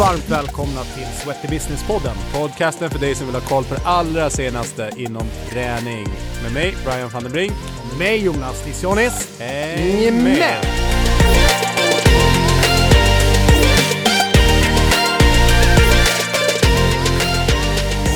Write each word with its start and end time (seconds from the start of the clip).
Varmt 0.00 0.28
välkomna 0.30 0.80
till 0.80 1.06
Sweaty 1.06 1.48
Business-podden. 1.48 2.16
Podcasten 2.34 2.90
för 2.90 2.98
dig 2.98 3.14
som 3.14 3.26
vill 3.26 3.34
ha 3.34 3.42
koll 3.42 3.64
på 3.64 3.74
det 3.74 3.80
allra 3.84 4.30
senaste 4.30 4.90
inom 4.96 5.22
träning. 5.50 6.06
Med 6.42 6.52
mig, 6.54 6.74
Brian 6.84 7.08
van 7.08 7.22
den 7.22 7.32
Brink. 7.32 7.52
Och 7.52 7.88
med 7.88 7.98
mig, 7.98 8.24
Jonas 8.24 8.66
Lissionis. 8.66 9.40
Häng 9.40 10.24
med! 10.24 10.64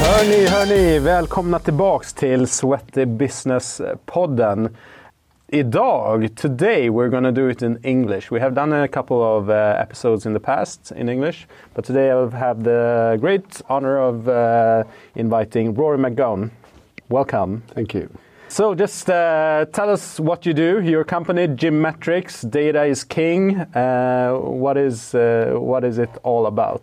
Hörni, 0.01 0.47
hörni, 0.47 0.99
välkomna 0.99 1.59
tillbaks 1.59 2.15
till 2.15 2.47
Sweaty 2.47 3.05
Business-podden. 3.05 4.77
Idag, 5.53 6.35
today, 6.37 6.89
we're 6.89 7.11
going 7.11 7.23
to 7.23 7.31
do 7.31 7.49
it 7.49 7.63
in 7.63 7.77
English. 7.85 8.31
We 8.31 8.41
have 8.41 8.55
done 8.55 8.73
a 8.73 8.89
couple 8.89 9.23
of 9.23 9.51
uh, 9.51 9.77
episodes 9.79 10.25
in 10.25 10.33
the 10.33 10.41
past 10.41 10.91
in 10.93 11.07
English, 11.11 11.47
but 11.75 11.85
today 11.85 12.11
I 12.11 12.31
have 12.39 12.65
the 12.65 13.19
great 13.21 13.61
honor 13.69 13.99
of 13.99 14.27
uh, 14.27 14.85
inviting 15.15 15.75
Rory 15.75 15.99
McGowan. 15.99 16.51
Welcome. 17.11 17.63
Thank 17.75 17.93
you. 17.93 18.09
So, 18.49 18.75
just 18.75 19.11
uh, 19.11 19.67
tell 19.71 19.91
us 19.91 20.19
what 20.19 20.47
you 20.47 20.55
do. 20.55 20.81
Your 20.81 21.05
company, 21.05 21.47
Gymmetrics, 21.47 22.51
Data 22.51 22.85
is 22.85 23.05
King. 23.05 23.61
Uh, 23.61 24.33
what 24.37 24.79
is 24.79 25.15
uh, 25.15 25.57
what 25.59 25.85
is 25.85 25.99
it 25.99 26.11
all 26.23 26.47
about? 26.47 26.83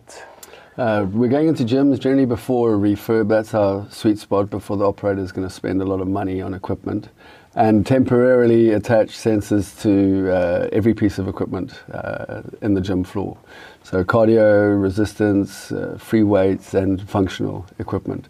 Uh, 0.78 1.04
we're 1.10 1.28
going 1.28 1.48
into 1.48 1.64
gyms 1.64 1.98
generally 1.98 2.26
before 2.26 2.74
a 2.74 2.78
refurb. 2.78 3.28
That's 3.28 3.54
our 3.54 3.86
sweet 3.90 4.18
spot 4.18 4.50
before 4.50 4.76
the 4.76 4.86
operator 4.86 5.20
is 5.20 5.32
going 5.32 5.46
to 5.46 5.52
spend 5.52 5.82
a 5.82 5.84
lot 5.84 6.00
of 6.00 6.08
money 6.08 6.40
on 6.40 6.54
equipment 6.54 7.08
and 7.54 7.86
temporarily 7.86 8.70
attach 8.70 9.08
sensors 9.08 9.80
to 9.82 10.30
uh, 10.32 10.68
every 10.72 10.94
piece 10.94 11.18
of 11.18 11.28
equipment 11.28 11.82
uh, 11.92 12.42
in 12.62 12.74
the 12.74 12.80
gym 12.80 13.04
floor. 13.04 13.36
So 13.82 14.04
cardio, 14.04 14.80
resistance, 14.80 15.72
uh, 15.72 15.98
free 16.00 16.22
weights, 16.22 16.74
and 16.74 17.06
functional 17.08 17.66
equipment. 17.78 18.28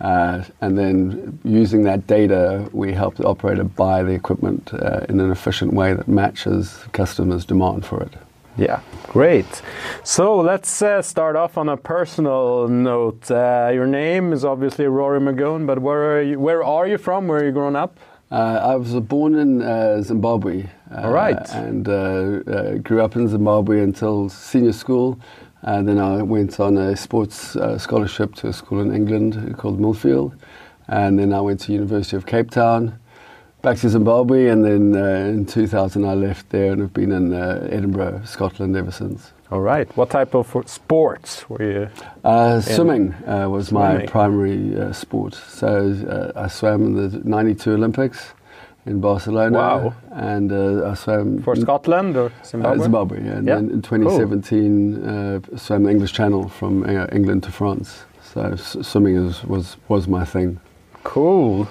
Uh, 0.00 0.42
and 0.60 0.76
then 0.76 1.38
using 1.44 1.82
that 1.82 2.06
data, 2.06 2.68
we 2.72 2.92
help 2.92 3.16
the 3.16 3.24
operator 3.24 3.62
buy 3.62 4.02
the 4.02 4.12
equipment 4.12 4.72
uh, 4.74 5.06
in 5.08 5.20
an 5.20 5.30
efficient 5.30 5.72
way 5.72 5.94
that 5.94 6.08
matches 6.08 6.76
customers' 6.92 7.44
demand 7.44 7.86
for 7.86 8.02
it. 8.02 8.14
Yeah, 8.56 8.80
great. 9.04 9.62
So 10.02 10.36
let's 10.36 10.82
uh, 10.82 11.00
start 11.02 11.36
off 11.36 11.56
on 11.56 11.68
a 11.68 11.76
personal 11.76 12.68
note. 12.68 13.30
Uh, 13.30 13.70
your 13.72 13.86
name 13.86 14.32
is 14.32 14.44
obviously 14.44 14.86
Rory 14.86 15.20
McGowan, 15.20 15.66
but 15.66 15.78
where 15.78 16.18
are 16.18 16.22
you? 16.22 16.38
Where 16.40 16.62
are 16.62 16.86
you 16.86 16.98
from? 16.98 17.28
Where 17.28 17.40
are 17.40 17.44
you 17.46 17.52
grown 17.52 17.76
up? 17.76 17.98
Uh, 18.32 18.58
I 18.62 18.76
was 18.76 18.94
born 19.00 19.34
in 19.34 19.60
uh, 19.60 20.00
Zimbabwe. 20.00 20.64
Uh, 20.90 21.02
All 21.02 21.12
right. 21.12 21.48
And 21.50 21.86
uh, 21.86 21.92
uh, 22.50 22.74
grew 22.78 23.02
up 23.02 23.14
in 23.14 23.28
Zimbabwe 23.28 23.82
until 23.82 24.30
senior 24.30 24.72
school. 24.72 25.20
And 25.60 25.86
then 25.86 25.98
I 25.98 26.22
went 26.22 26.58
on 26.58 26.78
a 26.78 26.96
sports 26.96 27.56
uh, 27.56 27.76
scholarship 27.76 28.34
to 28.36 28.48
a 28.48 28.52
school 28.54 28.80
in 28.80 28.90
England 28.94 29.58
called 29.58 29.78
Millfield. 29.78 30.34
And 30.88 31.18
then 31.18 31.34
I 31.34 31.42
went 31.42 31.60
to 31.60 31.72
University 31.72 32.16
of 32.16 32.24
Cape 32.24 32.50
Town, 32.50 32.98
back 33.60 33.76
to 33.80 33.90
Zimbabwe. 33.90 34.48
And 34.48 34.64
then 34.64 34.94
in 34.94 35.44
2000 35.44 36.02
I 36.06 36.14
left 36.14 36.48
there 36.48 36.72
and 36.72 36.80
have 36.80 36.94
been 36.94 37.12
in 37.12 37.34
Edinburgh, 37.34 38.22
Scotland 38.24 38.74
ever 38.76 38.90
since. 38.90 39.30
All 39.52 39.60
right. 39.60 39.86
What 39.98 40.08
type 40.08 40.34
of 40.34 40.46
sports 40.66 41.44
were 41.50 41.62
you? 41.62 41.88
Uh, 42.24 42.60
swimming 42.62 43.12
uh, 43.26 43.48
was 43.50 43.68
Swimming. 43.68 43.98
my 43.98 44.06
primary 44.06 44.80
uh, 44.80 44.92
sport. 44.92 45.34
So 45.34 46.32
I 46.34 46.48
swam 46.48 46.82
in 46.86 46.94
the 47.10 47.20
92 47.28 47.72
Olympics 47.74 48.32
in 48.86 49.00
Barcelona. 49.00 49.58
Wow. 49.58 49.94
And 50.10 50.50
I 50.90 50.94
swam 50.94 51.42
For 51.42 51.54
Scotland 51.56 52.16
or 52.16 52.26
uh, 52.26 52.44
Zimbabwe? 52.44 52.82
Zimbabwe. 52.82 53.24
yeah. 53.24 53.36
And 53.38 53.46
Yeah. 53.46 53.54
then 53.56 53.70
in 53.70 53.82
2017, 53.82 55.04
uh, 55.04 55.40
swam 55.58 55.82
the 55.84 55.90
English 55.90 56.12
Channel 56.14 56.48
from 56.48 56.84
uh, 56.84 57.06
England 57.12 57.42
to 57.42 57.50
France. 57.52 58.04
So 58.22 58.40
s- 58.52 58.78
swimming 58.80 59.16
is, 59.16 59.44
was 59.44 59.76
was 59.88 60.08
my 60.08 60.24
thing. 60.24 60.58
Cool. 61.04 61.68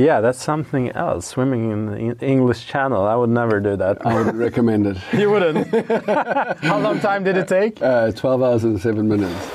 Yeah, 0.00 0.22
that's 0.22 0.42
something 0.42 0.90
else. 0.92 1.26
Swimming 1.26 1.70
in 1.70 1.86
the 1.86 2.26
English 2.26 2.66
Channel. 2.66 3.06
I 3.06 3.14
would 3.14 3.28
never 3.28 3.60
do 3.60 3.76
that. 3.76 4.06
I 4.06 4.14
would 4.14 4.34
recommend 4.34 4.86
it. 4.86 4.96
you 5.12 5.30
wouldn't. 5.30 5.66
How 6.62 6.78
long 6.78 7.00
time 7.00 7.22
did 7.22 7.36
it 7.36 7.48
take? 7.48 7.82
Uh, 7.82 8.10
12 8.12 8.42
hours 8.42 8.64
and 8.64 8.80
seven 8.80 9.08
minutes. 9.08 9.50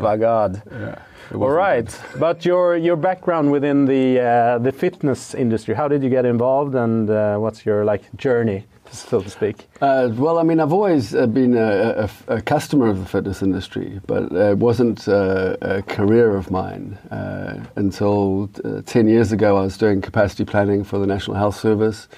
By 0.00 0.16
God. 0.18 0.62
Yeah. 0.70 1.02
it 1.30 1.36
All 1.36 1.50
right, 1.50 1.88
but 2.18 2.44
your 2.44 2.76
your 2.76 2.96
background 2.96 3.52
within 3.52 3.84
the 3.86 4.20
uh, 4.20 4.58
the 4.58 4.72
fitness 4.72 5.34
industry. 5.34 5.74
How 5.74 5.88
did 5.88 6.02
you 6.02 6.10
get 6.10 6.24
involved, 6.24 6.74
and 6.74 7.08
uh, 7.08 7.36
what's 7.36 7.64
your 7.66 7.84
like 7.84 8.02
journey, 8.16 8.64
so 8.92 9.20
to 9.20 9.30
speak? 9.30 9.68
Uh, 9.80 10.10
well, 10.14 10.38
I 10.38 10.42
mean, 10.42 10.60
I've 10.60 10.72
always 10.72 11.14
uh, 11.14 11.26
been 11.26 11.56
a, 11.56 12.10
a, 12.28 12.34
a 12.36 12.42
customer 12.42 12.88
of 12.88 12.98
the 12.98 13.06
fitness 13.06 13.42
industry, 13.42 14.00
but 14.06 14.32
it 14.32 14.58
wasn't 14.58 15.06
uh, 15.08 15.56
a 15.60 15.82
career 15.82 16.36
of 16.36 16.50
mine 16.50 16.98
uh, 17.10 17.64
until 17.76 18.50
uh, 18.64 18.82
10 18.82 19.08
years 19.08 19.32
ago. 19.32 19.56
I 19.56 19.62
was 19.62 19.78
doing 19.78 20.00
capacity 20.00 20.44
planning 20.44 20.84
for 20.84 20.98
the 20.98 21.06
National 21.06 21.36
Health 21.36 21.56
Service. 21.56 22.08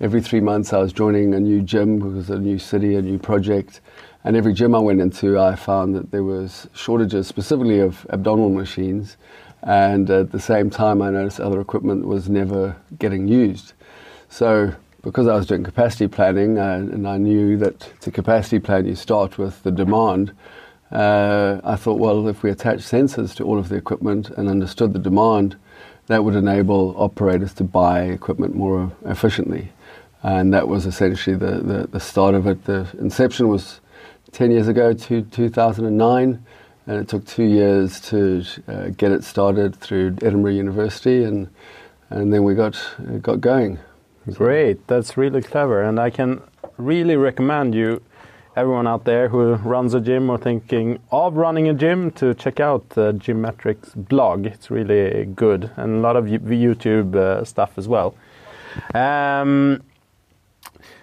Every 0.00 0.20
three 0.20 0.40
months, 0.40 0.72
I 0.72 0.78
was 0.78 0.92
joining 0.92 1.34
a 1.34 1.40
new 1.40 1.60
gym 1.60 1.98
because 1.98 2.30
a 2.30 2.38
new 2.38 2.58
city, 2.58 2.94
a 2.94 3.02
new 3.02 3.18
project. 3.18 3.80
And 4.24 4.36
every 4.36 4.52
gym 4.52 4.74
I 4.74 4.78
went 4.78 5.00
into, 5.00 5.38
I 5.38 5.56
found 5.56 5.94
that 5.94 6.10
there 6.10 6.22
was 6.24 6.68
shortages, 6.74 7.26
specifically 7.26 7.80
of 7.80 8.06
abdominal 8.10 8.50
machines. 8.50 9.16
And 9.62 10.08
at 10.10 10.30
the 10.30 10.38
same 10.38 10.70
time, 10.70 11.02
I 11.02 11.10
noticed 11.10 11.40
other 11.40 11.60
equipment 11.60 12.06
was 12.06 12.28
never 12.28 12.76
getting 12.98 13.26
used. 13.26 13.72
So, 14.28 14.74
because 15.02 15.26
I 15.26 15.34
was 15.34 15.46
doing 15.46 15.64
capacity 15.64 16.08
planning 16.08 16.58
uh, 16.58 16.86
and 16.92 17.06
I 17.06 17.18
knew 17.18 17.56
that 17.58 18.00
to 18.00 18.10
capacity 18.10 18.58
plan 18.58 18.86
you 18.86 18.94
start 18.94 19.38
with 19.38 19.62
the 19.62 19.70
demand, 19.70 20.32
uh, 20.90 21.60
I 21.64 21.76
thought, 21.76 21.98
well, 21.98 22.28
if 22.28 22.42
we 22.42 22.50
attach 22.50 22.78
sensors 22.78 23.34
to 23.36 23.44
all 23.44 23.58
of 23.58 23.68
the 23.68 23.76
equipment 23.76 24.30
and 24.30 24.48
understood 24.48 24.92
the 24.92 24.98
demand, 24.98 25.56
that 26.06 26.24
would 26.24 26.34
enable 26.34 26.94
operators 26.96 27.52
to 27.54 27.64
buy 27.64 28.02
equipment 28.04 28.54
more 28.54 28.90
efficiently. 29.04 29.70
And 30.22 30.52
that 30.52 30.66
was 30.66 30.86
essentially 30.86 31.36
the, 31.36 31.58
the, 31.58 31.86
the 31.86 32.00
start 32.00 32.34
of 32.34 32.46
it. 32.46 32.64
The 32.64 32.88
inception 32.98 33.48
was 33.48 33.80
10 34.32 34.50
years 34.50 34.68
ago, 34.68 34.92
to 34.92 35.22
2009, 35.22 36.44
and 36.86 36.96
it 36.96 37.08
took 37.08 37.26
two 37.26 37.44
years 37.44 38.00
to 38.00 38.42
uh, 38.66 38.88
get 38.96 39.12
it 39.12 39.22
started 39.22 39.76
through 39.76 40.16
Edinburgh 40.22 40.52
University, 40.52 41.22
and, 41.22 41.48
and 42.08 42.32
then 42.32 42.42
we 42.42 42.54
got, 42.54 42.76
uh, 42.98 43.18
got 43.18 43.40
going. 43.40 43.78
Great, 44.34 44.86
that's 44.86 45.16
really 45.16 45.42
clever, 45.42 45.82
and 45.82 45.98
I 45.98 46.10
can 46.10 46.42
really 46.76 47.16
recommend 47.16 47.74
you, 47.74 48.02
everyone 48.56 48.86
out 48.86 49.04
there 49.04 49.28
who 49.28 49.54
runs 49.54 49.94
a 49.94 50.00
gym 50.00 50.28
or 50.28 50.38
thinking 50.38 50.98
of 51.10 51.36
running 51.36 51.68
a 51.68 51.74
gym, 51.74 52.10
to 52.12 52.34
check 52.34 52.60
out 52.60 52.90
the 52.90 53.12
Gymmetrics 53.12 53.94
blog. 53.94 54.46
It's 54.46 54.70
really 54.70 55.24
good, 55.24 55.70
and 55.76 55.96
a 55.96 56.00
lot 56.00 56.16
of 56.16 56.28
Yo- 56.28 56.38
YouTube 56.38 57.14
uh, 57.16 57.44
stuff 57.44 57.78
as 57.78 57.88
well. 57.88 58.14
Um, 58.94 59.82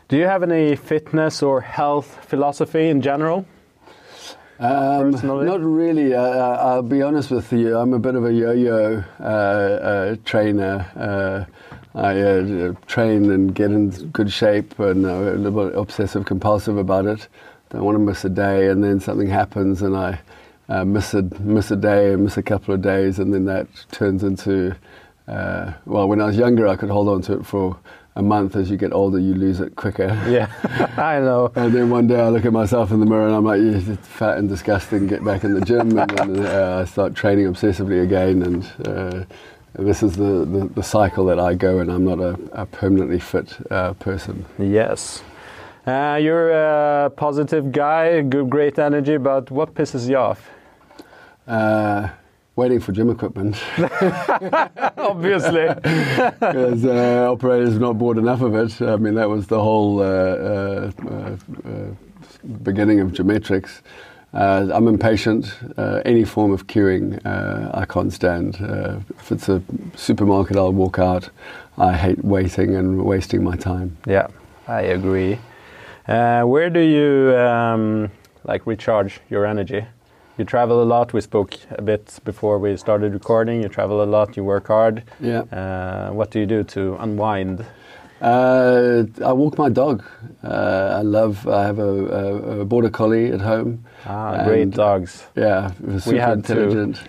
do 0.08 0.18
you 0.18 0.26
have 0.26 0.44
any 0.44 0.76
fitness 0.76 1.42
or 1.42 1.62
health 1.62 2.26
philosophy 2.26 2.90
in 2.90 3.02
general? 3.02 3.46
Um, 4.60 5.12
Personally? 5.12 5.46
not 5.48 5.62
really. 5.62 6.14
Uh, 6.14 6.22
uh, 6.22 6.58
I'll 6.62 6.82
be 6.82 7.02
honest 7.02 7.32
with 7.32 7.52
you. 7.52 7.76
I'm 7.78 7.94
a 7.94 8.00
bit 8.00 8.16
of 8.16 8.24
a 8.24 8.32
yo-yo 8.32 9.04
uh, 9.20 9.24
uh, 9.24 10.16
trainer. 10.24 11.48
I 11.96 12.20
uh, 12.20 12.74
train 12.88 13.32
and 13.32 13.56
get 13.56 13.72
in 13.72 13.90
good 14.10 14.32
shape, 14.32 14.78
and 14.80 15.06
uh, 15.06 15.10
a 15.10 15.38
little 15.38 15.70
bit 15.70 15.78
obsessive 15.78 16.26
compulsive 16.26 16.78
about 16.78 17.06
it. 17.06 17.28
Don't 17.70 17.84
want 17.84 17.96
to 17.96 18.00
miss 18.00 18.26
a 18.26 18.30
day, 18.30 18.70
and 18.70 18.84
then 18.84 19.00
something 19.00 19.30
happens, 19.30 19.82
and 19.82 19.96
I 19.96 20.20
uh, 20.68 20.84
miss 20.84 21.14
a 21.14 21.22
miss 21.40 21.72
a 21.72 21.76
day, 21.78 22.12
and 22.12 22.24
miss 22.24 22.38
a 22.38 22.44
couple 22.44 22.74
of 22.74 22.82
days, 22.82 23.20
and 23.20 23.34
then 23.34 23.46
that 23.46 23.68
turns 23.92 24.24
into. 24.24 24.76
Uh, 25.28 25.74
well, 25.86 26.08
when 26.08 26.22
I 26.22 26.26
was 26.26 26.38
younger, 26.38 26.68
I 26.68 26.76
could 26.76 26.90
hold 26.90 27.10
on 27.10 27.22
to 27.24 27.40
it 27.40 27.46
for 27.46 27.80
a 28.16 28.22
month. 28.22 28.56
As 28.56 28.70
you 28.70 28.78
get 28.78 28.94
older, 28.94 29.18
you 29.18 29.34
lose 29.34 29.60
it 29.60 29.76
quicker. 29.76 30.08
Yeah, 30.30 30.52
I 30.98 31.20
know. 31.20 31.52
And 31.56 31.74
then 31.74 31.90
one 31.90 32.08
day 32.08 32.20
I 32.20 32.30
look 32.30 32.46
at 32.46 32.54
myself 32.54 32.92
in 32.92 33.00
the 33.00 33.06
mirror 33.06 33.26
and 33.26 33.36
I'm 33.36 33.44
like, 33.44 33.60
you're 33.60 33.98
fat 33.98 34.38
and 34.38 34.48
disgusting, 34.48 35.08
get 35.08 35.24
back 35.24 35.44
in 35.44 35.54
the 35.54 35.66
gym. 35.66 35.98
And 35.98 36.10
then 36.12 36.46
uh, 36.46 36.82
I 36.82 36.86
start 36.86 37.16
training 37.16 37.46
obsessively 37.46 38.04
again. 38.04 38.44
And 38.44 38.88
uh, 38.88 39.26
this 39.80 40.04
is 40.04 40.16
the, 40.16 40.46
the, 40.46 40.70
the 40.74 40.84
cycle 40.84 41.26
that 41.26 41.40
I 41.40 41.54
go 41.54 41.80
in. 41.80 41.90
I'm 41.90 42.06
not 42.06 42.20
a, 42.20 42.38
a 42.54 42.66
permanently 42.66 43.20
fit 43.20 43.56
uh, 43.72 43.94
person. 43.94 44.46
Yes. 44.58 45.24
Uh, 45.86 46.18
you're 46.22 46.52
a 46.52 47.10
positive 47.12 47.72
guy, 47.72 48.22
good, 48.22 48.50
great 48.50 48.80
energy, 48.80 49.18
but 49.18 49.52
what 49.52 49.74
pisses 49.76 50.10
you 50.10 50.18
off? 50.18 50.50
Uh, 51.48 52.10
waiting 52.56 52.80
for 52.80 52.92
gym 52.92 53.10
equipment 53.10 53.62
Obviously. 54.98 55.68
because 55.76 56.86
uh, 56.86 57.28
operators 57.32 57.74
have 57.74 57.82
not 57.82 57.98
bought 58.00 58.18
enough 58.18 58.42
of 58.42 58.56
it. 58.56 58.82
I 58.82 58.96
mean, 58.96 59.14
that 59.16 59.30
was 59.30 59.46
the 59.48 59.62
whole 59.62 60.00
uh, 60.02 60.06
uh, 60.06 60.92
uh, 61.08 61.38
uh, 61.70 61.70
beginning 62.64 63.00
of 63.00 63.12
Gymmetrics. 63.12 63.82
Uh, 64.36 64.70
I'm 64.74 64.88
impatient. 64.88 65.56
Uh, 65.78 66.02
any 66.06 66.26
form 66.26 66.52
of 66.52 66.68
queuing, 66.68 67.26
uh, 67.26 67.72
I 67.74 67.86
can't 67.86 68.12
stand. 68.12 68.58
Uh, 68.62 69.00
if 69.18 69.32
it's 69.32 69.48
a 69.48 69.62
supermarket, 69.96 70.58
I'll 70.58 70.74
walk 70.74 71.00
out. 71.00 71.30
I 71.78 71.94
hate 71.94 72.24
waiting 72.24 72.76
and 72.76 73.04
wasting 73.06 73.44
my 73.44 73.56
time. 73.56 73.98
yeah, 74.06 74.28
I 74.68 74.82
agree. 74.82 75.40
Uh, 76.08 76.44
where 76.44 76.70
do 76.70 76.80
you 76.80 77.36
um, 77.38 78.12
like 78.44 78.68
recharge 78.68 79.20
your 79.30 79.46
energy? 79.46 79.86
You 80.38 80.44
travel 80.44 80.84
a 80.84 80.86
lot. 80.86 81.14
We 81.14 81.22
spoke 81.22 81.56
a 81.72 81.82
bit 81.82 82.20
before 82.26 82.60
we 82.60 82.76
started 82.76 83.14
recording. 83.14 83.62
You 83.62 83.70
travel 83.70 84.04
a 84.04 84.06
lot. 84.06 84.36
You 84.36 84.44
work 84.44 84.68
hard. 84.68 85.04
Yeah. 85.22 85.44
Uh, 85.44 86.12
what 86.12 86.32
do 86.32 86.40
you 86.40 86.46
do 86.46 86.64
to 86.64 86.98
unwind? 87.00 87.66
Uh, 88.22 89.04
I 89.24 89.34
walk 89.34 89.58
my 89.58 89.70
dog. 89.70 90.04
Uh, 90.44 90.98
I 91.00 91.02
love. 91.02 91.48
I 91.48 91.64
have 91.64 91.80
a, 91.80 91.84
a, 91.84 92.60
a 92.62 92.66
border 92.66 92.90
collie 92.90 93.32
at 93.32 93.42
home. 93.42 93.86
Ah, 94.06 94.44
great 94.46 94.72
dogs. 94.72 95.26
Yeah, 95.36 95.72
super 96.00 96.20
had 96.20 96.46
two. 96.46 96.54
intelligent. 96.54 97.02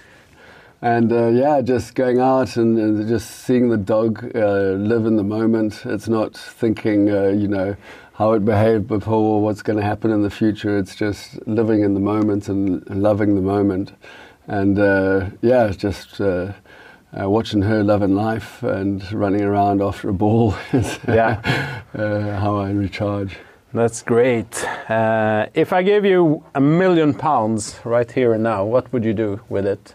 And 0.82 1.10
uh, 1.12 1.28
yeah, 1.28 1.62
just 1.62 1.94
going 1.94 2.20
out 2.20 2.56
and, 2.56 2.78
and 2.78 3.08
just 3.08 3.30
seeing 3.44 3.70
the 3.70 3.78
dog 3.78 4.30
uh, 4.36 4.72
live 4.72 5.06
in 5.06 5.16
the 5.16 5.24
moment. 5.24 5.82
It's 5.86 6.08
not 6.08 6.36
thinking, 6.36 7.10
uh, 7.10 7.28
you 7.28 7.48
know, 7.48 7.76
how 8.14 8.32
it 8.32 8.44
behaved 8.44 8.86
before, 8.86 9.40
what's 9.42 9.62
going 9.62 9.78
to 9.78 9.84
happen 9.84 10.10
in 10.10 10.22
the 10.22 10.30
future. 10.30 10.76
It's 10.78 10.94
just 10.94 11.46
living 11.46 11.82
in 11.82 11.94
the 11.94 12.00
moment 12.00 12.48
and, 12.48 12.88
loving 12.90 13.34
the 13.34 13.42
moment. 13.42 13.92
And 14.48 14.78
uh, 14.78 15.30
yeah, 15.40 15.66
it's 15.66 15.76
just 15.76 16.20
uh, 17.20 17.28
watching 17.28 17.62
her 17.62 17.82
loving 17.82 18.14
life 18.14 18.62
and 18.62 19.10
running 19.12 19.42
around 19.42 19.82
after 19.82 20.08
a 20.08 20.12
ball 20.12 20.54
is 20.72 20.98
Yeah. 21.08 21.40
uh, 21.94 22.38
how 22.40 22.56
I 22.56 22.70
recharge. 22.70 23.36
That's 23.74 24.02
great. 24.02 24.64
Uh, 24.88 25.46
if 25.54 25.72
I 25.72 25.82
gave 25.82 26.04
you 26.04 26.42
a 26.54 26.60
million 26.60 27.12
pounds 27.14 27.78
right 27.84 28.10
here 28.10 28.32
and 28.32 28.42
now, 28.42 28.64
what 28.64 28.90
would 28.92 29.04
you 29.04 29.12
do 29.12 29.40
with 29.48 29.66
it? 29.66 29.94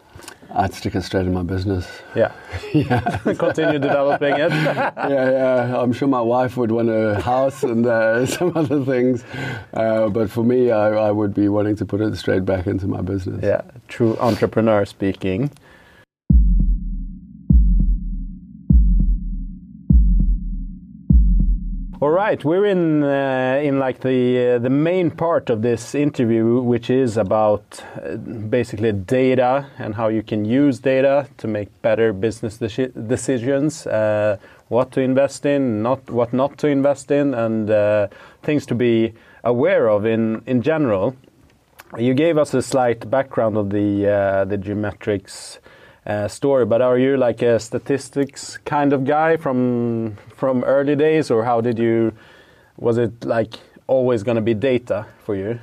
I'd 0.54 0.74
stick 0.74 0.96
it 0.96 1.04
straight 1.04 1.26
in 1.26 1.34
my 1.34 1.44
business. 1.44 1.88
Yeah. 2.16 2.32
Yeah. 2.74 3.00
Continue 3.38 3.80
developing 3.80 4.34
it. 4.34 4.52
yeah, 4.52 5.08
yeah. 5.10 5.78
I'm 5.82 5.92
sure 5.94 6.08
my 6.08 6.22
wife 6.22 6.56
would 6.58 6.72
want 6.72 6.90
a 6.90 7.20
house 7.22 7.64
and 7.64 7.86
uh, 7.86 8.26
some 8.26 8.52
other 8.56 8.84
things, 8.86 9.24
uh, 9.74 10.08
but 10.10 10.30
for 10.32 10.44
me, 10.44 10.72
I, 10.72 11.08
I 11.08 11.12
would 11.12 11.34
be 11.34 11.48
wanting 11.50 11.76
to 11.78 11.86
put 11.86 12.00
it 12.02 12.16
straight 12.18 12.46
back 12.46 12.68
into 12.68 12.88
my 12.88 13.02
business. 13.02 13.44
yeah, 13.44 13.62
true 13.90 14.16
entrepreneur 14.20 14.86
speaking. 14.86 15.50
All 22.02 22.10
right, 22.10 22.44
we're 22.44 22.66
in 22.66 23.04
uh, 23.04 23.62
in 23.64 23.78
like 23.78 24.00
the 24.00 24.56
uh, 24.56 24.58
the 24.58 24.72
main 24.72 25.12
part 25.12 25.52
of 25.52 25.62
this 25.62 25.94
interview, 25.94 26.60
which 26.60 26.90
is 26.90 27.16
about 27.16 27.84
uh, 28.04 28.16
basically 28.16 28.92
data 28.92 29.68
and 29.78 29.94
how 29.94 30.08
you 30.08 30.24
can 30.24 30.44
use 30.44 30.80
data 30.80 31.28
to 31.38 31.48
make 31.48 31.70
better 31.84 32.12
business 32.12 32.58
deci- 32.58 32.92
decisions, 33.08 33.86
uh, 33.86 34.38
what 34.70 34.92
to 34.94 35.02
invest 35.02 35.46
in, 35.46 35.84
not 35.84 36.10
what 36.10 36.34
not 36.34 36.58
to 36.58 36.68
invest 36.68 37.12
in, 37.12 37.36
and 37.36 37.70
uh, 37.70 38.08
things 38.42 38.66
to 38.66 38.74
be 38.74 39.14
aware 39.44 39.88
of 39.88 40.04
in 40.04 40.42
in 40.48 40.64
general. 40.64 41.16
You 42.00 42.16
gave 42.16 42.36
us 42.36 42.56
a 42.56 42.64
slight 42.64 43.12
background 43.12 43.58
of 43.58 43.70
the 43.70 44.08
uh, 44.08 44.46
the 44.46 44.58
Gymmetrics 44.58 45.60
uh, 46.06 46.28
story, 46.28 46.66
but 46.66 46.82
are 46.82 46.98
you 46.98 47.18
like 47.18 47.42
a 47.42 47.60
statistics 47.60 48.58
kind 48.66 48.94
of 48.94 49.06
guy 49.06 49.38
from 49.38 50.18
from 50.36 50.64
early 50.64 50.96
days, 50.96 51.32
or 51.32 51.44
how 51.44 51.62
did 51.62 51.78
you? 51.78 52.14
Was 52.78 52.98
it 52.98 53.24
like 53.26 53.56
always 53.88 54.24
going 54.24 54.36
to 54.36 54.42
be 54.42 54.54
data 54.54 55.06
for 55.26 55.36
you? 55.36 55.60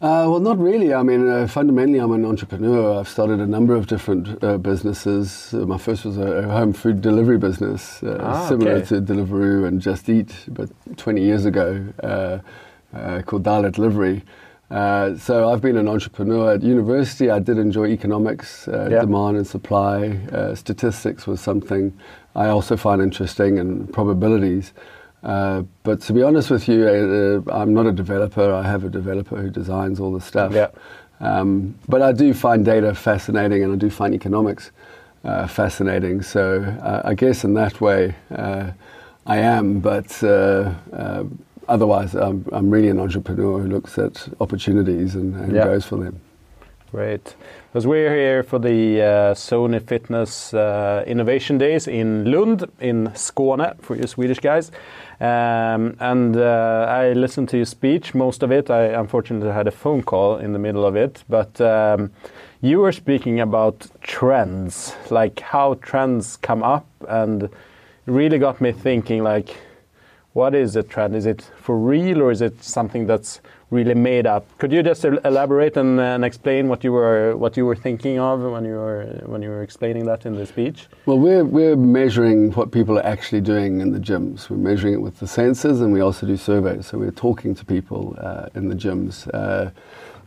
Uh, 0.00 0.24
well, 0.30 0.40
not 0.40 0.58
really. 0.58 0.94
I 0.94 1.02
mean, 1.02 1.28
uh, 1.28 1.46
fundamentally, 1.46 1.98
I'm 1.98 2.12
an 2.12 2.24
entrepreneur. 2.24 2.98
I've 2.98 3.08
started 3.08 3.38
a 3.38 3.46
number 3.46 3.74
of 3.74 3.86
different 3.86 4.42
uh, 4.42 4.56
businesses. 4.56 5.52
Uh, 5.52 5.66
my 5.66 5.76
first 5.76 6.06
was 6.06 6.16
a, 6.16 6.48
home 6.48 6.72
food 6.72 7.02
delivery 7.02 7.36
business, 7.36 8.02
uh, 8.02 8.16
Ah, 8.18 8.48
similar 8.48 8.76
okay. 8.76 8.86
to 8.86 9.02
Deliveroo 9.02 9.68
and 9.68 9.78
Just 9.78 10.08
Eat, 10.08 10.34
but 10.48 10.70
20 10.96 11.20
years 11.20 11.44
ago, 11.44 11.84
uh, 12.02 12.38
uh, 12.96 13.20
called 13.26 13.42
Dial 13.44 13.70
Delivery. 13.70 14.22
Uh, 14.70 15.16
so 15.16 15.50
I've 15.50 15.60
been 15.60 15.76
an 15.76 15.88
entrepreneur 15.88 16.52
at 16.52 16.62
university. 16.62 17.28
I 17.28 17.40
did 17.40 17.58
enjoy 17.58 17.86
economics, 17.88 18.68
uh, 18.68 18.88
Yeah. 18.90 19.00
demand 19.00 19.36
and 19.36 19.46
supply. 19.46 20.18
Uh, 20.32 20.54
statistics 20.54 21.26
was 21.26 21.40
something 21.40 21.92
I 22.36 22.46
also 22.48 22.76
find 22.76 23.02
interesting, 23.02 23.58
and 23.58 23.92
probabilities. 23.92 24.72
Uh, 25.24 25.62
but 25.82 26.00
to 26.02 26.12
be 26.12 26.22
honest 26.22 26.50
with 26.50 26.68
you, 26.68 26.86
uh, 26.86 27.52
I'm 27.52 27.74
not 27.74 27.86
a 27.86 27.92
developer. 27.92 28.52
I 28.52 28.62
have 28.62 28.84
a 28.84 28.88
developer 28.88 29.36
who 29.36 29.50
designs 29.50 29.98
all 29.98 30.12
the 30.12 30.20
stuff. 30.20 30.54
Yeah. 30.54 30.68
Um, 31.20 31.74
but 31.88 32.00
I 32.00 32.12
do 32.12 32.32
find 32.32 32.64
data 32.64 32.94
fascinating, 32.94 33.64
and 33.64 33.72
I 33.72 33.76
do 33.76 33.90
find 33.90 34.14
economics 34.14 34.70
uh, 35.24 35.46
fascinating. 35.48 36.22
So 36.22 36.64
I 37.04 37.14
guess 37.14 37.44
in 37.44 37.54
that 37.54 37.80
way, 37.80 38.14
uh, 38.34 38.70
I 39.26 39.38
am. 39.38 39.80
But 39.80 40.22
uh, 40.22 40.72
uh, 40.92 41.24
otherwise, 41.70 42.14
I'm, 42.14 42.44
I'm 42.52 42.68
really 42.70 42.88
an 42.88 42.98
entrepreneur 43.00 43.60
who 43.60 43.68
looks 43.68 43.96
at 43.98 44.28
opportunities 44.40 45.14
and, 45.14 45.34
and 45.36 45.52
Yeah. 45.52 45.64
goes 45.64 45.84
for 45.86 45.96
them. 45.96 46.20
Great, 46.90 47.36
because 47.68 47.86
we're 47.86 48.12
here 48.12 48.42
for 48.42 48.58
the 48.58 49.00
uh, 49.00 49.34
Sony 49.34 49.80
Fitness 49.80 50.52
uh, 50.52 51.04
Innovation 51.06 51.56
Days 51.56 51.86
in 51.86 52.24
Lund, 52.32 52.64
in 52.80 53.10
Skåne, 53.14 53.80
for 53.80 53.94
you 53.94 54.08
Swedish 54.08 54.40
guys. 54.40 54.72
Um, 55.20 55.94
and 56.00 56.36
uh, 56.36 56.86
I 56.88 57.12
listened 57.12 57.48
to 57.50 57.56
your 57.56 57.66
speech, 57.66 58.12
most 58.12 58.42
of 58.42 58.50
it. 58.50 58.70
I 58.70 58.86
unfortunately 58.86 59.52
had 59.52 59.68
a 59.68 59.70
phone 59.70 60.02
call 60.02 60.38
in 60.38 60.52
the 60.52 60.58
middle 60.58 60.84
of 60.84 60.96
it, 60.96 61.22
but 61.28 61.60
um, 61.60 62.10
you 62.60 62.80
were 62.80 62.92
speaking 62.92 63.38
about 63.40 63.86
trends, 64.00 64.92
like 65.10 65.38
how 65.38 65.74
trends 65.74 66.38
come 66.38 66.64
up, 66.64 66.86
and 67.08 67.48
really 68.06 68.38
got 68.38 68.60
me 68.60 68.72
thinking, 68.72 69.22
like, 69.22 69.56
what 70.32 70.54
is 70.54 70.76
a 70.76 70.82
trend? 70.82 71.16
Is 71.16 71.26
it 71.26 71.50
for 71.56 71.76
real 71.76 72.22
or 72.22 72.30
is 72.30 72.40
it 72.40 72.62
something 72.62 73.06
that's 73.06 73.40
really 73.70 73.94
made 73.94 74.26
up? 74.26 74.46
Could 74.58 74.72
you 74.72 74.82
just 74.82 75.04
elaborate 75.04 75.76
and, 75.76 76.00
and 76.00 76.24
explain 76.24 76.68
what 76.68 76.84
you 76.84 76.92
were 76.92 77.36
what 77.36 77.56
you 77.56 77.64
were 77.64 77.76
thinking 77.76 78.18
of 78.18 78.40
when 78.40 78.64
you 78.64 78.74
were 78.74 79.04
when 79.26 79.42
you 79.42 79.48
were 79.48 79.62
explaining 79.62 80.06
that 80.06 80.26
in 80.26 80.34
the 80.34 80.46
speech? 80.46 80.86
Well, 81.06 81.18
we're, 81.18 81.44
we're 81.44 81.76
measuring 81.76 82.52
what 82.52 82.70
people 82.70 82.98
are 82.98 83.06
actually 83.06 83.40
doing 83.40 83.80
in 83.80 83.92
the 83.92 83.98
gyms. 84.00 84.50
We're 84.50 84.56
measuring 84.56 84.94
it 84.94 85.02
with 85.02 85.18
the 85.18 85.26
sensors, 85.26 85.82
and 85.82 85.92
we 85.92 86.00
also 86.00 86.26
do 86.26 86.36
surveys. 86.36 86.86
So 86.86 86.98
we're 86.98 87.10
talking 87.10 87.54
to 87.54 87.64
people 87.64 88.16
uh, 88.20 88.48
in 88.54 88.68
the 88.68 88.74
gyms. 88.74 89.28
Uh, 89.32 89.70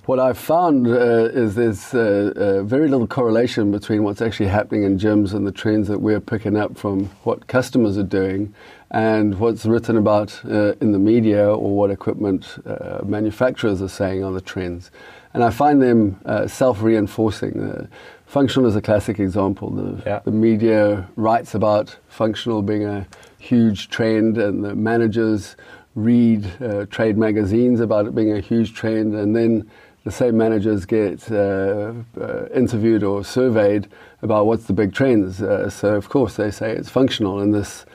what 0.06 0.20
I've 0.20 0.38
found 0.38 0.86
uh, 0.86 1.30
is 1.32 1.56
there's 1.56 1.94
uh, 1.94 2.34
uh, 2.36 2.64
very 2.64 2.90
little 2.90 3.08
correlation 3.08 3.72
between 3.72 4.04
what's 4.04 4.22
actually 4.22 4.50
happening 4.50 4.84
in 4.84 5.00
gyms 5.00 5.34
and 5.34 5.48
the 5.48 5.52
trends 5.52 5.88
that 5.88 6.02
we're 6.02 6.20
picking 6.20 6.58
up 6.58 6.78
from 6.78 7.06
what 7.24 7.48
customers 7.48 7.98
are 7.98 8.04
doing 8.04 8.54
and 8.94 9.40
what's 9.40 9.66
written 9.66 9.98
about 9.98 10.40
uh, 10.46 10.74
in 10.80 10.92
the 10.92 11.00
media 11.00 11.48
or 11.50 11.76
what 11.76 11.90
equipment 11.90 12.58
uh, 12.66 13.00
manufacturers 13.04 13.82
are 13.82 13.90
saying 13.90 14.24
are 14.24 14.32
the 14.32 14.42
trends. 14.42 14.92
And 15.34 15.44
I 15.44 15.50
find 15.50 15.82
them 15.82 16.20
uh, 16.26 16.48
self-reinforcing. 16.48 17.60
Uh, 17.60 17.88
functional 18.28 18.68
is 18.70 18.76
a 18.76 18.82
classic 18.82 19.20
example. 19.20 19.72
The, 19.72 20.04
Yeah. 20.06 20.20
the 20.24 20.32
media 20.32 21.10
writes 21.16 21.56
about 21.56 21.98
functional 22.08 22.62
being 22.62 22.86
a 22.86 23.08
huge 23.40 23.90
trend, 23.90 24.38
and 24.38 24.64
the 24.64 24.76
managers 24.76 25.56
read 25.96 26.46
uh, 26.62 26.86
trade 26.86 27.18
magazines 27.18 27.80
about 27.80 28.06
it 28.06 28.14
being 28.14 28.32
a 28.32 28.40
huge 28.40 28.74
trend, 28.74 29.16
and 29.16 29.36
then 29.36 29.70
the 30.04 30.12
same 30.12 30.38
managers 30.38 30.86
get 30.86 31.32
uh, 31.32 31.94
uh, 32.20 32.46
interviewed 32.54 33.04
or 33.04 33.24
surveyed 33.24 33.88
about 34.22 34.46
what's 34.46 34.66
the 34.66 34.74
big 34.74 34.94
trends. 34.94 35.42
Uh, 35.42 35.68
so, 35.70 35.96
of 35.96 36.10
course, 36.10 36.36
they 36.36 36.52
say 36.52 36.72
it's 36.72 36.90
functional, 36.90 37.40
and 37.40 37.54
this 37.54 37.86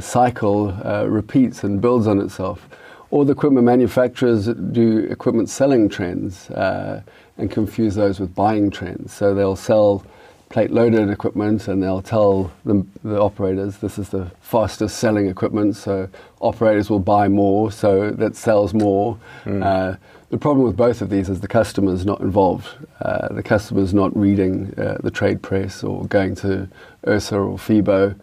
cycle 0.00 0.70
uh, 0.84 1.04
repeats 1.04 1.64
and 1.64 1.80
builds 1.80 2.06
on 2.06 2.20
itself. 2.20 2.68
Or 3.10 3.24
the 3.24 3.32
equipment 3.32 3.66
manufacturers 3.66 4.46
do 4.46 5.06
equipment 5.10 5.50
selling 5.50 5.88
trends 5.88 6.50
uh, 6.50 7.02
and 7.36 7.50
confuse 7.50 7.94
those 7.94 8.18
with 8.18 8.34
buying 8.34 8.70
trends. 8.70 9.12
So 9.12 9.34
they'll 9.34 9.56
sell 9.56 10.04
plate 10.48 10.70
loaded 10.70 11.08
equipment 11.08 11.66
and 11.68 11.82
they'll 11.82 12.02
tell 12.02 12.52
the, 12.64 12.86
the 13.02 13.18
operators 13.18 13.78
this 13.78 13.98
is 13.98 14.10
the 14.10 14.30
fastest 14.40 14.98
selling 14.98 15.26
equipment, 15.26 15.76
so 15.76 16.08
operators 16.40 16.90
will 16.90 16.98
buy 16.98 17.26
more, 17.26 17.72
so 17.72 18.10
that 18.10 18.36
sells 18.36 18.74
more. 18.74 19.18
Uh, 19.62 19.96
the 20.28 20.38
problem 20.38 20.64
with 20.64 20.76
both 20.76 21.02
of 21.02 21.10
these 21.10 21.28
is 21.28 21.40
the 21.40 21.48
customer's 21.48 22.06
not 22.06 22.20
involved. 22.20 22.68
Uh, 23.00 23.28
the 23.32 23.42
customer's 23.42 23.92
not 23.92 24.16
reading 24.16 24.72
uh, 24.78 24.98
the 25.02 25.10
trade 25.10 25.42
press 25.42 25.82
or 25.82 26.06
going 26.06 26.34
to 26.36 26.68
IHRSA 27.06 27.32
or 27.32 27.58
FIBO. 27.58 28.14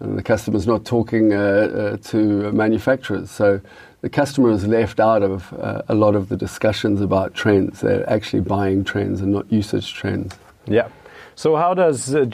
And 0.00 0.16
the 0.16 0.22
customer's 0.22 0.66
not 0.66 0.84
talking 0.84 1.32
uh, 1.32 1.38
uh, 1.38 1.96
to 2.08 2.52
manufacturers. 2.52 3.30
So 3.30 3.60
the 4.00 4.08
customer 4.08 4.50
is 4.50 4.66
left 4.66 5.00
out 5.00 5.22
of 5.22 5.52
uh, 5.54 5.82
a 5.88 5.94
lot 5.94 6.14
of 6.14 6.28
the 6.28 6.36
discussions 6.36 7.00
about 7.00 7.34
trends. 7.34 7.80
They're 7.80 8.08
actually 8.08 8.42
buying 8.42 8.84
trends 8.84 9.20
and 9.20 9.32
not 9.32 9.50
usage 9.52 9.92
trends. 9.94 10.38
Yeah. 10.66 10.88
So 11.34 11.56
how 11.56 11.74
does 11.74 12.14
uh, 12.14 12.24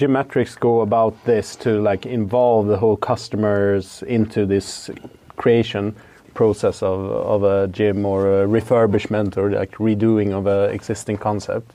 go 0.60 0.80
about 0.80 1.24
this 1.24 1.56
to 1.56 1.80
like 1.80 2.06
involve 2.06 2.66
the 2.66 2.76
whole 2.76 2.96
customers 2.96 4.02
into 4.02 4.46
this 4.46 4.90
creation 5.36 5.94
process 6.34 6.82
of, 6.82 7.00
of 7.10 7.44
a 7.44 7.68
gym 7.68 8.04
or 8.04 8.42
a 8.42 8.46
refurbishment 8.46 9.36
or 9.36 9.50
like 9.50 9.72
redoing 9.76 10.32
of 10.32 10.46
a 10.46 10.64
existing 10.72 11.18
concept? 11.18 11.70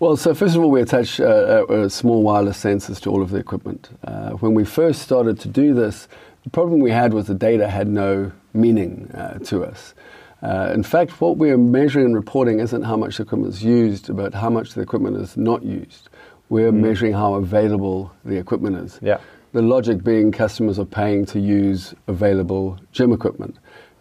Well, 0.00 0.16
so 0.16 0.32
first 0.32 0.54
of 0.54 0.62
all, 0.62 0.70
we 0.70 0.80
attach 0.80 1.18
uh, 1.18 1.88
small 1.88 2.22
wireless 2.22 2.62
sensors 2.62 3.00
to 3.00 3.10
all 3.10 3.20
of 3.20 3.30
the 3.30 3.38
equipment. 3.38 3.90
Uh, 4.04 4.30
when 4.30 4.54
we 4.54 4.64
first 4.64 5.02
started 5.02 5.40
to 5.40 5.48
do 5.48 5.74
this, 5.74 6.06
the 6.44 6.50
problem 6.50 6.78
we 6.78 6.92
had 6.92 7.12
was 7.12 7.26
the 7.26 7.34
data 7.34 7.68
had 7.68 7.88
no 7.88 8.30
meaning 8.54 9.10
uh, 9.12 9.40
to 9.40 9.64
us. 9.64 9.94
Uh, 10.40 10.70
in 10.72 10.84
fact, 10.84 11.20
what 11.20 11.36
we're 11.36 11.58
measuring 11.58 12.06
and 12.06 12.14
reporting 12.14 12.60
isn't 12.60 12.82
how 12.82 12.96
much 12.96 13.16
the 13.16 13.24
equipment 13.24 13.52
is 13.52 13.64
used, 13.64 14.14
but 14.14 14.34
how 14.34 14.48
much 14.48 14.74
the 14.74 14.80
equipment 14.80 15.16
is 15.16 15.36
not 15.36 15.64
used. 15.64 16.08
We're 16.48 16.70
measuring 16.70 17.12
how 17.12 17.34
available 17.34 18.12
the 18.24 18.36
equipment 18.36 18.76
is. 18.76 19.00
Yeah. 19.02 19.18
The 19.52 19.62
logic 19.62 20.04
being 20.04 20.30
customers 20.30 20.78
are 20.78 20.84
paying 20.84 21.26
to 21.26 21.40
use 21.40 21.92
available 22.06 22.78
gym 22.92 23.12
equipment. 23.12 23.56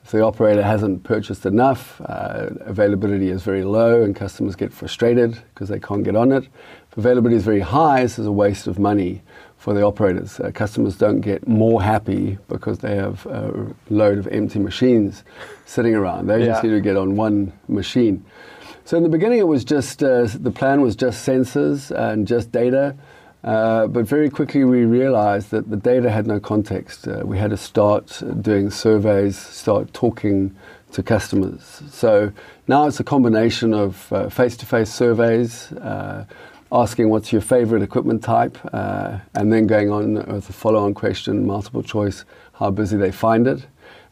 If 0.08 0.12
the 0.12 0.24
operator 0.24 0.64
hasn't 0.64 1.04
purchased 1.04 1.46
enough, 1.46 2.00
uh, 2.00 2.52
availability 2.62 3.28
is 3.28 3.44
very 3.44 3.66
low 3.66 4.04
and 4.04 4.16
customers 4.16 4.56
get 4.56 4.72
frustrated 4.72 5.38
because 5.54 5.68
they 5.68 5.82
can't 5.82 6.06
get 6.06 6.16
on 6.16 6.32
it. 6.32 6.48
If 6.90 6.98
availability 6.98 7.36
is 7.36 7.44
very 7.44 7.60
high, 7.60 8.04
this 8.04 8.18
is 8.18 8.26
a 8.26 8.32
waste 8.32 8.68
of 8.68 8.80
money 8.80 9.22
for 9.58 9.74
the 9.74 9.82
operators. 9.82 10.40
Uh, 10.40 10.52
customers 10.52 10.96
don't 10.96 11.20
get 11.20 11.46
more 11.46 11.84
happy 11.84 12.38
because 12.48 12.80
they 12.80 12.96
have 12.96 13.26
a 13.26 13.76
load 13.90 14.18
of 14.18 14.30
empty 14.30 14.60
machines 14.60 15.26
sitting 15.66 15.94
around. 15.94 16.28
They 16.28 16.46
just 16.46 16.64
need 16.64 16.70
to 16.70 16.80
get 16.80 16.96
on 16.96 17.18
one 17.18 17.52
machine. 17.68 18.24
So 18.86 18.96
in 18.96 19.04
the 19.04 19.10
beginning, 19.10 19.40
it 19.40 19.48
was 19.48 19.66
just 19.66 20.02
uh, 20.02 20.30
the 20.34 20.52
plan 20.52 20.80
was 20.80 20.96
just 20.96 21.28
sensors 21.28 21.92
and 21.92 22.26
just 22.26 22.54
data. 22.54 22.96
Uh, 23.48 23.88
but 23.88 24.06
very 24.06 24.30
quickly, 24.30 24.66
we 24.66 24.84
realized 24.84 25.51
that 25.51 25.70
the 25.70 25.77
data 25.77 26.12
had 26.12 26.27
no 26.27 26.38
context. 26.38 27.08
Uh, 27.08 27.22
we 27.24 27.38
had 27.38 27.50
to 27.50 27.56
start 27.56 28.22
doing 28.42 28.70
surveys, 28.70 29.38
start 29.38 29.94
talking 29.94 30.54
to 30.92 31.01
customers. 31.01 31.82
So 31.89 32.34
now 32.68 32.88
it's 32.88 33.00
a 33.00 33.06
combination 33.06 33.74
of 33.74 33.96
face 34.34 34.58
to 34.58 34.66
face 34.66 34.94
surveys, 34.94 35.72
uh, 35.72 36.25
asking 36.74 37.08
what's 37.08 37.32
your 37.32 37.42
favorite 37.42 37.84
equipment 37.84 38.22
type, 38.22 38.58
uh, 38.74 39.20
and 39.36 39.54
then 39.54 39.66
going 39.66 39.92
on 39.92 40.16
with 40.16 40.50
a 40.50 40.54
follow 40.54 40.84
on 40.84 40.94
question, 40.94 41.48
multiple 41.48 41.84
choice, 41.84 42.25
how 42.51 42.70
busy 42.70 42.98
they 42.98 43.13
find 43.13 43.48
it. 43.48 43.66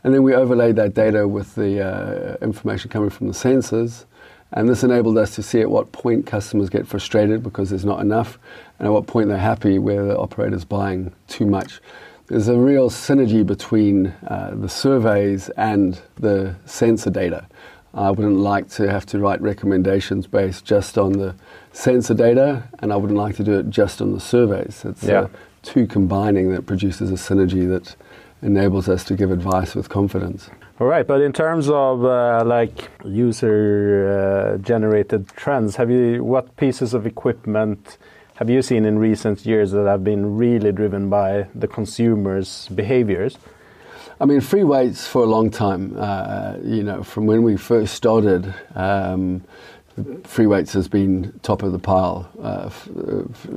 And 0.06 0.14
then 0.14 0.24
we 0.24 0.34
overlaid 0.34 0.78
that 0.78 0.94
data 0.94 1.28
with 1.28 1.56
the 1.56 1.82
uh, 1.82 2.38
information 2.42 2.90
coming 2.90 3.10
from 3.10 3.28
the 3.28 3.34
sensors. 3.34 4.06
And 4.52 4.70
this 4.70 4.84
enabled 4.84 5.18
us 5.18 5.36
to 5.36 5.44
see 5.44 5.60
at 5.60 5.70
what 5.70 5.92
point 5.92 6.26
customers 6.26 6.70
get 6.70 6.88
frustrated 6.88 7.44
because 7.44 7.72
there's 7.72 7.84
not 7.84 8.00
enough, 8.00 8.40
and 8.80 8.88
at 8.88 8.92
what 8.92 9.08
point 9.08 9.30
they're 9.30 9.38
happy 9.38 9.80
where 9.80 10.06
the 10.06 10.18
operator's 10.18 10.66
buying 10.66 11.14
too 11.28 11.46
much. 11.46 11.80
There's 12.28 12.48
a 12.48 12.58
real 12.58 12.90
synergy 12.90 13.46
between 13.46 14.08
uh, 14.28 14.54
the 14.56 14.70
surveys 14.70 15.50
and 15.50 16.00
the 16.16 16.56
sensor 16.66 17.12
data. 17.12 17.46
I 17.94 18.10
wouldn't 18.12 18.38
like 18.38 18.70
to 18.72 18.90
have 18.92 19.06
to 19.08 19.20
write 19.20 19.42
recommendations 19.42 20.28
based 20.28 20.66
just 20.66 20.98
on 20.98 21.14
the 21.14 21.36
sensor 21.72 22.14
data, 22.14 22.64
and 22.80 22.92
I 22.92 22.98
wouldn't 22.98 23.18
like 23.20 23.36
to 23.38 23.44
do 23.44 23.54
it 23.60 23.70
just 23.70 24.02
on 24.02 24.12
the 24.14 24.20
surveys. 24.20 24.84
It's 24.84 25.04
Yeah. 25.04 25.22
uh, 25.22 25.28
two 25.62 25.88
combining 25.88 26.52
that 26.52 26.66
produces 26.66 27.10
a 27.12 27.14
synergy 27.16 27.68
that 27.70 27.96
enables 28.42 28.90
us 28.90 29.04
to 29.06 29.14
give 29.16 29.32
advice 29.32 29.76
with 29.76 29.88
confidence. 29.88 30.50
All 30.80 30.88
right, 30.88 31.08
but 31.08 31.22
in 31.22 31.32
terms 31.32 31.70
of 31.70 32.04
uh, 32.04 32.44
like 32.46 32.90
user 33.06 34.56
uh, 34.56 34.58
generated 34.58 35.28
trends, 35.30 35.78
have 35.78 35.90
you 35.90 36.22
what 36.24 36.56
pieces 36.58 36.94
of 36.94 37.06
equipment 37.06 37.98
have 38.36 38.50
you 38.50 38.62
seen 38.62 38.84
in 38.84 39.00
recent 39.00 39.46
years 39.46 39.72
that 39.72 39.86
have 39.86 40.04
been 40.04 40.36
really 40.36 40.74
driven 40.74 41.10
by 41.10 41.48
the 41.56 41.70
consumers' 41.70 42.68
behaviors? 42.68 43.38
I 44.20 44.26
mean, 44.26 44.42
free 44.42 44.66
weights 44.66 45.08
for 45.08 45.24
a 45.24 45.26
long 45.26 45.50
time. 45.50 45.96
Uh, 45.98 46.58
you 46.62 46.84
know, 46.84 47.02
from 47.02 47.28
when 47.28 47.44
we 47.44 47.56
first 47.56 47.94
started, 47.94 48.54
um, 48.76 49.42
free 50.26 50.48
weights 50.48 50.74
has 50.74 50.90
been 50.90 51.40
top 51.44 51.64
of 51.64 51.72
the 51.72 51.80
pile 51.80 52.30
uh, 52.42 52.70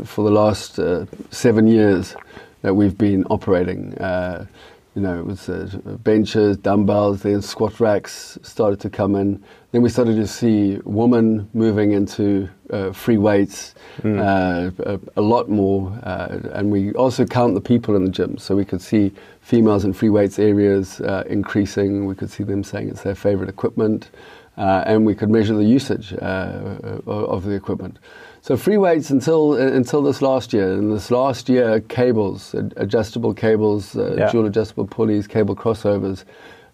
for 0.04 0.24
the 0.24 0.30
last 0.30 0.78
uh, 0.78 1.06
seven 1.32 1.66
years 1.66 2.14
that 2.62 2.74
we've 2.74 2.96
been 2.96 3.24
operating. 3.30 3.98
Uh, 3.98 4.46
you 4.94 5.02
know, 5.02 5.18
it 5.18 5.26
was 5.26 5.48
uh, 5.48 5.68
benches, 6.04 6.56
dumbbells, 6.56 7.22
then 7.22 7.42
squat 7.42 7.80
racks 7.80 8.38
started 8.42 8.78
to 8.80 8.90
come 8.90 9.16
in. 9.16 9.42
Then 9.70 9.82
we 9.82 9.90
started 9.90 10.16
to 10.16 10.26
see 10.26 10.78
women 10.84 11.46
moving 11.52 11.92
into 11.92 12.48
uh, 12.70 12.90
free 12.92 13.18
weights 13.18 13.74
uh, 14.02 14.70
a, 14.78 14.98
a 15.16 15.20
lot 15.20 15.50
more, 15.50 15.92
uh, 16.04 16.38
and 16.54 16.70
we 16.70 16.92
also 16.94 17.26
count 17.26 17.52
the 17.54 17.60
people 17.60 17.94
in 17.94 18.04
the 18.04 18.10
gym, 18.10 18.38
so 18.38 18.56
we 18.56 18.64
could 18.64 18.80
see 18.80 19.12
females 19.42 19.84
in 19.84 19.92
free 19.92 20.08
weights 20.08 20.38
areas 20.38 21.02
uh, 21.02 21.24
increasing. 21.28 22.06
We 22.06 22.14
could 22.14 22.30
see 22.30 22.44
them 22.44 22.64
saying 22.64 22.88
it's 22.88 23.02
their 23.02 23.14
favorite 23.14 23.50
equipment, 23.50 24.10
uh, 24.56 24.84
and 24.86 25.04
we 25.04 25.14
could 25.14 25.28
measure 25.28 25.54
the 25.54 25.64
usage 25.64 26.14
uh, 26.14 27.02
of 27.06 27.44
the 27.44 27.52
equipment. 27.52 27.98
So 28.40 28.56
free 28.56 28.78
weights 28.78 29.10
until 29.10 29.54
until 29.54 30.00
this 30.00 30.22
last 30.22 30.54
year. 30.54 30.72
In 30.72 30.88
this 30.94 31.10
last 31.10 31.48
year, 31.50 31.80
cables, 31.80 32.54
adjustable 32.76 33.34
cables, 33.34 33.96
uh, 33.96 34.14
Yeah. 34.16 34.30
dual 34.32 34.46
adjustable 34.46 34.86
pulleys, 34.86 35.26
cable 35.26 35.54
crossovers. 35.54 36.24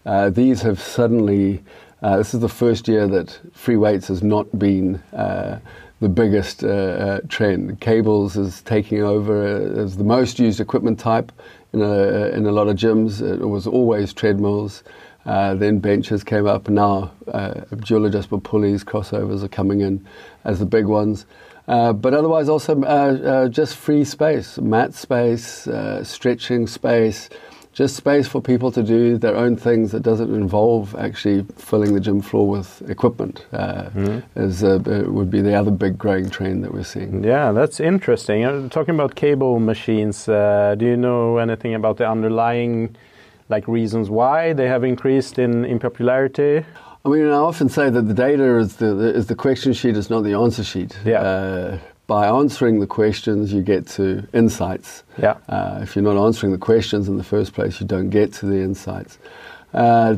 Uh, 0.06 0.30
these 0.30 0.62
have 0.62 0.78
suddenly. 0.80 1.64
Uh, 2.04 2.18
this 2.18 2.34
is 2.34 2.40
the 2.40 2.48
first 2.50 2.86
year 2.86 3.08
that 3.08 3.40
free 3.54 3.78
weights 3.78 4.08
has 4.08 4.22
not 4.22 4.58
been 4.58 4.96
uh, 5.14 5.58
the 6.00 6.08
biggest 6.10 6.62
uh, 6.62 6.68
uh, 6.68 7.20
trend. 7.30 7.80
Cables 7.80 8.36
is 8.36 8.60
taking 8.60 9.02
over 9.02 9.42
uh, 9.42 9.80
as 9.80 9.96
the 9.96 10.04
most 10.04 10.38
used 10.38 10.60
equipment 10.60 10.98
type 10.98 11.32
in 11.72 11.80
a, 11.80 12.28
in 12.28 12.44
a 12.44 12.52
lot 12.52 12.68
of 12.68 12.76
gyms. 12.76 13.22
It 13.22 13.46
was 13.46 13.66
always 13.66 14.12
treadmills. 14.12 14.82
Uh, 15.24 15.54
then 15.54 15.78
benches 15.78 16.22
came 16.22 16.46
up. 16.46 16.68
Now 16.68 17.10
uh, 17.28 17.62
dual 17.76 18.04
adjustable 18.04 18.42
pulleys, 18.42 18.84
crossovers 18.84 19.42
are 19.42 19.48
coming 19.48 19.80
in 19.80 20.06
as 20.44 20.58
the 20.58 20.66
big 20.66 20.84
ones. 20.84 21.24
Uh, 21.66 21.94
but 21.94 22.12
otherwise, 22.12 22.50
also 22.50 22.82
uh, 22.82 22.84
uh, 22.84 23.48
just 23.48 23.76
free 23.76 24.04
space, 24.04 24.58
mat 24.58 24.92
space, 24.92 25.66
uh, 25.66 26.04
stretching 26.04 26.66
space, 26.66 27.30
just 27.74 27.96
space 27.96 28.28
for 28.28 28.40
people 28.40 28.70
to 28.70 28.82
do 28.82 29.18
their 29.18 29.36
own 29.36 29.56
things 29.56 29.90
that 29.90 30.02
doesn't 30.02 30.32
involve 30.32 30.94
actually 30.94 31.44
filling 31.56 31.92
the 31.92 32.00
gym 32.00 32.22
floor 32.22 32.48
with 32.48 32.88
equipment. 32.88 33.44
Uh, 33.52 33.90
is 34.36 34.62
uh, 34.62 34.76
uh, 34.86 35.10
would 35.10 35.30
be 35.30 35.40
the 35.40 35.54
other 35.54 35.72
big 35.72 35.98
growing 35.98 36.30
trend 36.30 36.62
that 36.62 36.72
we're 36.72 36.84
seeing. 36.84 37.24
Yeah, 37.24 37.50
that's 37.52 37.80
interesting. 37.80 38.44
Uh, 38.44 38.68
talking 38.68 38.94
about 38.94 39.16
cable 39.16 39.58
machines, 39.58 40.28
uh, 40.28 40.76
do 40.78 40.86
you 40.86 40.96
know 40.96 41.38
anything 41.38 41.74
about 41.74 41.96
the 41.96 42.08
underlying 42.08 42.96
like 43.48 43.66
reasons 43.68 44.08
why 44.08 44.52
they 44.52 44.68
have 44.68 44.84
increased 44.84 45.38
in, 45.38 45.64
in 45.64 45.78
popularity? 45.78 46.64
I 47.04 47.08
mean, 47.08 47.26
I 47.26 47.36
often 47.36 47.68
say 47.68 47.90
that 47.90 48.02
the 48.02 48.14
data 48.14 48.56
is 48.56 48.76
the, 48.76 49.14
is 49.14 49.26
the 49.26 49.34
question 49.34 49.72
sheet, 49.74 49.96
is 49.96 50.08
not 50.08 50.22
the 50.22 50.32
answer 50.34 50.64
sheet. 50.64 50.96
Yeah. 51.04 51.78
By 52.06 52.26
answering 52.26 52.80
the 52.80 52.86
questions, 52.86 53.52
you 53.52 53.62
get 53.62 53.86
to 53.88 54.26
insights. 54.34 55.04
Yeah. 55.16 55.38
Uh, 55.48 55.80
if 55.82 55.96
you're 55.96 56.02
not 56.02 56.22
answering 56.22 56.52
the 56.52 56.58
questions 56.58 57.08
in 57.08 57.16
the 57.16 57.24
first 57.24 57.54
place, 57.54 57.80
you 57.80 57.86
don't 57.86 58.10
get 58.10 58.32
to 58.34 58.46
the 58.46 58.60
insights. 58.60 59.18
Uh, 59.72 60.16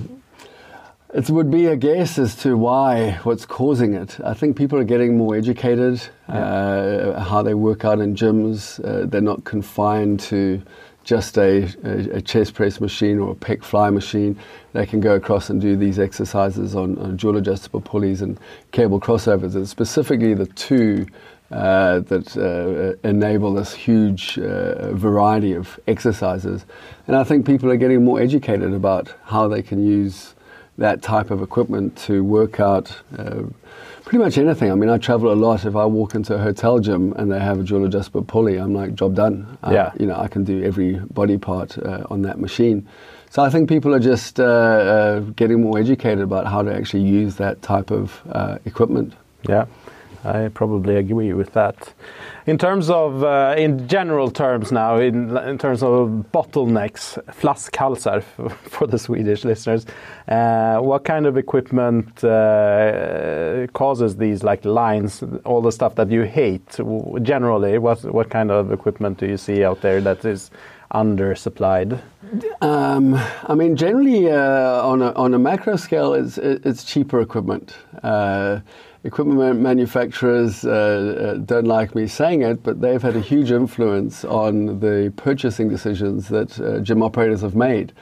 it 1.15 1.31
would 1.31 1.51
be 1.51 1.67
a 1.67 1.77
guess 1.77 2.19
as 2.19 2.35
to 2.37 2.57
why, 2.57 3.13
what's 3.23 3.47
causing 3.47 3.95
it. 3.95 4.19
I 4.25 4.35
think 4.35 4.57
people 4.57 4.79
are 4.79 4.85
getting 4.85 5.17
more 5.17 5.37
educated, 5.37 6.03
uh, 6.29 7.21
how 7.21 7.43
they 7.43 7.55
work 7.55 7.85
out 7.85 8.01
in 8.01 8.17
gyms. 8.17 8.85
Uh, 8.85 9.07
they're 9.07 9.21
not 9.21 9.45
confined 9.45 10.19
to 10.21 10.61
just 11.05 11.39
a, 11.39 11.73
a, 11.85 12.17
a 12.17 12.21
chest 12.21 12.55
press 12.55 12.81
machine 12.81 13.21
or 13.21 13.31
a 13.31 13.35
pec 13.37 13.63
fly 13.63 13.91
machine. 13.91 14.37
They 14.73 14.85
can 14.85 15.01
go 15.01 15.15
across 15.15 15.49
and 15.49 15.61
do 15.61 15.77
these 15.77 16.01
exercises 16.01 16.75
on, 16.75 16.99
on 16.99 17.17
dual 17.17 17.37
adjustable 17.37 17.81
pulleys 17.81 18.23
and 18.23 18.39
cable 18.73 19.01
crossovers. 19.01 19.55
And 19.55 19.69
specifically 19.69 20.35
the 20.35 20.47
two 20.47 21.07
uh, 21.51 22.01
that 22.01 22.37
uh, 22.37 23.09
enable 23.09 23.55
this 23.55 23.73
huge 23.73 24.39
uh, 24.39 24.93
variety 24.93 25.53
of 25.53 25.79
exercises. 25.87 26.65
And 27.07 27.17
I 27.17 27.25
think 27.25 27.47
people 27.47 27.71
are 27.71 27.77
getting 27.77 28.05
more 28.05 28.21
educated 28.21 28.75
about 28.75 29.15
how 29.25 29.49
they 29.49 29.63
can 29.63 29.85
use 29.85 30.35
that 30.79 31.03
type 31.03 31.31
of 31.31 31.43
equipment 31.43 31.97
to 31.97 32.23
work 32.23 32.61
out 32.61 32.95
uh, 33.17 33.45
pretty 34.05 34.19
much 34.19 34.39
anything. 34.39 34.71
I 34.71 34.75
mean, 34.75 34.91
I 34.91 34.99
travel 34.99 35.33
a 35.33 35.35
lot. 35.35 35.65
If 35.65 35.75
I 35.75 35.85
walk 35.87 36.15
into 36.15 36.35
a 36.35 36.39
hotel 36.39 36.79
gym 36.81 37.13
and 37.15 37.31
they 37.31 37.41
have 37.41 37.61
a 37.61 37.63
dual 37.63 37.85
adjustable 37.87 38.23
pulley, 38.23 38.57
I'm 38.59 38.75
like, 38.75 38.95
job 38.95 39.15
done. 39.15 39.59
Uh, 39.63 39.71
Yeah. 39.73 39.93
you 39.99 40.07
know, 40.07 40.17
I 40.17 40.29
can 40.29 40.45
do 40.45 40.63
every 40.63 40.95
body 41.15 41.39
part 41.39 41.79
uh, 41.79 42.05
on 42.11 42.23
that 42.23 42.39
machine. 42.39 42.87
So 43.31 43.43
I 43.43 43.51
think 43.51 43.69
people 43.69 43.95
are 43.95 43.99
just 44.01 44.39
uh, 44.39 44.45
uh, 44.45 45.21
getting 45.37 45.63
more 45.63 45.79
educated 45.79 46.21
about 46.21 46.47
how 46.47 46.63
to 46.63 46.75
actually 46.75 47.03
use 47.03 47.37
that 47.37 47.63
type 47.63 47.91
of 47.91 48.21
uh, 48.31 48.59
equipment. 48.65 49.15
Yeah, 49.49 49.67
I 50.27 50.49
probably 50.49 50.97
agree 50.97 51.33
with 51.33 51.53
that. 51.53 51.95
In 52.47 52.59
terms 52.59 52.91
of, 52.91 53.23
uh, 53.23 53.55
in 53.57 53.87
general 53.87 54.31
terms 54.31 54.73
now, 54.73 54.99
in, 54.99 55.37
in 55.37 55.59
terms 55.59 55.83
of 55.83 56.27
bottlenecks, 56.33 57.23
flaskhalsar 57.41 58.23
for 58.71 58.87
the 58.87 58.99
Swedish 58.99 59.45
listeners, 59.45 59.87
uh, 60.29 60.79
what 60.79 61.05
kind 61.05 61.27
of 61.27 61.37
equipment 61.37 62.25
uh, 62.25 63.67
causes 63.73 64.17
these 64.17 64.43
like 64.43 64.65
lines, 64.65 65.23
all 65.45 65.61
the 65.61 65.73
stuff 65.73 65.95
that 65.95 66.11
you 66.11 66.23
hate? 66.23 66.79
Generally, 67.23 67.79
what 67.79 68.03
what 68.05 68.29
kind 68.31 68.51
of 68.51 68.73
equipment 68.73 69.19
do 69.19 69.27
you 69.27 69.37
see 69.37 69.65
out 69.65 69.81
there 69.81 70.01
that 70.01 70.25
is 70.25 70.51
undersupplied? 70.93 72.01
Um, 72.61 73.15
I 73.45 73.55
mean, 73.55 73.77
generally, 73.77 74.31
uh, 74.31 74.83
on, 74.83 75.03
a, 75.03 75.13
on 75.13 75.35
a 75.35 75.39
macro 75.39 75.77
scale, 75.77 76.15
it's, 76.15 76.39
it's 76.39 76.85
cheaper 76.85 77.21
equipment. 77.21 77.77
Uh, 78.03 78.61
equipment 79.07 79.61
manufacturers 79.61 80.65
uh, 80.65 80.71
uh, 80.71 81.35
don't 81.39 81.67
like 81.67 81.95
me 81.95 82.07
saying 82.07 82.43
it, 82.43 82.63
but 82.63 82.81
they've 82.81 83.03
had 83.03 83.17
a 83.17 83.21
huge 83.21 83.51
influence 83.51 84.25
on 84.25 84.81
the 84.81 85.13
purchasing 85.17 85.69
decisions 85.69 86.29
that 86.29 86.59
uh, 86.61 86.81
gym 86.81 87.03
operators 87.03 87.41
have 87.43 87.55
made. 87.55 87.93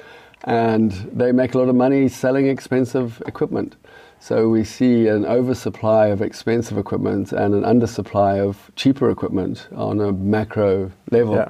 and 0.45 0.93
they 1.13 1.33
make 1.33 1.55
a 1.55 1.59
lot 1.59 1.69
of 1.69 1.75
money 1.75 2.09
selling 2.09 2.47
expensive 2.47 3.23
equipment. 3.27 3.77
So 4.21 4.49
we 4.49 4.65
see 4.65 5.09
an 5.09 5.25
oversupply 5.27 6.07
of 6.07 6.23
expensive 6.23 6.79
equipment 6.79 7.33
and 7.33 7.55
an 7.55 7.63
undersupply 7.63 8.47
of 8.47 8.71
cheaper 8.77 9.11
equipment 9.11 9.69
on 9.75 10.01
a 10.01 10.13
macro 10.13 10.91
level. 11.11 11.35
Yeah. 11.35 11.49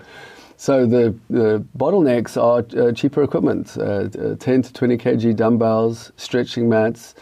So 0.57 0.87
the, 0.87 1.15
the 1.29 1.65
bottlenecks 1.77 2.41
are 2.41 2.65
uh, 2.81 2.93
cheaper 2.93 3.23
equipment, 3.23 3.77
uh, 3.77 4.09
uh, 4.19 4.37
10 4.37 4.63
to 4.63 4.73
20 4.73 4.97
kg 4.97 5.37
dumbbells, 5.37 6.13
stretching 6.17 6.69
mats. 6.69 7.15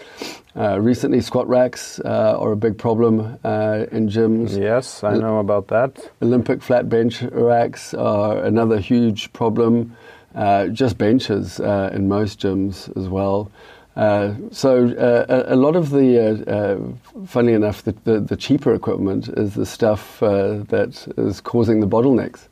Uh, 0.54 0.78
recently, 0.80 1.20
squat 1.20 1.48
racks 1.48 1.98
uh, 2.00 2.36
are 2.38 2.52
a 2.52 2.56
big 2.56 2.76
problem 2.76 3.38
uh, 3.42 3.86
in 3.90 4.08
gyms. 4.08 4.58
Yes, 4.58 5.02
I 5.02 5.16
know 5.16 5.38
about 5.38 5.68
that. 5.68 6.10
Olympic 6.20 6.62
flat 6.62 6.88
bench 6.88 7.22
racks 7.22 7.94
are 7.94 8.36
another 8.44 8.78
huge 8.78 9.32
problem. 9.32 9.96
Uh, 10.34 10.66
just 10.68 10.98
benches 10.98 11.60
uh, 11.60 11.90
in 11.94 12.08
most 12.08 12.40
gyms 12.40 12.94
as 12.96 13.08
well. 13.08 13.50
Uh, 13.94 14.34
so 14.50 14.86
uh, 14.88 15.26
a, 15.28 15.54
a 15.54 15.56
lot 15.56 15.76
of 15.76 15.90
the, 15.90 16.18
uh, 16.18 16.50
uh, 16.50 17.26
funny 17.26 17.52
enough, 17.52 17.82
the, 17.82 17.92
the, 18.04 18.20
the 18.20 18.36
cheaper 18.36 18.74
equipment 18.74 19.28
is 19.36 19.54
the 19.54 19.66
stuff 19.66 20.22
uh, 20.22 20.62
that 20.68 21.06
is 21.18 21.42
causing 21.42 21.80
the 21.80 21.86
bottlenecks, 21.86 22.48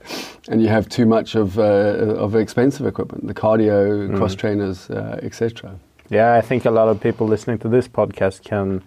and 0.48 0.60
you 0.60 0.68
have 0.68 0.86
too 0.90 1.06
much 1.06 1.34
of 1.34 1.58
uh, 1.58 1.62
of 1.62 2.34
expensive 2.34 2.86
equipment, 2.86 3.26
the 3.26 3.32
cardio, 3.32 4.14
cross 4.18 4.34
trainers, 4.34 4.90
uh, 4.90 5.18
etc. 5.22 5.78
Yeah, 6.10 6.34
I 6.34 6.40
think 6.40 6.64
a 6.64 6.70
lot 6.70 6.88
of 6.88 7.00
people 7.00 7.26
listening 7.28 7.58
to 7.60 7.68
this 7.68 7.86
podcast 7.88 8.42
can 8.42 8.82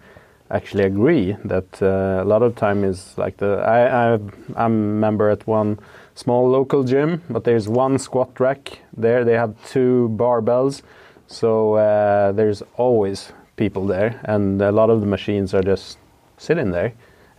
actually 0.50 0.84
agree 0.84 1.36
that 1.44 1.82
uh, 1.82 2.22
a 2.22 2.24
lot 2.26 2.42
of 2.42 2.54
time 2.54 2.84
is 2.84 3.16
like 3.16 3.38
the 3.38 3.56
I, 3.66 4.14
I 4.14 4.18
I'm 4.56 4.72
a 4.72 5.00
member 5.00 5.30
at 5.30 5.46
one 5.46 5.78
small 6.14 6.48
local 6.48 6.84
gym, 6.84 7.22
but 7.30 7.44
there's 7.44 7.66
one 7.68 7.98
squat 7.98 8.38
rack 8.38 8.78
there. 8.96 9.24
They 9.24 9.32
have 9.34 9.54
two 9.66 10.14
barbells, 10.18 10.82
so 11.26 11.74
uh, 11.74 12.32
there's 12.32 12.62
always 12.76 13.32
people 13.56 13.86
there, 13.86 14.20
and 14.24 14.60
a 14.60 14.70
lot 14.70 14.90
of 14.90 15.00
the 15.00 15.06
machines 15.06 15.54
are 15.54 15.62
just 15.62 15.98
sitting 16.36 16.70
there. 16.72 16.92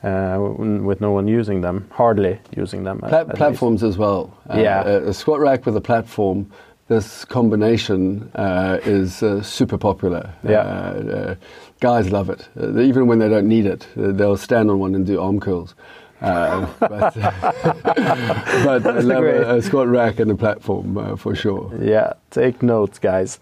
Uh, 0.03 0.37
with 0.83 1.01
no 1.01 1.11
one 1.11 1.27
using 1.27 1.61
them, 1.61 1.87
hardly 1.91 2.37
using 2.55 2.83
them. 2.83 2.99
at- 3.03 3.09
Pla- 3.09 3.19
at 3.21 3.27
least. 3.27 3.37
platforms 3.37 3.83
as 3.83 3.97
well. 3.97 4.37
Uh, 4.47 4.57
Yeah. 4.59 4.83
a, 4.85 5.07
a 5.09 5.13
squat 5.13 5.39
rack 5.39 5.65
with 5.65 5.75
a 5.75 5.81
platform. 5.81 6.45
This 6.87 7.25
combination 7.25 8.29
uh, 8.35 8.77
is 8.83 9.23
uh, 9.23 9.41
super 9.41 9.75
popular. 9.75 10.31
Yeah. 10.47 10.59
Uh, 10.59 10.61
uh, 10.61 11.35
guys 11.79 12.11
love 12.11 12.29
it. 12.29 12.47
Uh, 12.55 12.79
even 12.79 13.07
when 13.07 13.17
they 13.17 13.27
don't 13.27 13.47
need 13.47 13.65
it, 13.65 13.87
uh, 13.97 14.11
they'll 14.11 14.37
stand 14.37 14.69
on 14.69 14.77
one 14.77 14.93
and 14.93 15.03
do 15.03 15.19
arm 15.19 15.39
curls. 15.39 15.73
Uh, 16.21 16.67
but 16.79 17.15
but 17.15 18.83
they 18.83 19.01
love 19.01 19.21
great. 19.21 19.41
a, 19.41 19.55
a 19.55 19.61
squat 19.63 19.87
rack 19.87 20.19
and 20.19 20.29
a 20.29 20.35
platform 20.35 20.95
uh, 20.95 21.15
for 21.15 21.33
sure. 21.33 21.73
Yeah, 21.81 22.13
take 22.29 22.61
notes, 22.61 22.99
guys. 22.99 23.39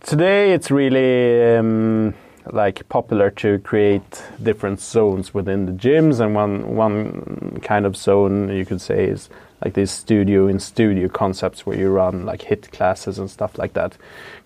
Today, 0.00 0.52
it's 0.54 0.72
really 0.72 1.56
um, 1.56 2.14
like 2.52 2.88
popular 2.88 3.30
to 3.30 3.58
create 3.60 4.22
different 4.42 4.80
zones 4.80 5.34
within 5.34 5.66
the 5.66 5.72
gyms, 5.72 6.20
and 6.20 6.34
one 6.34 6.76
one 6.76 7.60
kind 7.62 7.86
of 7.86 7.96
zone 7.96 8.48
you 8.48 8.64
could 8.64 8.80
say 8.80 9.04
is 9.04 9.28
like 9.64 9.74
these 9.74 9.90
studio 9.90 10.46
in 10.48 10.58
studio 10.58 11.06
concepts 11.08 11.66
where 11.66 11.76
you 11.76 11.90
run 11.90 12.24
like 12.24 12.40
HIIT 12.40 12.70
classes 12.72 13.18
and 13.18 13.30
stuff 13.30 13.58
like 13.58 13.74
that. 13.74 13.94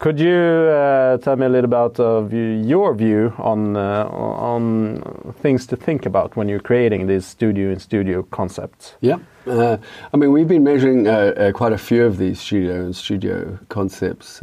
Could 0.00 0.18
you 0.18 0.34
uh, 0.34 1.18
tell 1.18 1.36
me 1.36 1.46
a 1.46 1.48
little 1.48 1.66
about 1.72 1.98
you- 2.32 2.62
your 2.66 2.94
view 2.94 3.32
on 3.38 3.76
uh, 3.76 4.06
on 4.08 5.34
things 5.40 5.66
to 5.66 5.76
think 5.76 6.04
about 6.06 6.36
when 6.36 6.48
you're 6.48 6.58
creating 6.60 7.06
these 7.06 7.24
studio 7.26 7.70
in 7.70 7.78
studio 7.78 8.22
concepts? 8.24 8.94
Yeah. 9.00 9.18
Uh, 9.46 9.76
I 10.12 10.16
mean, 10.16 10.32
we've 10.32 10.48
been 10.48 10.64
measuring 10.64 11.06
uh, 11.06 11.12
uh, 11.12 11.52
quite 11.52 11.72
a 11.74 11.78
few 11.78 12.04
of 12.06 12.16
these 12.16 12.40
studio 12.40 12.74
and 12.84 12.96
studio 12.96 13.58
concepts. 13.68 14.42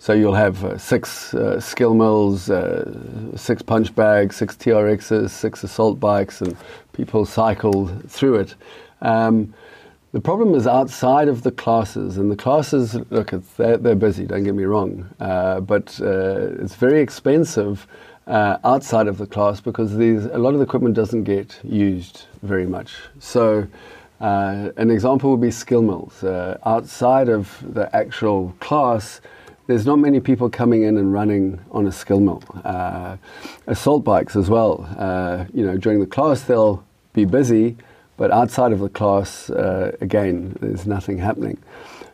So 0.00 0.12
you'll 0.12 0.34
have 0.34 0.64
uh, 0.64 0.78
six 0.78 1.34
uh, 1.34 1.60
skill 1.60 1.92
mills, 1.92 2.48
uh, 2.48 3.36
six 3.36 3.62
punch 3.62 3.94
bags, 3.94 4.36
six 4.36 4.54
TRXs, 4.56 5.30
six 5.30 5.64
assault 5.64 5.98
bikes, 5.98 6.40
and 6.40 6.56
people 6.92 7.26
cycle 7.26 7.88
through 8.06 8.36
it. 8.36 8.54
Um, 9.02 9.52
the 10.12 10.20
problem 10.20 10.54
is 10.54 10.66
outside 10.66 11.28
of 11.28 11.42
the 11.42 11.50
classes, 11.50 12.16
and 12.16 12.30
the 12.30 12.36
classes, 12.36 12.94
look, 13.10 13.32
they're, 13.56 13.76
they're 13.76 13.96
busy, 13.96 14.24
don't 14.24 14.44
get 14.44 14.54
me 14.54 14.64
wrong, 14.64 15.06
uh, 15.20 15.60
but 15.60 16.00
uh, 16.00 16.62
it's 16.62 16.76
very 16.76 17.00
expensive 17.00 17.86
uh, 18.28 18.58
outside 18.64 19.08
of 19.08 19.18
the 19.18 19.26
class 19.26 19.60
because 19.60 19.96
these, 19.96 20.26
a 20.26 20.38
lot 20.38 20.54
of 20.54 20.60
the 20.60 20.64
equipment 20.64 20.94
doesn't 20.94 21.24
get 21.24 21.58
used 21.64 22.26
very 22.42 22.66
much. 22.66 22.94
So, 23.18 23.66
an 24.20 24.90
example 24.90 25.30
would 25.32 25.40
be 25.40 25.50
skill 25.50 25.82
mills. 25.82 26.24
Outside 26.64 27.28
of 27.28 27.62
the 27.74 27.94
actual 27.94 28.54
class, 28.60 29.20
there's 29.68 29.84
not 29.86 29.98
many 29.98 30.18
people 30.18 30.48
coming 30.48 30.82
in 30.82 30.96
and 30.96 31.12
running 31.12 31.60
on 31.70 31.86
a 31.86 31.92
skill 31.92 32.20
mill. 32.20 32.42
Uh, 32.64 33.16
assault 33.66 34.02
bikes 34.02 34.34
as 34.34 34.48
well. 34.50 34.88
Uh, 34.98 35.44
you 35.52 35.64
know, 35.64 35.76
during 35.76 36.00
the 36.00 36.06
class 36.06 36.42
they'll 36.42 36.82
be 37.12 37.26
busy, 37.26 37.76
but 38.16 38.30
outside 38.32 38.72
of 38.72 38.80
the 38.80 38.88
class, 38.88 39.50
uh, 39.50 39.94
again, 40.00 40.56
there's 40.60 40.86
nothing 40.86 41.18
happening. 41.18 41.58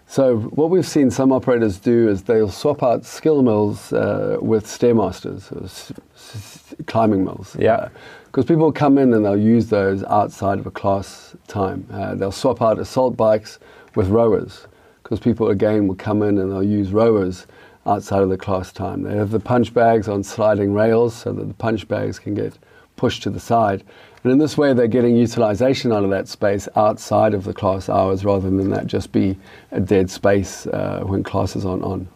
So 0.06 0.36
what 0.36 0.68
we've 0.68 0.86
seen 0.86 1.10
some 1.12 1.32
operators 1.32 1.78
do 1.78 2.08
is 2.08 2.24
they'll 2.24 2.50
swap 2.50 2.82
out 2.82 3.06
skill 3.06 3.42
mills 3.42 3.92
uh, 3.92 4.36
with 4.40 4.66
stairmasters, 4.66 5.50
or 5.52 5.64
s- 5.64 5.92
s- 6.16 6.74
climbing 6.86 7.24
mills. 7.24 7.56
Yeah. 7.58 7.88
Because 8.26 8.44
people 8.46 8.72
come 8.72 8.98
in 8.98 9.14
and 9.14 9.24
they'll 9.24 9.36
use 9.36 9.68
those 9.68 10.02
outside 10.04 10.58
of 10.58 10.66
a 10.66 10.70
class 10.72 11.36
time. 11.46 11.86
Uh, 11.90 12.16
they'll 12.16 12.32
swap 12.32 12.60
out 12.60 12.80
assault 12.80 13.16
bikes 13.16 13.60
with 13.94 14.08
rowers. 14.08 14.66
Because 15.04 15.20
people 15.20 15.50
again 15.50 15.86
will 15.86 15.94
come 15.94 16.22
in 16.22 16.38
and 16.38 16.50
they'll 16.50 16.62
use 16.62 16.90
rowers 16.90 17.46
outside 17.86 18.22
of 18.22 18.30
the 18.30 18.36
class 18.36 18.72
time. 18.72 19.02
They 19.02 19.14
have 19.14 19.30
the 19.30 19.38
punch 19.38 19.72
bags 19.72 20.08
on 20.08 20.24
sliding 20.24 20.74
rails 20.74 21.14
so 21.14 21.32
that 21.32 21.46
the 21.46 21.54
punch 21.54 21.86
bags 21.86 22.18
can 22.18 22.34
get 22.34 22.58
pushed 22.96 23.22
to 23.24 23.30
the 23.30 23.38
side. 23.38 23.84
And 24.22 24.32
in 24.32 24.38
this 24.38 24.56
way, 24.56 24.72
they're 24.72 24.86
getting 24.86 25.14
utilization 25.16 25.92
out 25.92 26.02
of 26.02 26.10
that 26.10 26.26
space 26.26 26.66
outside 26.76 27.34
of 27.34 27.44
the 27.44 27.52
class 27.52 27.88
hours 27.88 28.24
rather 28.24 28.48
than 28.48 28.70
that 28.70 28.86
just 28.86 29.12
be 29.12 29.36
a 29.70 29.80
dead 29.80 30.10
space 30.10 30.66
uh, 30.66 31.02
when 31.04 31.22
classes 31.22 31.66
aren't 31.66 31.84
on. 31.84 32.08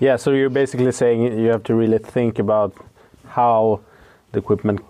Yeah, 0.00 0.16
so 0.16 0.32
you're 0.32 0.50
basically 0.50 0.90
saying 0.92 1.38
you 1.38 1.48
have 1.48 1.62
to 1.64 1.74
really 1.74 1.98
think 1.98 2.38
about 2.38 2.74
how 3.26 3.80
the 4.32 4.38
equipment 4.38 4.80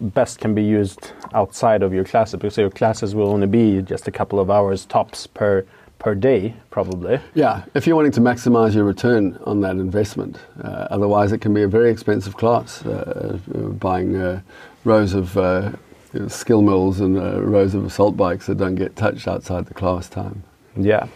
best 0.00 0.40
can 0.40 0.54
be 0.54 0.62
used 0.62 1.12
outside 1.32 1.82
of 1.82 1.92
your 1.92 2.04
classes 2.04 2.34
because 2.34 2.56
your 2.56 2.70
classes 2.70 3.14
will 3.14 3.28
only 3.28 3.46
be 3.46 3.80
just 3.82 4.08
a 4.08 4.10
couple 4.10 4.40
of 4.40 4.50
hours 4.50 4.86
tops 4.86 5.26
per 5.26 5.64
per 6.04 6.14
day 6.14 6.54
probably. 6.70 7.18
Yeah, 7.34 7.64
if 7.74 7.86
you're 7.86 7.96
wanting 7.96 8.12
to 8.12 8.20
maximize 8.20 8.74
your 8.74 8.84
return 8.84 9.38
on 9.44 9.62
that 9.62 9.76
investment. 9.76 10.38
Uh, 10.62 10.86
otherwise, 10.90 11.32
it 11.32 11.38
can 11.40 11.54
be 11.54 11.62
a 11.62 11.68
very 11.68 11.90
expensive 11.90 12.36
class, 12.36 12.84
uh, 12.84 13.38
uh, 13.54 13.58
buying 13.86 14.14
uh, 14.14 14.42
rows 14.84 15.14
of 15.14 15.36
uh, 15.38 15.72
you 16.12 16.20
know, 16.20 16.28
skill 16.28 16.60
mills 16.60 17.00
and 17.00 17.16
uh, 17.16 17.40
rows 17.42 17.74
of 17.74 17.86
assault 17.86 18.18
bikes 18.18 18.46
that 18.46 18.58
don't 18.58 18.74
get 18.74 18.94
touched 18.96 19.26
outside 19.26 19.64
the 19.64 19.74
class 19.74 20.08
time. 20.10 20.42
Yeah. 20.76 21.06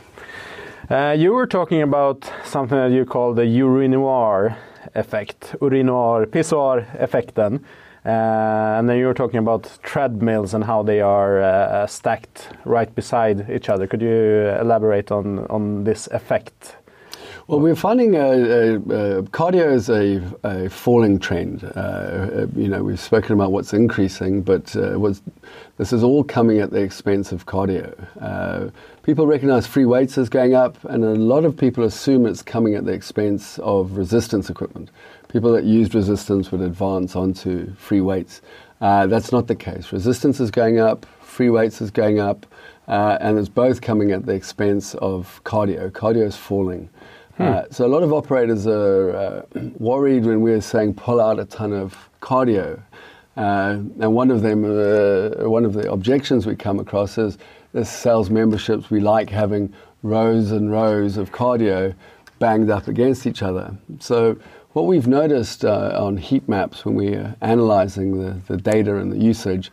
Uh, 0.89 1.15
you 1.19 1.35
were 1.35 1.47
talking 1.47 1.83
about 1.83 2.33
something 2.45 2.79
that 2.79 2.91
you 2.91 3.05
call 3.05 3.35
the 3.35 3.43
urinoir 3.43 4.57
effect, 4.95 5.55
urinoir, 5.61 6.25
pissoir 6.25 6.87
effekten. 6.99 7.63
Uh, 8.09 8.79
and 8.79 8.89
then 8.89 8.97
you 8.97 9.05
were 9.05 9.13
talking 9.13 9.39
about 9.39 9.79
treadmills 9.83 10.55
and 10.55 10.65
how 10.65 10.83
they 10.83 11.03
are 11.03 11.43
uh, 11.43 11.87
stacked 11.87 12.49
right 12.65 12.95
beside 12.95 13.51
each 13.51 13.69
other. 13.69 13.87
Could 13.87 14.01
you 14.01 14.49
elaborate 14.61 15.13
on, 15.13 15.41
on 15.49 15.85
this 15.85 16.07
effect? 16.07 16.77
Well, 17.49 17.61
we're 17.61 17.75
finding 17.75 18.17
uh, 18.17 18.19
uh, 18.19 19.23
cardio 19.31 19.73
is 19.73 19.91
a, 19.91 20.23
a 20.43 20.71
falling 20.71 21.19
trend. 21.19 21.65
Uh, 21.65 21.79
uh, 21.79 22.47
you 22.57 22.69
know, 22.69 22.83
we've 22.83 23.01
spoken 23.01 23.33
about 23.33 23.53
what's 23.53 23.75
increasing, 23.75 24.43
but 24.43 24.75
what's, 24.99 25.21
this 25.77 25.93
is 25.93 26.03
all 26.03 26.25
coming 26.25 26.61
at 26.61 26.71
the 26.71 26.81
expense 26.81 27.31
of 27.31 27.45
cardio. 27.45 28.73
People 29.03 29.27
recognize 29.27 29.67
free 29.67 29.87
weights 29.87 30.19
as 30.19 30.29
going 30.29 30.55
up, 30.55 30.83
and 30.85 31.03
a 31.05 31.15
lot 31.15 31.47
of 31.47 31.57
people 31.57 31.85
assume 31.85 32.27
it's 32.27 32.43
coming 32.43 32.75
at 32.75 32.85
the 32.85 32.93
expense 32.93 33.59
of 33.61 33.97
resistance 33.97 34.51
equipment. 34.51 34.91
People 35.29 35.53
that 35.53 35.65
used 35.65 35.95
resistance 35.95 36.51
would 36.51 36.63
advance 36.63 37.15
onto 37.15 37.75
free 37.75 38.01
weights. 38.01 38.41
Uh, 38.81 39.07
that's 39.07 39.31
not 39.31 39.47
the 39.47 39.55
case. 39.55 39.93
Resistance 39.93 40.41
is 40.41 40.51
going 40.51 40.79
up, 40.79 41.07
free 41.21 41.51
weights 41.51 41.81
is 41.81 41.91
going 41.91 42.19
up, 42.19 42.47
uh, 42.87 43.19
and 43.21 43.39
it's 43.39 43.49
both 43.49 43.81
coming 43.81 44.13
at 44.13 44.25
the 44.25 44.33
expense 44.33 44.95
of 44.95 45.43
cardio. 45.45 45.91
Cardio 45.91 46.27
is 46.27 46.37
falling. 46.37 46.89
Uh, 47.39 47.65
so 47.71 47.87
a 47.87 47.89
lot 47.89 48.03
of 48.03 48.13
operators 48.13 48.67
are 48.67 49.45
uh, 49.55 49.61
worried 49.79 50.25
when 50.25 50.41
we're 50.41 50.61
saying 50.61 50.95
pull 50.95 51.21
out 51.21 51.39
a 51.39 51.45
ton 51.45 51.73
of 51.73 52.09
cardio. 52.21 52.83
Uh, 53.37 53.79
and 54.01 54.15
one 54.15 54.31
of 54.31 54.43
them, 54.43 54.65
uh, 54.65 55.49
one 55.49 55.65
of 55.65 55.73
the 55.75 55.91
objections 55.93 56.47
we 56.47 56.57
come 56.57 56.81
across 56.81 57.19
is 57.19 57.39
this 57.73 57.89
sales 57.89 58.31
memberships. 58.31 58.91
We 58.91 59.01
like 59.01 59.31
having 59.31 59.73
rows 60.03 60.51
and 60.51 60.73
rows 60.73 61.17
of 61.17 61.31
cardio 61.31 61.95
banged 62.39 62.71
up 62.71 62.89
against 62.89 63.27
each 63.27 63.43
other. 63.43 63.77
So 64.01 64.39
what 64.79 64.87
we've 64.87 65.09
noticed 65.09 65.65
uh, 65.65 65.91
on 66.01 66.17
heat 66.17 66.49
maps 66.49 66.85
when 66.85 66.95
we're 66.95 67.35
analyzing 67.41 68.23
the, 68.23 68.41
the 68.47 68.57
data 68.57 68.95
and 68.95 69.11
the 69.11 69.19
usage 69.19 69.73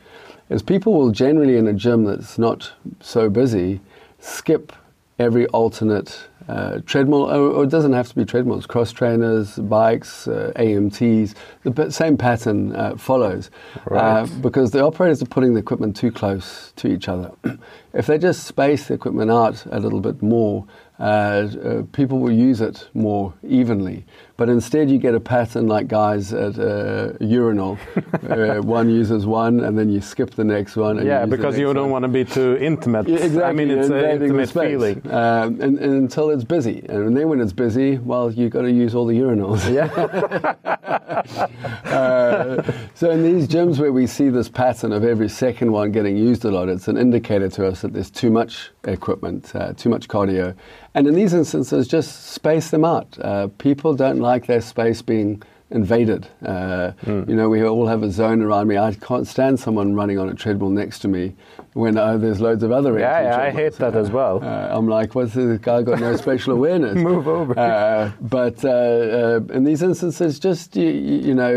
is 0.49 0.63
people 0.63 0.93
will 0.93 1.11
generally 1.11 1.57
in 1.57 1.67
a 1.67 1.73
gym 1.73 2.05
that's 2.05 2.39
not 2.39 2.73
so 3.01 3.29
busy 3.29 3.79
skip 4.17 4.73
every 5.19 5.45
alternate 5.47 6.27
uh, 6.47 6.79
treadmill, 6.85 7.23
or, 7.23 7.51
or, 7.51 7.63
it 7.63 7.69
doesn't 7.69 7.93
have 7.93 8.07
to 8.07 8.15
be 8.15 8.25
treadmills, 8.25 8.67
cross 8.67 8.91
trainers, 8.91 9.55
bikes, 9.57 10.27
uh, 10.27 10.51
AMTs, 10.55 11.33
the 11.63 11.91
same 11.91 12.17
pattern 12.17 12.75
uh, 12.75 12.95
follows. 12.97 13.49
Right. 13.85 14.21
Uh, 14.21 14.27
because 14.41 14.71
the 14.71 14.83
operators 14.83 15.21
are 15.21 15.27
putting 15.27 15.53
the 15.53 15.59
equipment 15.59 15.95
too 15.95 16.11
close 16.11 16.73
to 16.75 16.87
each 16.87 17.07
other. 17.07 17.31
if 17.93 18.07
they 18.07 18.17
just 18.17 18.43
space 18.43 18.87
the 18.87 18.93
equipment 18.93 19.31
out 19.31 19.65
a 19.67 19.79
little 19.79 20.01
bit 20.01 20.21
more, 20.21 20.67
uh, 20.99 21.03
uh, 21.03 21.83
people 21.93 22.19
will 22.19 22.31
use 22.31 22.61
it 22.61 22.89
more 22.93 23.33
evenly. 23.41 24.05
But 24.37 24.49
instead, 24.49 24.89
you 24.89 24.97
get 24.97 25.15
a 25.15 25.19
pattern 25.19 25.67
like 25.67 25.87
guys 25.87 26.33
at 26.33 26.57
a 26.57 27.15
urinal. 27.21 27.77
uh, 28.29 28.57
one 28.57 28.89
uses 28.89 29.25
one, 29.25 29.61
and 29.61 29.77
then 29.77 29.89
you 29.89 30.01
skip 30.01 30.31
the 30.31 30.43
next 30.43 30.75
one. 30.75 31.05
yeah, 31.05 31.21
you 31.21 31.27
because 31.27 31.57
you 31.57 31.73
don't 31.73 31.89
one. 31.89 31.91
want 31.91 32.03
to 32.03 32.09
be 32.09 32.25
too 32.25 32.57
intimate. 32.57 33.07
Yeah, 33.07 33.17
exactly. 33.17 33.43
I 33.43 33.53
mean, 33.53 33.71
it's 33.71 33.89
an 33.89 34.21
intimate 34.21 34.49
feeling. 34.49 35.01
Um, 35.09 35.61
and, 35.61 35.79
and 35.79 35.93
until 35.93 36.31
it's 36.31 36.43
busy. 36.43 36.85
And 36.89 37.15
then 37.15 37.29
when 37.29 37.39
it's 37.39 37.53
busy, 37.53 37.97
well, 37.97 38.29
you've 38.29 38.51
got 38.51 38.63
to 38.63 38.71
use 38.71 38.93
all 38.93 39.05
the 39.05 39.17
urinals. 39.17 39.63
Yeah. 39.71 40.55
Uh, 41.85 42.61
so 42.93 43.09
in 43.09 43.23
these 43.23 43.47
gyms 43.47 43.79
where 43.79 43.91
we 43.91 44.05
see 44.05 44.29
this 44.29 44.49
pattern 44.49 44.91
of 44.91 45.03
every 45.03 45.29
second 45.29 45.71
one 45.71 45.91
getting 45.91 46.17
used 46.17 46.43
a 46.45 46.51
lot, 46.51 46.67
it's 46.67 46.87
an 46.87 46.97
indicator 46.97 47.47
to 47.47 47.65
us 47.65 47.81
that 47.81 47.93
there's 47.93 48.09
too 48.09 48.29
much 48.29 48.71
equipment, 48.83 49.55
uh, 49.55 49.71
too 49.73 49.89
much 49.89 50.07
cardio. 50.07 50.55
And 50.93 51.07
in 51.07 51.15
these 51.15 51.33
instances, 51.33 51.87
just 51.87 52.27
space 52.27 52.69
them 52.69 52.85
out. 52.85 53.17
Uh, 53.19 53.47
people 53.57 53.93
don't 53.93 54.19
like 54.25 54.45
their 54.47 54.61
space 54.61 55.01
being 55.01 55.41
invaded. 55.71 56.27
Uh, 56.45 56.91
Hmm. 57.05 57.23
You 57.29 57.35
know, 57.35 57.49
we 57.49 57.63
all 57.63 57.88
have 57.88 58.03
a 58.03 58.11
zone 58.11 58.41
around 58.47 58.67
me. 58.67 58.77
I 58.77 58.93
can't 58.93 59.27
stand 59.27 59.59
someone 59.59 59.95
running 59.95 60.19
on 60.19 60.29
a 60.29 60.35
treadmill 60.35 60.69
next 60.69 60.99
to 60.99 61.07
me 61.07 61.33
when 61.73 61.97
uh, 61.97 62.17
there's 62.17 62.39
loads 62.39 62.61
of 62.63 62.71
other 62.71 62.91
Yeah, 62.99 63.21
yeah, 63.21 63.41
I 63.47 63.49
hate 63.49 63.73
that 63.83 63.95
as 63.95 64.09
well. 64.11 64.35
Uh, 64.43 64.69
I'm 64.77 64.88
like, 64.88 65.15
what's 65.15 65.33
this 65.33 65.59
guy 65.59 65.81
got 65.81 65.99
no 65.99 66.15
spatial 66.23 66.53
awareness? 66.53 66.95
Move 66.95 67.27
over. 67.27 67.57
Uh, 67.59 68.11
but 68.21 68.63
uh, 68.63 68.69
uh, 68.69 69.39
in 69.57 69.63
these 69.63 69.81
instances, 69.81 70.39
just 70.39 70.75
you, 70.75 70.88
you 71.27 71.33
know, 71.41 71.53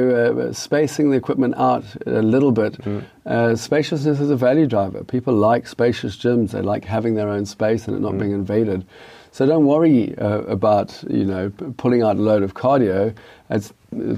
uh, 0.48 0.52
spacing 0.54 1.10
the 1.10 1.16
equipment 1.16 1.54
out 1.58 1.84
a 2.06 2.22
little 2.22 2.50
bit. 2.52 2.72
Mm. 2.82 3.04
Uh, 3.26 3.54
spaciousness 3.56 4.20
is 4.20 4.30
a 4.30 4.36
value 4.36 4.66
driver. 4.66 5.04
People 5.04 5.34
like 5.34 5.66
spacious 5.68 6.16
gyms. 6.16 6.52
They 6.52 6.62
like 6.62 6.84
having 6.86 7.14
their 7.14 7.28
own 7.28 7.44
space 7.44 7.86
and 7.86 7.94
it 7.96 8.00
not 8.00 8.14
Mm. 8.14 8.18
being 8.20 8.32
invaded. 8.32 8.86
So 9.38 9.46
don't 9.46 9.66
worry 9.66 10.18
uh, 10.18 10.40
about 10.56 11.00
you 11.08 11.24
know 11.24 11.50
pulling 11.76 12.02
out 12.02 12.16
a 12.16 12.20
load 12.20 12.42
of 12.42 12.54
cardio. 12.54 13.14
It's, 13.50 13.72
uh, 13.94 14.16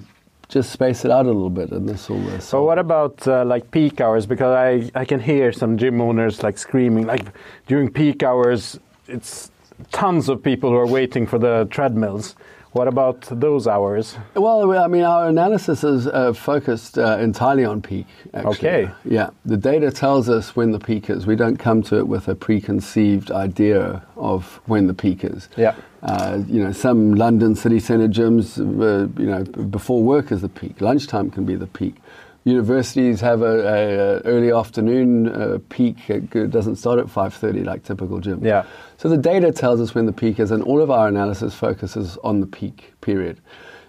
just 0.48 0.72
space 0.72 1.04
it 1.04 1.10
out 1.10 1.26
a 1.26 1.28
little 1.28 1.50
bit, 1.50 1.72
and 1.72 1.86
this 1.86 2.08
will. 2.08 2.26
Uh, 2.26 2.40
So 2.40 2.64
what 2.64 2.78
about 2.78 3.28
uh, 3.28 3.44
like 3.44 3.70
peak 3.70 4.00
hours? 4.00 4.24
Because 4.24 4.56
I, 4.56 4.98
I 4.98 5.04
can 5.04 5.20
hear 5.20 5.52
some 5.52 5.76
gym 5.76 6.00
owners 6.00 6.42
like 6.42 6.56
screaming 6.56 7.06
like 7.06 7.26
during 7.66 7.92
peak 7.92 8.22
hours, 8.22 8.80
it's 9.08 9.50
tons 9.92 10.30
of 10.30 10.42
people 10.42 10.70
who 10.70 10.76
are 10.76 10.86
waiting 10.86 11.26
for 11.26 11.38
the 11.38 11.68
treadmills. 11.70 12.34
What 12.72 12.86
about 12.86 13.22
those 13.22 13.66
hours? 13.66 14.16
Well, 14.34 14.78
I 14.78 14.86
mean, 14.86 15.02
our 15.02 15.28
analysis 15.28 15.82
is 15.82 16.06
uh, 16.06 16.32
focused 16.32 16.98
uh, 16.98 17.18
entirely 17.18 17.64
on 17.64 17.82
peak. 17.82 18.06
Actually. 18.32 18.50
Okay. 18.50 18.90
Yeah, 19.04 19.30
the 19.44 19.56
data 19.56 19.90
tells 19.90 20.28
us 20.28 20.54
when 20.54 20.70
the 20.70 20.78
peak 20.78 21.10
is. 21.10 21.26
We 21.26 21.34
don't 21.34 21.56
come 21.56 21.82
to 21.84 21.98
it 21.98 22.06
with 22.06 22.28
a 22.28 22.36
preconceived 22.36 23.32
idea 23.32 24.02
of 24.16 24.60
when 24.66 24.86
the 24.86 24.94
peak 24.94 25.24
is. 25.24 25.48
Yeah. 25.56 25.74
Uh, 26.04 26.42
you 26.46 26.62
know, 26.62 26.70
some 26.70 27.14
London 27.14 27.56
city 27.56 27.80
centre 27.80 28.08
gyms, 28.08 28.58
uh, 28.58 29.20
you 29.20 29.28
know, 29.28 29.42
before 29.64 30.02
work 30.02 30.30
is 30.30 30.40
the 30.40 30.48
peak. 30.48 30.80
Lunchtime 30.80 31.30
can 31.30 31.44
be 31.44 31.56
the 31.56 31.66
peak. 31.66 31.96
Universities 32.44 33.20
have 33.20 33.42
a, 33.42 33.44
a, 33.44 33.98
a 33.98 34.20
early 34.20 34.50
afternoon 34.50 35.28
uh, 35.28 35.58
peak. 35.68 36.08
It 36.08 36.50
doesn't 36.50 36.76
start 36.76 36.98
at 36.98 37.06
5:30 37.06 37.64
like 37.64 37.84
typical 37.84 38.20
gyms. 38.20 38.44
Yeah. 38.44 38.64
So 38.96 39.08
the 39.08 39.18
data 39.18 39.52
tells 39.52 39.80
us 39.80 39.94
when 39.94 40.06
the 40.06 40.12
peak 40.12 40.40
is, 40.40 40.50
and 40.50 40.62
all 40.62 40.80
of 40.80 40.90
our 40.90 41.08
analysis 41.08 41.54
focuses 41.54 42.16
on 42.24 42.40
the 42.40 42.46
peak 42.46 42.94
period. 43.02 43.40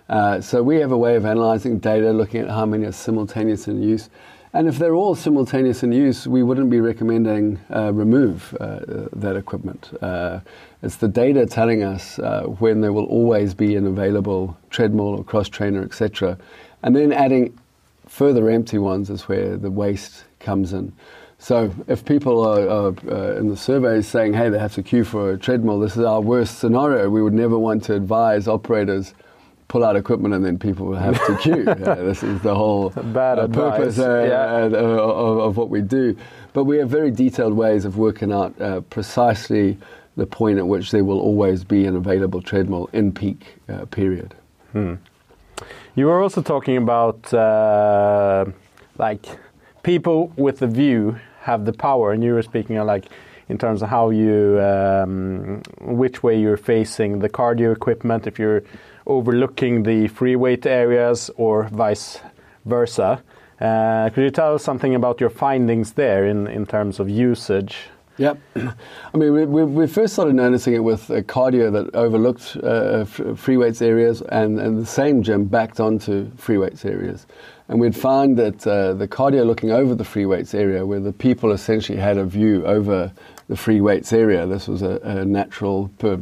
Uh, 0.10 0.42
so 0.42 0.62
we 0.62 0.76
have 0.78 0.92
a 0.92 0.98
way 0.98 1.16
of 1.16 1.26
analyzing 1.26 1.80
data, 1.80 2.12
looking 2.12 2.42
at 2.42 2.50
how 2.50 2.66
many 2.66 2.86
are 2.86 2.92
simultaneous 2.92 3.70
in 3.70 3.82
use. 3.82 4.10
And 4.54 4.68
if 4.68 4.78
they're 4.78 4.96
all 4.96 5.16
simultaneous 5.16 5.82
in 5.82 5.94
use, 5.94 6.28
we 6.28 6.44
wouldn't 6.44 6.70
be 6.70 6.82
recommending 6.82 7.58
uh, 7.74 7.94
remove 7.94 8.54
uh, 8.60 8.64
uh, 8.64 9.08
that 9.14 9.38
equipment. 9.38 9.98
Uh, 10.02 10.42
it's 10.82 10.98
the 10.98 11.08
data 11.08 11.46
telling 11.46 11.84
us 11.84 12.20
uh, 12.20 12.44
when 12.44 12.82
there 12.82 12.92
will 12.92 13.06
always 13.06 13.54
be 13.54 13.78
an 13.78 13.88
available 13.88 14.58
treadmill 14.70 15.16
or 15.16 15.24
cross 15.24 15.48
trainer, 15.48 15.82
etc. 15.84 16.38
And 16.84 16.94
then 16.94 17.14
adding 17.14 17.58
further 18.12 18.50
empty 18.50 18.78
ones 18.78 19.10
is 19.10 19.30
where 19.30 19.56
the 19.56 19.71
waste 19.71 20.26
comes 20.41 20.74
in. 20.74 20.91
So 21.39 21.74
if 21.88 22.04
people 22.04 22.45
are, 22.45 22.67
are 22.69 22.93
uh, 23.10 23.38
in 23.38 23.47
the 23.47 23.56
surveys 23.56 24.06
saying, 24.06 24.34
hey, 24.34 24.50
they 24.50 24.60
have 24.60 24.76
to 24.76 24.84
queue 24.84 25.06
for 25.06 25.32
a 25.32 25.38
treadmill, 25.38 25.80
this 25.80 25.95
is 25.95 26.04
our 26.04 26.19
worst 26.19 26.60
scenario. 26.60 27.10
We 27.10 27.24
would 27.24 27.34
never 27.34 27.58
want 27.58 27.86
to 27.86 27.95
advise 27.95 28.50
operators 28.50 29.13
pull 29.69 29.86
out 29.86 29.95
equipment 29.95 30.34
and 30.34 30.43
then 30.43 30.60
people 30.60 30.86
will 30.86 30.97
have 30.97 31.26
to 31.26 31.38
queue. 31.38 31.63
This 32.10 32.21
is 32.21 32.41
the 32.41 32.54
whole 32.54 32.89
Bad 32.89 33.39
uh, 33.39 33.43
advice, 33.43 33.78
purpose 33.78 34.00
uh, 34.00 34.26
yeah. 34.28 34.78
uh, 34.78 34.82
of, 34.82 35.38
of 35.38 35.58
what 35.58 35.69
we 35.69 35.82
do. 35.82 36.17
But 36.52 36.65
we 36.65 36.78
have 36.80 36.89
very 36.89 37.12
detailed 37.12 37.54
ways 37.54 37.86
of 37.86 37.97
working 37.97 38.34
out 38.34 38.60
uh, 38.60 38.82
precisely 38.82 39.78
the 40.17 40.28
point 40.28 40.58
at 40.58 40.67
which 40.67 40.91
there 40.91 41.06
will 41.06 41.21
always 41.21 41.63
be 41.63 41.86
an 41.86 41.95
available 41.95 42.41
treadmill 42.41 42.89
in 42.91 43.13
peak 43.13 43.60
uh, 43.69 43.86
period. 43.86 44.36
You 45.95 46.06
were 46.06 46.21
also 46.21 46.41
talking 46.41 46.78
about 46.78 47.34
uh, 47.34 48.45
like 48.97 49.26
people 49.84 50.32
with 50.38 50.60
the 50.60 50.67
view 50.67 51.19
have 51.41 51.65
the 51.65 51.74
power, 51.74 52.12
and 52.12 52.24
you 52.24 52.34
were 52.34 52.41
speaking 52.41 52.78
of 52.78 52.88
like 52.88 53.06
in 53.50 53.58
terms 53.58 53.82
of 53.82 53.89
how 53.89 54.10
you 54.12 54.60
um, 54.62 55.62
which 55.82 56.24
way 56.24 56.39
you're 56.39 56.58
facing 56.58 57.19
the 57.19 57.30
cardio 57.30 57.74
equipment, 57.74 58.28
if 58.28 58.39
you're 58.39 58.63
overlooking 59.08 59.84
the 59.84 60.08
free 60.08 60.36
weight 60.36 60.65
areas 60.65 61.30
or 61.38 61.63
vice 61.69 62.19
versa. 62.65 63.21
Uh, 63.60 64.10
could 64.10 64.24
you 64.24 64.32
tell 64.32 64.56
us 64.56 64.63
something 64.63 64.95
about 64.95 65.19
your 65.19 65.30
findings 65.30 65.93
there 65.93 66.26
in, 66.26 66.47
in 66.47 66.65
terms 66.65 67.00
of 67.00 67.10
usage? 67.10 67.89
Yep. 68.17 68.38
I 68.56 69.17
mean, 69.17 69.34
we, 69.34 69.45
we, 69.45 69.63
we 69.63 69.88
first 69.88 70.13
started 70.13 70.36
noticing 70.36 70.74
it 70.74 70.84
with 70.84 71.10
uh, 71.10 71.21
cardio 71.21 71.71
that 71.71 71.95
overlooked 71.95 72.58
uh, 72.62 73.06
f- 73.08 73.39
free 73.39 73.58
weights 73.58 73.82
areas, 73.82 74.21
and, 74.21 74.60
and 74.60 74.80
the 74.80 74.86
same 74.86 75.24
gym 75.24 75.45
backed 75.45 75.80
onto 75.80 76.30
free 76.36 76.58
weights 76.58 76.86
areas. 76.86 77.26
And 77.67 77.80
we'd 77.80 77.95
found 77.95 78.38
that 78.38 78.67
uh, 78.67 78.93
the 78.93 79.08
cardio 79.08 79.45
looking 79.45 79.71
over 79.71 79.95
the 79.95 80.04
free 80.04 80.26
weights 80.26 80.54
area, 80.54 80.86
where 80.86 81.00
the 81.00 81.13
people 81.13 81.52
essentially 81.52 81.97
had 81.97 82.17
a 82.17 82.26
view 82.26 82.65
over 82.65 83.12
the 83.47 83.56
free 83.56 83.82
weights 83.82 84.12
area, 84.13 84.45
this 84.45 84.67
was 84.67 84.82
a, 84.82 85.00
a 85.04 85.26
natural 85.26 85.89
per, 85.97 86.19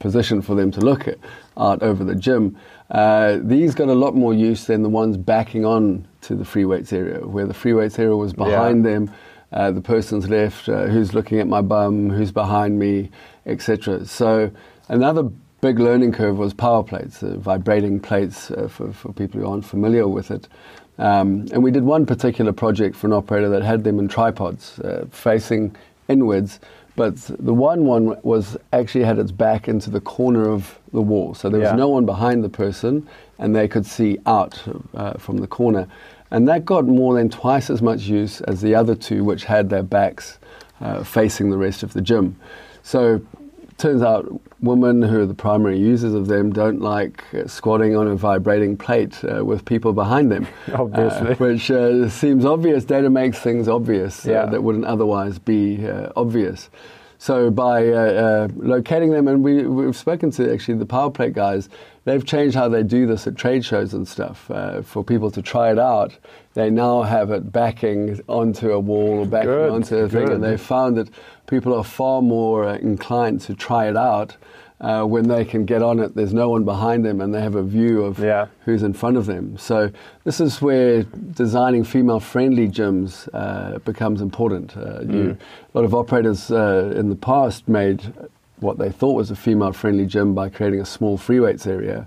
position 0.00 0.42
for 0.42 0.54
them 0.54 0.70
to 0.72 0.80
look 0.80 1.06
at 1.06 1.18
out 1.56 1.82
over 1.82 2.04
the 2.04 2.14
gym. 2.14 2.56
Uh, 2.90 3.38
these 3.42 3.74
got 3.74 3.88
a 3.88 3.94
lot 3.94 4.14
more 4.14 4.34
use 4.34 4.66
than 4.66 4.82
the 4.82 4.88
ones 4.88 5.16
backing 5.16 5.64
on 5.64 6.06
to 6.20 6.34
the 6.34 6.44
free 6.44 6.64
weights 6.64 6.92
area, 6.92 7.24
where 7.26 7.46
the 7.46 7.54
free 7.54 7.72
weights 7.72 7.98
area 7.98 8.16
was 8.16 8.32
behind 8.32 8.84
them 8.84 9.10
uh, 9.52 9.70
the 9.70 9.80
person's 9.80 10.28
left, 10.28 10.68
uh, 10.68 10.86
who's 10.86 11.14
looking 11.14 11.38
at 11.40 11.46
my 11.46 11.60
bum, 11.60 12.10
who's 12.10 12.32
behind 12.32 12.78
me, 12.78 13.10
etc. 13.46 14.04
So 14.06 14.50
another 14.88 15.24
big 15.60 15.78
learning 15.78 16.12
curve 16.12 16.36
was 16.38 16.52
power 16.52 16.82
plates, 16.82 17.22
uh, 17.22 17.36
vibrating 17.38 18.00
plates 18.00 18.50
uh, 18.50 18.68
for, 18.68 18.92
for 18.92 19.12
people 19.12 19.40
who 19.40 19.46
aren't 19.48 19.64
familiar 19.64 20.06
with 20.08 20.30
it. 20.30 20.48
Um, 20.98 21.46
and 21.52 21.62
we 21.62 21.70
did 21.70 21.84
one 21.84 22.06
particular 22.06 22.52
project 22.52 22.96
for 22.96 23.06
an 23.06 23.12
operator 23.12 23.48
that 23.50 23.62
had 23.62 23.84
them 23.84 23.98
in 23.98 24.08
tripods 24.08 24.78
uh, 24.80 25.06
facing 25.10 25.76
inwards, 26.08 26.58
but 26.96 27.16
the 27.38 27.52
one 27.52 27.84
one 27.84 28.16
was 28.22 28.56
actually 28.72 29.04
had 29.04 29.18
its 29.18 29.30
back 29.30 29.68
into 29.68 29.90
the 29.90 30.00
corner 30.00 30.48
of 30.48 30.78
the 30.92 31.02
wall. 31.02 31.34
So 31.34 31.50
there 31.50 31.60
was 31.60 31.68
Yeah. 31.70 31.76
no 31.76 31.88
one 31.88 32.06
behind 32.06 32.42
the 32.42 32.48
person, 32.48 33.06
and 33.38 33.54
they 33.54 33.68
could 33.68 33.84
see 33.84 34.18
out 34.24 34.62
uh, 34.94 35.14
from 35.18 35.36
the 35.38 35.46
corner. 35.46 35.86
And 36.30 36.48
that 36.48 36.64
got 36.64 36.86
more 36.86 37.14
than 37.14 37.28
twice 37.30 37.70
as 37.70 37.80
much 37.82 38.02
use 38.02 38.40
as 38.42 38.60
the 38.60 38.74
other 38.74 38.94
two, 38.94 39.22
which 39.24 39.44
had 39.44 39.70
their 39.70 39.82
backs 39.82 40.38
uh, 40.80 41.02
facing 41.04 41.50
the 41.50 41.58
rest 41.58 41.82
of 41.82 41.92
the 41.92 42.00
gym. 42.00 42.36
So 42.82 43.20
turns 43.78 44.02
out 44.02 44.40
women 44.60 45.02
who 45.02 45.20
are 45.20 45.26
the 45.26 45.34
primary 45.34 45.78
users 45.78 46.14
of 46.14 46.26
them 46.28 46.50
don't 46.52 46.80
like 46.80 47.22
uh, 47.34 47.46
squatting 47.46 47.94
on 47.94 48.08
a 48.08 48.16
vibrating 48.16 48.76
plate 48.76 49.22
uh, 49.24 49.44
with 49.44 49.64
people 49.64 49.92
behind 49.92 50.32
them. 50.32 50.46
Obviously. 50.74 51.30
Uh, 51.32 51.34
which 51.36 51.70
uh, 51.70 52.08
seems 52.08 52.44
obvious. 52.44 52.84
Data 52.84 53.10
makes 53.10 53.38
things 53.38 53.68
obvious 53.68 54.26
uh, 54.26 54.30
Yeah. 54.32 54.46
that 54.46 54.62
wouldn't 54.62 54.86
otherwise 54.86 55.38
be 55.38 55.86
uh, 55.86 56.10
obvious. 56.16 56.70
So 57.18 57.50
by 57.50 57.88
uh, 57.88 57.96
uh, 57.96 58.48
locating 58.56 59.10
them, 59.10 59.28
and 59.28 59.42
we, 59.42 59.66
we've 59.66 59.96
spoken 59.96 60.30
to 60.32 60.52
actually 60.52 60.78
the 60.78 60.86
power 60.86 61.10
plate 61.10 61.32
guys, 61.32 61.68
they've 62.04 62.24
changed 62.24 62.54
how 62.54 62.68
they 62.68 62.82
do 62.82 63.06
this 63.06 63.26
at 63.26 63.36
trade 63.36 63.64
shows 63.64 63.94
and 63.94 64.06
stuff 64.06 64.50
uh, 64.50 64.82
for 64.82 65.02
people 65.02 65.30
to 65.30 65.42
try 65.42 65.70
it 65.70 65.78
out. 65.78 66.16
They 66.54 66.70
now 66.70 67.02
have 67.02 67.30
it 67.30 67.52
backing 67.52 68.20
onto 68.28 68.72
a 68.72 68.80
wall 68.80 69.20
or 69.20 69.26
backing 69.26 69.50
Good, 69.50 69.70
onto 69.70 69.96
a 69.96 70.08
thing, 70.08 70.26
good. 70.26 70.34
and 70.34 70.44
they 70.44 70.56
found 70.56 70.96
that 70.96 71.08
people 71.46 71.74
are 71.74 71.84
far 71.84 72.22
more 72.22 72.64
uh, 72.64 72.76
inclined 72.76 73.40
to 73.42 73.54
try 73.54 73.88
it 73.88 73.96
out 73.96 74.36
uh, 74.80 75.04
when 75.04 75.26
they 75.28 75.44
can 75.44 75.64
get 75.64 75.82
on 75.82 75.98
it, 76.00 76.14
there's 76.14 76.34
no 76.34 76.50
one 76.50 76.64
behind 76.64 77.04
them 77.04 77.20
and 77.20 77.34
they 77.34 77.40
have 77.40 77.54
a 77.54 77.62
view 77.62 78.02
of 78.04 78.18
Yeah. 78.18 78.46
who's 78.64 78.82
in 78.82 78.92
front 78.92 79.16
of 79.16 79.26
them. 79.26 79.56
So 79.56 79.90
this 80.24 80.40
is 80.40 80.60
where 80.60 81.02
designing 81.02 81.82
female-friendly 81.84 82.68
gyms 82.68 83.28
uh, 83.32 83.78
becomes 83.78 84.20
important. 84.20 84.76
Uh, 84.76 85.00
you, 85.00 85.36
a 85.74 85.78
lot 85.78 85.84
of 85.84 85.94
operators 85.94 86.50
uh, 86.50 86.92
in 86.94 87.08
the 87.08 87.16
past 87.16 87.68
made 87.68 88.12
what 88.60 88.78
they 88.78 88.90
thought 88.90 89.14
was 89.14 89.30
a 89.30 89.36
female-friendly 89.36 90.06
gym 90.06 90.34
by 90.34 90.48
creating 90.50 90.80
a 90.80 90.86
small 90.86 91.16
free 91.16 91.40
weights 91.40 91.66
area. 91.66 92.06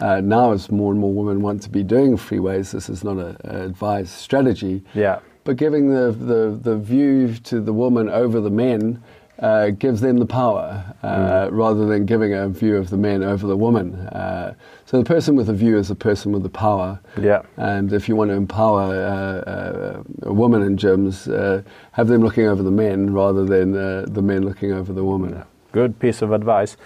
Uh, 0.00 0.20
now, 0.20 0.52
as 0.52 0.70
more 0.70 0.92
and 0.92 1.00
more 1.00 1.12
women 1.12 1.42
want 1.42 1.62
to 1.62 1.68
be 1.68 1.82
doing 1.82 2.16
free 2.16 2.38
weights, 2.40 2.72
this 2.72 2.88
is 2.88 3.04
not 3.04 3.18
a, 3.18 3.36
a 3.44 3.64
advised 3.64 4.08
strategy. 4.10 4.82
Yeah. 4.94 5.20
But 5.44 5.56
giving 5.56 5.90
the, 5.90 6.10
the, 6.12 6.58
the 6.62 6.76
view 6.78 7.34
to 7.44 7.60
the 7.60 7.72
woman 7.72 8.08
over 8.08 8.40
the 8.40 8.50
men 8.50 9.02
uh, 9.40 9.70
gives 9.70 10.00
them 10.00 10.18
the 10.18 10.26
power 10.26 10.94
uh, 11.02 11.48
rather 11.50 11.86
than 11.86 12.04
giving 12.04 12.34
a 12.34 12.48
view 12.48 12.76
of 12.76 12.90
the 12.90 12.96
men 12.96 13.22
over 13.22 13.46
the 13.46 13.56
woman. 13.56 13.94
Uh, 13.94 14.54
so 14.84 14.98
the 14.98 15.04
person 15.04 15.34
with 15.34 15.46
the 15.46 15.54
view 15.54 15.78
is 15.78 15.88
the 15.88 15.94
person 15.94 16.32
with 16.32 16.42
the 16.42 16.50
power. 16.50 17.00
Yeah. 17.20 17.42
And 17.56 17.92
if 17.92 18.08
you 18.08 18.16
want 18.16 18.30
to 18.30 18.34
empower 18.34 18.82
uh, 18.82 19.50
uh, 19.50 20.02
a 20.22 20.32
woman 20.32 20.62
in 20.62 20.76
gyms, 20.76 21.32
uh, 21.32 21.62
have 21.92 22.08
them 22.08 22.22
looking 22.22 22.46
over 22.46 22.62
the 22.62 22.70
men 22.70 23.12
rather 23.14 23.44
than 23.44 23.76
uh, 23.76 24.04
the 24.08 24.22
men 24.22 24.44
looking 24.44 24.72
over 24.72 24.92
the 24.92 25.04
woman. 25.04 25.42
Good 25.72 25.98
piece 25.98 26.20
of 26.20 26.32
advice. 26.32 26.76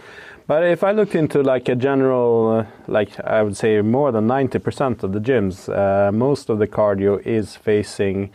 But 0.46 0.62
if 0.62 0.84
I 0.84 0.92
look 0.92 1.14
into 1.14 1.42
like 1.42 1.68
a 1.70 1.74
general, 1.74 2.66
like 2.86 3.18
I 3.20 3.42
would 3.42 3.56
say 3.56 3.80
more 3.80 4.12
than 4.12 4.28
90% 4.28 5.02
of 5.02 5.12
the 5.12 5.18
gyms, 5.18 5.74
uh, 5.74 6.12
most 6.12 6.50
of 6.50 6.58
the 6.58 6.66
cardio 6.66 7.18
is 7.26 7.56
facing 7.56 8.30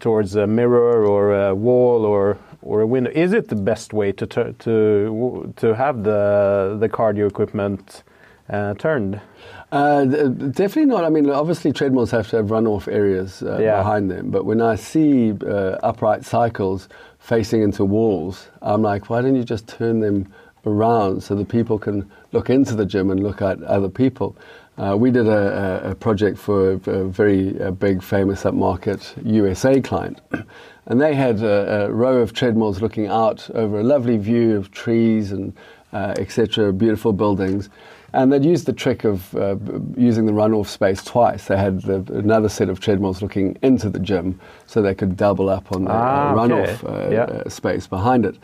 towards 0.00 0.34
a 0.34 0.46
mirror 0.46 1.06
or 1.06 1.48
a 1.48 1.54
wall 1.54 2.04
or 2.04 2.38
or 2.62 2.80
a 2.80 2.86
window. 2.86 3.10
Is 3.10 3.32
it 3.32 3.48
the 3.48 3.56
best 3.56 3.92
way 3.92 4.12
to 4.12 4.26
to 4.26 5.52
to 5.56 5.74
have 5.74 6.02
the 6.04 6.76
the 6.80 6.88
cardio 6.88 7.26
equipment 7.28 8.02
uh, 8.48 8.74
turned? 8.74 9.20
Uh, 9.72 10.04
definitely 10.04 10.86
not. 10.86 11.04
I 11.04 11.08
mean, 11.10 11.30
obviously 11.30 11.72
treadmills 11.72 12.10
have 12.10 12.28
to 12.30 12.36
have 12.38 12.46
runoff 12.46 12.88
areas 12.92 13.42
uh, 13.42 13.58
Yeah. 13.60 13.76
behind 13.78 14.10
them. 14.10 14.30
But 14.30 14.44
when 14.44 14.60
I 14.60 14.74
see 14.74 15.32
uh, 15.32 15.78
upright 15.82 16.24
cycles 16.24 16.88
facing 17.20 17.62
into 17.62 17.84
walls, 17.84 18.48
I'm 18.62 18.82
like, 18.82 19.08
why 19.08 19.22
don't 19.22 19.36
you 19.36 19.44
just 19.44 19.68
turn 19.68 20.00
them 20.00 20.26
around 20.66 21.22
so 21.22 21.34
the 21.36 21.44
people 21.44 21.78
can 21.78 22.10
look 22.32 22.50
into 22.50 22.74
the 22.74 22.84
gym 22.84 23.10
and 23.10 23.22
look 23.22 23.40
at 23.40 23.62
other 23.62 23.88
people? 23.88 24.36
Uh, 24.80 24.96
we 24.96 25.10
did 25.10 25.26
a, 25.28 25.84
a, 25.84 25.90
a 25.90 25.94
project 25.94 26.38
for 26.38 26.72
a, 26.72 26.90
a 26.90 27.04
very 27.04 27.60
uh, 27.60 27.70
big, 27.70 28.02
famous 28.02 28.44
upmarket 28.44 29.12
USA 29.26 29.78
client, 29.78 30.20
and 30.86 30.98
they 30.98 31.12
had 31.14 31.42
a, 31.42 31.84
a 31.84 31.90
row 31.90 32.16
of 32.16 32.32
treadmills 32.32 32.80
looking 32.80 33.06
out 33.06 33.50
over 33.54 33.80
a 33.80 33.82
lovely 33.82 34.16
view 34.16 34.56
of 34.56 34.70
trees 34.70 35.32
and 35.32 35.52
uh, 35.92 36.14
etc., 36.16 36.72
beautiful 36.72 37.12
buildings. 37.12 37.68
And 38.14 38.32
they'd 38.32 38.44
used 38.44 38.64
the 38.66 38.72
trick 38.72 39.04
of 39.04 39.34
uh, 39.36 39.56
using 39.96 40.24
the 40.24 40.32
runoff 40.32 40.66
space 40.68 41.04
twice. 41.04 41.44
They 41.46 41.58
had 41.58 41.82
the, 41.82 41.96
another 42.14 42.48
set 42.48 42.68
of 42.70 42.80
treadmills 42.80 43.20
looking 43.22 43.58
into 43.62 43.90
the 43.90 44.00
gym 44.00 44.40
so 44.66 44.80
they 44.80 44.94
could 44.94 45.16
double 45.16 45.50
up 45.50 45.70
on 45.72 45.84
the 45.84 45.90
Ah, 45.92 46.30
uh, 46.32 46.44
okay. 46.44 46.54
runoff 46.54 46.84
uh, 46.88 47.10
Yeah. 47.10 47.22
uh, 47.24 47.48
space 47.50 47.86
behind 47.86 48.24
it. 48.24 48.36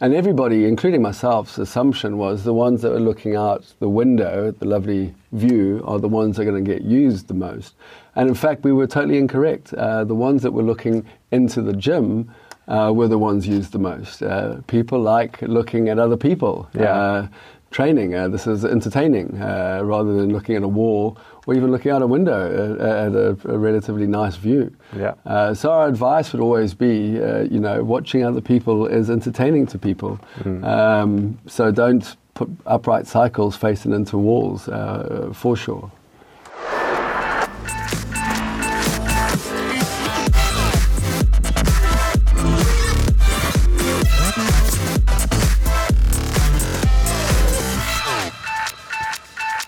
And 0.00 0.14
everybody, 0.14 0.64
including 0.64 1.02
myself's 1.02 1.58
assumption 1.58 2.18
was 2.18 2.44
the 2.44 2.54
ones 2.54 2.82
that 2.82 2.92
were 2.92 3.00
looking 3.00 3.34
out 3.34 3.64
the 3.80 3.88
window 3.88 4.48
at 4.48 4.60
the 4.60 4.64
lovely 4.64 5.12
view 5.32 5.82
are 5.84 5.98
the 5.98 6.08
ones 6.08 6.36
that 6.36 6.42
are 6.42 6.50
going 6.50 6.64
to 6.64 6.70
get 6.70 6.82
used 6.82 7.26
the 7.26 7.34
most. 7.34 7.74
And 8.14 8.28
in 8.28 8.36
fact, 8.36 8.62
we 8.62 8.72
were 8.72 8.86
totally 8.86 9.18
incorrect. 9.18 9.74
Uh, 9.74 10.04
the 10.04 10.14
ones 10.14 10.42
that 10.42 10.52
were 10.52 10.62
looking 10.62 11.04
into 11.32 11.62
the 11.62 11.72
gym 11.72 12.32
uh, 12.68 12.92
were 12.94 13.08
the 13.08 13.18
ones 13.18 13.48
used 13.48 13.72
the 13.72 13.80
most. 13.80 14.22
Uh, 14.22 14.60
people 14.68 15.00
like 15.00 15.42
looking 15.42 15.88
at 15.88 15.98
other 15.98 16.16
people. 16.16 16.68
Yeah. 16.74 16.92
Uh, 16.92 17.28
training. 17.70 18.14
Uh, 18.14 18.28
this 18.28 18.46
is 18.46 18.64
entertaining 18.64 19.40
uh, 19.42 19.80
rather 19.82 20.14
than 20.14 20.32
looking 20.32 20.56
at 20.56 20.62
a 20.62 20.68
wall 20.68 21.18
or 21.48 21.54
even 21.54 21.70
looking 21.70 21.90
out 21.90 22.02
a 22.02 22.06
window 22.06 22.76
uh, 22.78 23.06
at 23.06 23.14
a, 23.14 23.28
a 23.50 23.58
relatively 23.58 24.06
nice 24.06 24.36
view. 24.36 24.70
Yeah. 24.94 25.14
Uh, 25.24 25.54
so 25.54 25.72
our 25.72 25.88
advice 25.88 26.34
would 26.34 26.42
always 26.42 26.74
be, 26.74 27.18
uh, 27.22 27.44
you 27.44 27.58
know, 27.58 27.82
watching 27.82 28.22
other 28.22 28.42
people 28.42 28.86
is 28.86 29.08
entertaining 29.08 29.66
to 29.68 29.78
people. 29.78 30.20
Um, 30.62 31.38
so 31.46 31.72
don't 31.72 32.16
put 32.34 32.50
upright 32.66 33.06
cycles 33.06 33.56
facing 33.56 33.94
into 33.94 34.18
walls 34.18 34.68
uh, 34.68 35.30
for 35.32 35.56
sure. 35.56 35.90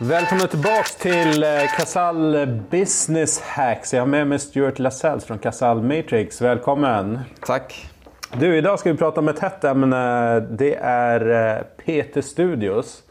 Välkomna 0.02 0.46
tillbaks 0.46 0.96
till 0.96 1.42
eh, 1.42 1.48
Casall 1.76 2.46
Business 2.70 3.40
Hacks. 3.40 3.94
Jag 3.94 4.00
har 4.00 4.06
med 4.06 4.26
mig 4.26 4.38
Stuart 4.38 4.78
Lasells 4.78 5.24
från 5.24 5.38
Casall 5.38 5.82
Matrix. 5.82 6.40
Välkommen! 6.42 7.18
Tack. 7.46 7.90
Du, 8.38 8.56
idag 8.56 8.78
ska 8.78 8.92
vi 8.92 8.98
prata 8.98 9.20
om 9.20 9.28
ett 9.28 9.38
hett 9.38 9.64
ämne. 9.64 10.40
Det 10.40 10.74
är 10.82 11.56
eh, 11.56 11.62
PT 11.62 12.24
Studios. 12.24 13.02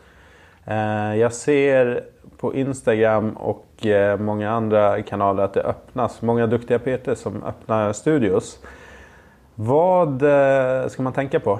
Eh, 0.65 1.15
Jag 1.15 1.33
ser 1.33 2.03
på 2.37 2.55
Instagram 2.55 3.31
och 3.37 3.65
många 4.19 4.51
andra 4.51 5.01
kanaler 5.01 5.43
att 5.43 5.53
det 5.53 5.61
öppnas 5.63 6.21
många 6.21 6.47
duktiga 6.47 6.79
PT 6.79 7.17
som 7.19 7.43
öppnar 7.43 7.93
studios. 7.93 8.59
Vad 9.55 10.23
ska 10.91 11.01
man 11.03 11.13
tänka 11.13 11.39
på? 11.39 11.59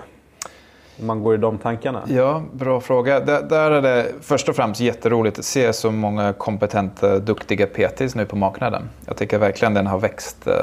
Om 1.00 1.08
man 1.08 1.24
går 1.24 1.36
i 1.36 1.38
de 1.38 1.58
tankarna. 1.58 2.02
Ja, 2.08 2.44
bra 2.54 2.82
fråga. 2.82 3.20
Där, 3.20 3.42
där 3.44 3.72
är 3.72 3.82
det 3.82 4.12
först 4.22 4.50
och 4.50 4.56
främst 4.56 4.82
jätteroligt 4.82 5.40
att 5.40 5.46
se 5.46 5.74
så 5.74 5.92
många 5.92 6.34
kompetenta, 6.34 7.20
duktiga 7.20 7.68
PTs 7.68 8.16
nu 8.16 8.26
på 8.26 8.36
marknaden. 8.36 8.90
Jag 9.06 9.18
tycker 9.18 9.38
verkligen 9.38 9.74
den 9.74 9.88
har 9.88 10.00
växt 10.00 10.48
uh, 10.48 10.54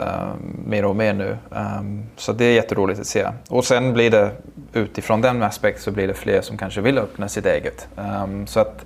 mer 0.67 0.85
och 0.85 0.97
mer 0.97 1.13
nu. 1.13 1.37
Um, 1.51 2.03
så 2.17 2.33
det 2.33 2.45
är 2.45 2.53
jätteroligt 2.53 3.01
att 3.01 3.07
se. 3.07 3.29
Och 3.49 3.65
sen 3.65 3.93
blir 3.93 4.11
det 4.11 4.31
utifrån 4.73 5.21
den 5.21 5.43
aspekten 5.43 5.83
så 5.83 5.91
blir 5.91 6.09
det 6.09 6.15
fler 6.15 6.41
som 6.41 6.57
kanske 6.57 6.81
vill 6.81 6.99
öppna 6.99 7.29
sitt 7.29 7.47
eget. 7.47 7.89
Um, 7.97 8.47
så 8.47 8.61
att 8.61 8.85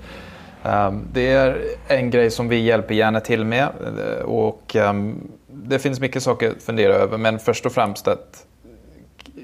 um, 0.65 1.03
det 1.13 1.33
är 1.33 1.59
en 1.89 2.11
grej 2.11 2.31
som 2.31 2.49
vi 2.49 2.57
hjälper 2.57 2.95
gärna 2.95 3.21
till 3.21 3.45
med. 3.45 3.63
Eh, 3.63 4.25
och 4.25 4.77
det 5.47 5.79
finns 5.79 6.01
mycket 6.01 6.23
saker 6.23 6.51
att 6.51 6.63
fundera 6.63 6.95
över. 6.95 7.19
Men 7.19 7.39
först 7.39 7.67
och 7.67 7.73
främst 7.73 8.09
att 8.09 8.47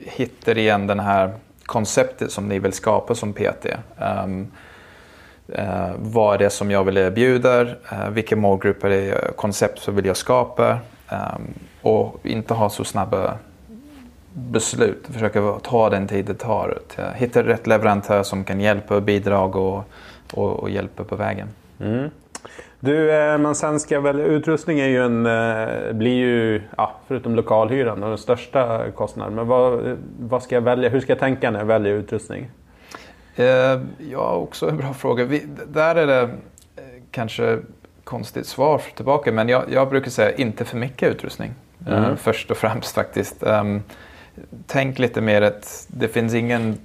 hitta 0.04 0.52
igen 0.52 0.86
den 0.86 1.00
här 1.00 1.32
konceptet 1.66 2.32
som 2.32 2.48
ni 2.48 2.58
vill 2.58 2.72
skapa 2.72 3.14
som 3.14 3.32
PT. 3.32 3.66
Um, 3.66 3.76
ehm, 3.98 4.46
uh, 5.48 5.60
eh, 5.60 5.90
vad 5.98 6.34
är 6.34 6.38
det 6.38 6.50
som 6.50 6.70
jag 6.70 6.84
vill 6.84 6.96
erbjuda? 6.96 7.64
Uh, 7.64 8.10
vilka 8.10 8.36
målgrupper, 8.36 9.14
och 9.30 9.36
koncept 9.36 9.88
vill 9.88 10.06
jag 10.06 10.16
skapa? 10.16 10.78
Um, 11.10 11.54
och 11.82 12.26
inte 12.26 12.54
ha 12.54 12.70
så 12.70 12.84
snabba 12.84 13.38
beslut. 14.36 15.06
Försöka 15.10 15.58
ta 15.62 15.90
den 15.90 16.08
tid 16.08 16.24
det 16.24 16.34
tar. 16.34 16.78
Eh, 16.96 17.04
hitta 17.14 17.42
rätt 17.42 17.66
leverantör 17.66 18.22
som 18.22 18.44
kan 18.44 18.60
hjälpa, 18.60 19.00
bidrag 19.00 19.56
och, 19.56 19.84
och, 20.32 20.60
och 20.60 20.70
hjälpa 20.70 21.04
på 21.04 21.16
vägen. 21.16 21.48
Mm. 21.80 22.10
Du, 22.80 23.12
eh, 23.12 23.38
man 23.38 23.54
sen 23.54 23.80
ska 23.80 24.00
välja 24.00 24.24
utrustning 24.24 24.80
är 24.80 24.86
ju 24.86 25.04
en, 25.04 25.26
eh, 25.26 25.92
blir 25.92 26.14
ju, 26.14 26.62
ja, 26.76 26.94
förutom 27.08 27.34
lokalhyran, 27.34 28.00
den 28.00 28.18
största 28.18 28.90
kostnaden. 28.90 29.34
Men 29.34 29.46
vad, 29.46 29.96
vad 30.20 30.42
ska 30.42 30.54
jag 30.54 30.62
välja? 30.62 30.88
Hur 30.88 31.00
ska 31.00 31.12
jag 31.12 31.20
tänka 31.20 31.50
när 31.50 31.58
jag 31.58 31.66
väljer 31.66 31.92
utrustning? 31.92 32.50
Eh, 33.36 33.80
ja, 34.10 34.32
också 34.34 34.68
en 34.68 34.76
bra 34.76 34.94
fråga. 34.94 35.24
Vi, 35.24 35.42
där 35.68 35.96
är 35.96 36.06
det 36.06 36.30
kanske 37.10 37.58
konstigt 38.04 38.46
svar 38.46 38.82
tillbaka, 38.96 39.32
men 39.32 39.48
jag, 39.48 39.64
jag 39.72 39.88
brukar 39.88 40.10
säga 40.10 40.32
inte 40.32 40.64
för 40.64 40.76
mycket 40.76 41.10
utrustning. 41.10 41.54
Eh, 41.86 42.14
först 42.16 42.50
och 42.50 42.56
främst 42.56 42.94
faktiskt. 42.94 43.42
Ehm, 43.42 43.82
tänk 44.66 44.98
lite 44.98 45.20
mer 45.20 45.42
att 45.42 45.86
det 45.88 46.08
finns 46.08 46.34
ingen 46.34 46.78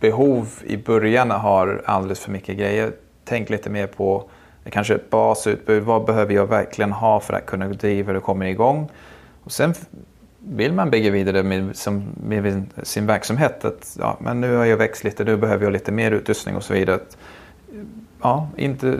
behov 0.00 0.48
i 0.64 0.76
början 0.76 1.30
att 1.30 1.42
ha 1.42 1.68
alldeles 1.84 2.20
för 2.20 2.30
mycket 2.30 2.56
grejer. 2.56 2.92
Tänk 3.24 3.50
lite 3.50 3.70
mer 3.70 3.86
på 3.86 4.24
kanske 4.70 4.94
ett 4.94 5.10
basutbud. 5.10 5.82
Vad 5.82 6.04
behöver 6.04 6.34
jag 6.34 6.46
verkligen 6.46 6.92
ha 6.92 7.20
för 7.20 7.34
att 7.34 7.46
kunna 7.46 7.68
driva 7.68 8.12
det 8.12 8.18
och 8.18 8.24
komma 8.24 8.48
igång? 8.48 8.88
Och 9.44 9.52
sen 9.52 9.74
vill 10.38 10.72
man 10.72 10.90
bygga 10.90 11.10
vidare 11.10 11.42
med, 11.42 11.76
som, 11.76 12.04
med 12.26 12.64
sin 12.82 13.06
verksamhet. 13.06 13.64
Att, 13.64 13.96
ja, 14.00 14.16
men 14.20 14.40
nu 14.40 14.56
har 14.56 14.64
jag 14.64 14.76
växt 14.76 15.04
lite, 15.04 15.24
nu 15.24 15.36
behöver 15.36 15.64
jag 15.64 15.72
lite 15.72 15.92
mer 15.92 16.10
utrustning 16.10 16.56
och 16.56 16.62
så 16.62 16.74
vidare. 16.74 16.96
Att, 16.96 17.16
ja, 18.22 18.48
inte 18.56 18.98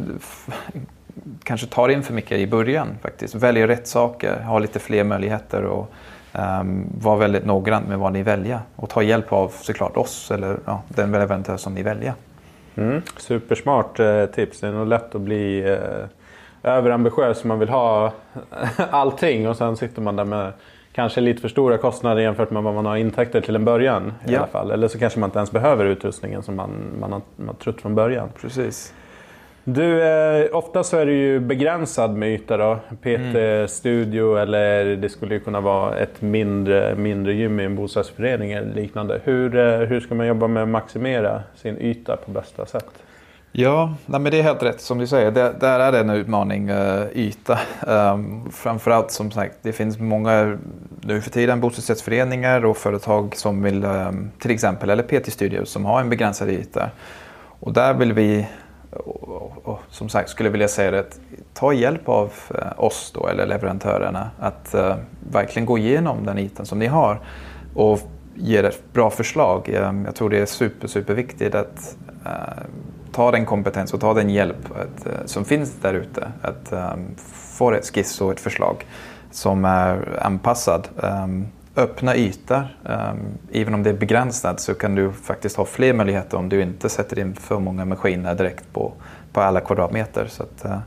kanske 1.42 1.66
tar 1.66 1.88
in 1.88 2.02
för 2.02 2.14
mycket 2.14 2.38
i 2.38 2.46
början 2.46 2.88
faktiskt. 3.02 3.34
Välj 3.34 3.66
rätt 3.66 3.88
saker, 3.88 4.40
ha 4.40 4.58
lite 4.58 4.78
fler 4.78 5.04
möjligheter 5.04 5.62
och 5.64 5.92
um, 6.32 6.86
var 7.00 7.16
väldigt 7.16 7.44
noggrann 7.44 7.82
med 7.82 7.98
vad 7.98 8.12
ni 8.12 8.22
väljer. 8.22 8.60
Och 8.76 8.90
ta 8.90 9.02
hjälp 9.02 9.32
av 9.32 9.52
såklart 9.60 9.96
oss 9.96 10.30
eller 10.30 10.58
ja, 10.64 10.82
den 10.88 11.12
leverantör 11.12 11.56
som 11.56 11.74
ni 11.74 11.82
väljer. 11.82 12.14
Mm. 12.74 13.02
Supersmart 13.16 14.00
eh, 14.00 14.26
tips. 14.26 14.60
Det 14.60 14.66
är 14.66 14.72
nog 14.72 14.86
lätt 14.86 15.14
att 15.14 15.20
bli 15.20 15.70
eh, 15.70 16.70
överambitiös. 16.72 17.44
Man 17.44 17.58
vill 17.58 17.68
ha 17.68 18.12
allting 18.90 19.48
och 19.48 19.56
sen 19.56 19.76
sitter 19.76 20.02
man 20.02 20.16
där 20.16 20.24
med 20.24 20.52
kanske 20.92 21.20
lite 21.20 21.40
för 21.40 21.48
stora 21.48 21.78
kostnader 21.78 22.22
jämfört 22.22 22.50
med 22.50 22.62
vad 22.62 22.74
man 22.74 22.86
har 22.86 22.96
intäkter 22.96 23.40
till 23.40 23.56
en 23.56 23.64
början. 23.64 24.12
i 24.26 24.32
Ja. 24.32 24.38
alla 24.38 24.46
fall. 24.46 24.70
Eller 24.70 24.88
så 24.88 24.98
kanske 24.98 25.20
man 25.20 25.28
inte 25.28 25.38
ens 25.38 25.50
behöver 25.52 25.84
utrustningen 25.84 26.42
som 26.42 26.56
man, 26.56 26.70
man, 27.00 27.12
har, 27.12 27.20
man 27.36 27.46
har 27.46 27.54
trott 27.54 27.80
från 27.80 27.94
början. 27.94 28.28
Precis. 28.40 28.94
Du, 29.64 30.02
eh, 30.02 30.56
ofta 30.56 30.84
så 30.84 30.96
är 30.96 31.06
det 31.06 31.12
ju 31.12 31.40
begränsad 31.40 32.16
med 32.16 32.28
yta 32.28 32.56
då. 32.56 32.78
PT-studio 33.02 34.36
eller 34.36 34.84
det 34.84 35.08
skulle 35.08 35.34
ju 35.34 35.40
kunna 35.40 35.60
vara 35.60 35.96
ett 35.96 36.22
mindre, 36.22 36.94
mindre 36.94 37.34
gym 37.34 37.60
i 37.60 37.64
en 37.64 37.76
bostadsförening 37.76 38.52
eller 38.52 38.74
liknande. 38.74 39.20
Hur, 39.24 39.56
eh, 39.56 39.78
hur 39.78 40.00
ska 40.00 40.14
man 40.14 40.26
jobba 40.26 40.46
med 40.46 40.62
att 40.62 40.68
maximera 40.68 41.42
sin 41.54 41.78
yta 41.78 42.16
på 42.16 42.30
bästa 42.30 42.66
sätt? 42.66 43.02
Ja, 43.54 43.94
nej, 44.06 44.20
men 44.20 44.32
det 44.32 44.38
är 44.38 44.42
helt 44.42 44.62
rätt 44.62 44.80
som 44.80 44.98
du 44.98 45.06
säger. 45.06 45.30
Det, 45.30 45.54
där 45.60 45.80
är 45.80 45.92
det 45.92 45.98
en 45.98 46.10
utmaning, 46.10 46.70
uh, 46.70 47.04
yta. 47.14 47.58
Um, 47.86 48.50
framförallt 48.50 49.10
som 49.10 49.30
sagt, 49.30 49.56
det 49.62 49.72
finns 49.72 49.98
många 49.98 50.58
nu 51.00 51.20
för 51.20 51.30
tiden 51.30 51.60
bostadsrättsföreningar 51.60 52.64
och 52.64 52.76
företag 52.76 53.36
som 53.36 53.62
vill, 53.62 53.84
um, 53.84 54.30
till 54.38 54.50
exempel, 54.50 54.90
eller 54.90 55.02
PT-studios 55.02 55.70
som 55.70 55.84
har 55.84 56.00
en 56.00 56.10
begränsad 56.10 56.50
yta. 56.50 56.90
Och 57.60 57.72
där 57.72 57.94
vill 57.94 58.12
vi, 58.12 58.46
och, 58.92 59.28
och, 59.28 59.52
och, 59.64 59.80
som 59.90 60.08
sagt 60.08 60.30
skulle 60.30 60.48
vilja 60.48 60.68
säga 60.68 60.90
det, 60.90 61.00
att 61.00 61.20
ta 61.54 61.72
hjälp 61.72 62.08
av 62.08 62.32
eh, 62.54 62.84
oss 62.84 63.12
då, 63.14 63.26
eller 63.26 63.46
leverantörerna 63.46 64.30
att 64.38 64.74
uh, 64.74 64.94
verkligen 65.32 65.66
gå 65.66 65.78
igenom 65.78 66.26
den 66.26 66.38
iten 66.38 66.66
som 66.66 66.78
ni 66.78 66.86
har 66.86 67.20
och 67.74 68.00
ge 68.34 68.56
ett 68.56 68.92
bra 68.92 69.10
förslag. 69.10 69.68
Um, 69.68 70.04
jag 70.04 70.14
tror 70.14 70.30
det 70.30 70.38
är 70.38 70.46
super, 70.46 70.88
super 70.88 71.14
viktigt 71.14 71.54
att 71.54 71.96
uh, 72.26 72.62
ta 73.12 73.30
den 73.30 73.46
kompetens 73.46 73.94
och 73.94 74.00
ta 74.00 74.14
den 74.14 74.30
hjälp 74.30 74.70
att, 74.70 75.06
uh, 75.06 75.12
som 75.24 75.44
finns 75.44 75.74
där 75.80 75.94
ute. 75.94 76.32
Att 76.42 76.72
um, 76.72 77.14
få 77.56 77.70
ett 77.72 77.94
skiss 77.94 78.20
och 78.20 78.32
ett 78.32 78.40
förslag 78.40 78.86
som 79.30 79.64
är 79.64 80.18
anpassad. 80.22 80.88
Um, 80.96 81.46
öppna 81.76 82.16
ytor, 82.16 82.66
även 83.52 83.74
om 83.74 83.82
det 83.82 83.90
är 83.90 83.94
begränsat 83.94 84.60
så 84.60 84.74
kan 84.74 84.94
du 84.94 85.12
faktiskt 85.12 85.56
ha 85.56 85.64
fler 85.64 85.94
möjligheter 85.94 86.36
om 86.36 86.48
du 86.48 86.62
inte 86.62 86.88
sätter 86.88 87.18
in 87.18 87.34
för 87.34 87.58
många 87.58 87.84
maskiner 87.84 88.34
direkt 88.34 88.72
på, 88.72 88.92
på 89.32 89.40
alla 89.40 89.60
kvadratmeter. 89.60 90.26
Så 90.26 90.42
att, 90.42 90.64
uh, 90.64 90.78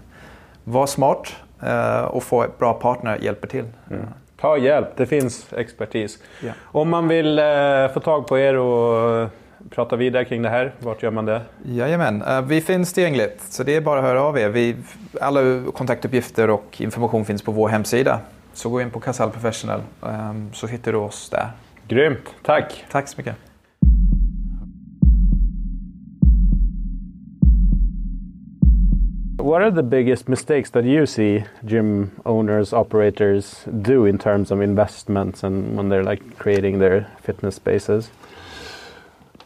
var 0.64 0.88
smart 0.88 1.36
uh, 1.64 2.02
och 2.02 2.24
få 2.24 2.44
ett 2.44 2.60
bra 2.60 2.74
partner 2.74 3.18
hjälper 3.22 3.48
till. 3.48 3.66
Mm. 3.92 4.06
Ta 4.38 4.58
hjälp, 4.58 4.88
det 4.98 5.06
finns 5.06 5.54
expertis. 5.54 6.20
Ja. 6.44 6.52
Om 6.64 6.90
man 6.90 7.08
vill 7.08 7.40
eh, 7.40 7.46
få 7.94 8.00
tag 8.00 8.28
på 8.28 8.40
er 8.40 8.58
och 8.58 9.30
prata 9.70 9.96
vidare 9.96 10.26
kring 10.26 10.42
det 10.42 10.50
här, 10.50 10.74
vart 10.80 11.04
gör 11.04 11.12
man 11.12 11.26
det? 11.26 11.42
Jajamän, 11.66 12.24
vi 12.48 12.62
finns 12.62 12.94
tillgängligt 12.94 13.42
så 13.42 13.64
det 13.64 13.76
är 13.76 13.82
bara 13.82 14.00
att 14.00 14.06
höra 14.06 14.22
av 14.22 14.38
er. 14.38 14.50
Vi, 14.50 14.76
alla 15.22 15.42
kontaktuppgifter 15.74 16.50
och 16.50 16.82
information 16.82 17.26
finns 17.26 17.42
på 17.42 17.52
vår 17.52 17.70
hemsida. 17.70 18.20
Så 18.56 18.70
gå 18.70 18.82
in 18.82 18.90
på 18.90 19.00
Casal 19.00 19.32
Professional 19.32 19.82
um, 20.02 20.50
så 20.54 20.68
hittar 20.68 20.92
du 20.92 20.98
oss 20.98 21.30
där. 21.30 21.52
Grymt, 21.88 22.36
tack! 22.44 22.86
Tack 22.92 23.08
så 23.08 23.18
mycket. 23.18 23.36
What 29.38 29.62
are 29.62 29.72
the 29.72 29.84
biggest 29.84 30.28
mistakes 30.28 30.72
that 30.72 30.86
you 30.86 31.06
see 31.06 31.44
gym 31.68 32.12
owners, 32.26 32.74
operators 32.74 33.66
do 33.82 34.06
in 34.06 34.18
terms 34.18 34.52
of 34.52 34.62
investments 34.62 35.44
and 35.44 35.78
when 35.78 35.90
they're 35.90 36.10
like 36.10 36.38
creating 36.38 36.80
their 36.80 37.06
fitness 37.24 37.56
spaces? 37.56 38.10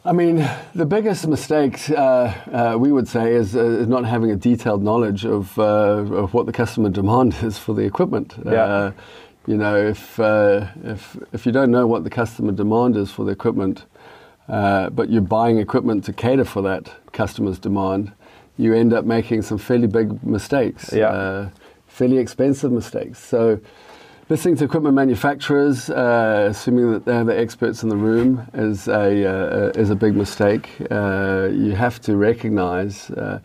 I 0.09 0.11
mean, 0.11 0.37
the 0.73 0.87
biggest 0.87 1.27
mistake 1.27 1.87
uh, 1.91 2.33
uh, 2.51 2.75
we 2.79 2.91
would 2.91 3.07
say 3.07 3.35
is, 3.35 3.55
uh, 3.55 3.63
is 3.63 3.87
not 3.87 4.05
having 4.05 4.31
a 4.31 4.35
detailed 4.35 4.81
knowledge 4.81 5.23
of, 5.23 5.55
uh, 5.59 5.61
of 5.61 6.33
what 6.33 6.47
the 6.47 6.51
customer 6.51 6.89
demand 6.89 7.35
is 7.43 7.59
for 7.59 7.75
the 7.75 7.83
equipment. 7.83 8.33
Yeah. 8.43 8.51
Uh, 8.63 8.91
you 9.45 9.55
know, 9.55 9.75
if, 9.77 10.19
uh, 10.19 10.65
if, 10.83 11.15
if 11.31 11.45
you 11.45 11.51
don't 11.51 11.69
know 11.69 11.85
what 11.85 12.03
the 12.05 12.09
customer 12.09 12.51
demand 12.51 12.97
is 12.97 13.11
for 13.11 13.23
the 13.23 13.31
equipment, 13.31 13.85
but 14.47 15.11
you're 15.11 15.21
buying 15.21 15.59
equipment 15.59 16.05
to 16.05 16.13
cater 16.13 16.43
for 16.43 16.63
that 16.63 16.91
customer's 17.11 17.59
demand, 17.59 18.11
you 18.57 18.73
end 18.73 18.93
up 18.93 19.05
making 19.05 19.43
some 19.43 19.59
fairly 19.59 19.85
big 19.85 20.23
mistakes, 20.23 20.91
Yeah. 20.91 21.49
fairly 21.85 22.17
expensive 22.17 22.71
mistakes. 22.71 23.19
So, 23.19 23.59
Listening 24.29 24.55
to 24.57 24.65
equipment 24.65 24.93
manufacturers, 24.93 25.89
uh, 25.89 26.47
assuming 26.51 26.91
that 26.91 27.03
they're 27.03 27.23
the 27.23 27.35
experts 27.35 27.81
in 27.81 27.89
the 27.89 27.97
room, 27.97 28.47
is 28.53 28.87
a 28.87 29.25
uh, 29.25 29.71
is 29.75 29.89
a 29.89 29.95
big 29.95 30.15
mistake. 30.15 30.69
Uh, 30.91 31.49
you 31.51 31.71
have 31.71 31.99
to 32.01 32.15
recognise. 32.15 33.09
uh, 33.09 33.39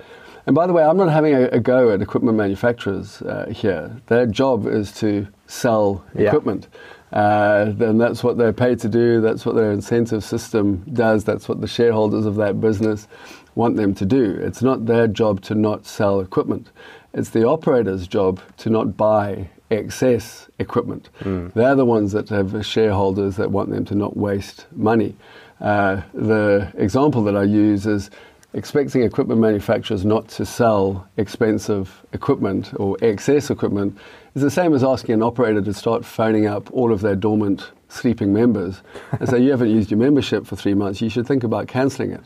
and 0.47 0.55
by 0.55 0.67
the 0.67 0.75
way, 0.75 0.85
I'm 0.85 0.99
not 0.99 1.09
having 1.09 1.33
a, 1.35 1.45
a 1.45 1.59
go 1.59 1.91
at 1.91 2.03
equipment 2.03 2.37
manufacturers 2.37 3.23
uh, 3.23 3.47
here. 3.51 3.97
Their 4.09 4.27
job 4.27 4.67
is 4.67 4.93
to 5.01 5.27
sell 5.47 6.05
Yeah. 6.15 6.27
equipment. 6.29 6.69
Uh, 7.15 7.73
then 7.73 7.97
that's 7.97 8.23
what 8.23 8.37
they're 8.37 8.53
paid 8.53 8.79
to 8.81 8.89
do. 8.91 9.23
That's 9.23 9.47
what 9.47 9.55
their 9.55 9.73
incentive 9.73 10.23
system 10.23 10.85
does. 10.93 11.25
That's 11.25 11.49
what 11.49 11.63
the 11.63 11.67
shareholders 11.67 12.27
of 12.27 12.35
that 12.35 12.61
business 12.61 13.09
want 13.55 13.77
them 13.77 13.95
to 13.95 14.05
do. 14.05 14.37
It's 14.39 14.61
not 14.61 14.85
their 14.85 15.07
job 15.09 15.41
to 15.43 15.55
not 15.55 15.87
sell 15.87 16.21
equipment. 16.21 16.67
It's 17.15 17.31
the 17.31 17.49
operator's 17.49 18.07
job 18.07 18.41
to 18.59 18.69
not 18.69 18.99
buy 18.99 19.49
excess 19.71 20.49
equipment. 20.59 21.09
They're 21.55 21.75
the 21.75 21.85
ones 21.85 22.13
that 22.13 22.29
have 22.29 22.65
shareholders 22.65 23.37
that 23.37 23.51
want 23.51 23.71
them 23.71 23.85
to 23.87 23.95
not 23.95 24.17
waste 24.17 24.67
money. 24.73 25.15
Uh, 25.61 26.03
the 26.13 26.71
example 26.77 27.23
that 27.25 27.37
I 27.37 27.45
use 27.45 27.87
is 27.87 28.11
expecting 28.53 29.03
equipment 29.03 29.41
manufacturers 29.41 30.05
not 30.05 30.29
to 30.29 30.47
sell 30.47 31.09
expensive 31.17 32.03
equipment 32.13 32.73
or 32.77 32.97
excess 33.03 33.51
equipment 33.51 33.97
is 34.35 34.43
the 34.43 34.51
same 34.51 34.75
as 34.75 34.85
asking 34.85 35.15
an 35.15 35.23
operator 35.23 35.61
to 35.63 35.73
start 35.75 36.05
phoning 36.05 36.47
up 36.47 36.71
all 36.73 36.93
of 36.93 37.01
their 37.01 37.17
dormant 37.17 37.71
sleeping 37.89 38.33
members 38.33 38.83
and 39.19 39.29
say, 39.29 39.39
You 39.41 39.51
haven't 39.51 39.71
used 39.71 39.91
your 39.91 39.99
membership 39.99 40.47
for 40.47 40.57
three 40.57 40.75
months, 40.75 41.01
you 41.01 41.09
should 41.09 41.27
think 41.27 41.43
about 41.45 41.67
cancelling 41.69 42.11
it. 42.13 42.23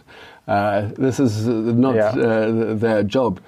Uh, 0.47 0.89
this 0.97 1.21
is 1.21 1.47
not 1.47 1.95
Yeah. 1.95 2.09
uh, 2.09 2.75
their 2.75 3.03
job. 3.03 3.41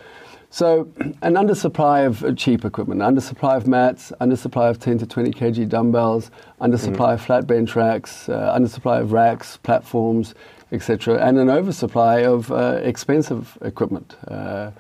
So, 0.53 0.93
an 1.23 1.35
undersupply 1.35 2.07
of 2.07 2.25
uh, 2.25 2.33
cheap 2.33 2.65
equipment, 2.65 3.03
undersupply 3.03 3.57
of 3.57 3.69
mats, 3.69 4.13
undersupply 4.21 4.69
of 4.69 4.81
10 4.81 4.99
to 4.99 5.07
20 5.07 5.31
kg 5.31 5.69
dumbbells, 5.69 6.33
undersupply 6.61 7.15
of 7.15 7.23
flat 7.23 7.47
bench 7.47 7.77
racks, 7.77 8.29
uh, 8.29 8.53
undersupply 8.53 9.01
of 9.01 9.13
racks, 9.13 9.59
platforms, 9.59 10.35
etc., 10.73 11.25
and 11.25 11.39
an 11.39 11.49
oversupply 11.49 12.25
of 12.25 12.51
uh, 12.51 12.81
expensive 12.83 13.57
equipment. 13.63 14.17
Uh, 14.27 14.73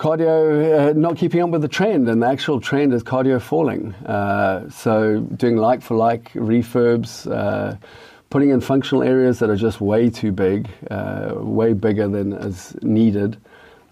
cardio 0.00 0.90
uh, 0.90 0.92
not 0.92 1.16
keeping 1.16 1.40
up 1.40 1.50
with 1.50 1.62
the 1.62 1.68
trend, 1.68 2.08
and 2.08 2.20
the 2.20 2.26
actual 2.26 2.60
trend 2.60 2.92
is 2.92 3.04
cardio 3.04 3.40
falling. 3.40 3.94
Uh, 4.06 4.68
so 4.70 5.20
doing 5.20 5.56
like 5.56 5.82
for 5.82 5.96
like 5.96 6.32
refurbs, 6.32 7.28
putting 8.30 8.50
in 8.50 8.60
functional 8.60 9.04
areas 9.04 9.38
that 9.38 9.48
are 9.48 9.56
just 9.56 9.80
way 9.80 10.10
too 10.10 10.32
big, 10.32 10.68
uh, 10.90 11.32
way 11.36 11.72
bigger 11.72 12.08
than 12.08 12.32
is 12.32 12.76
needed. 12.82 13.38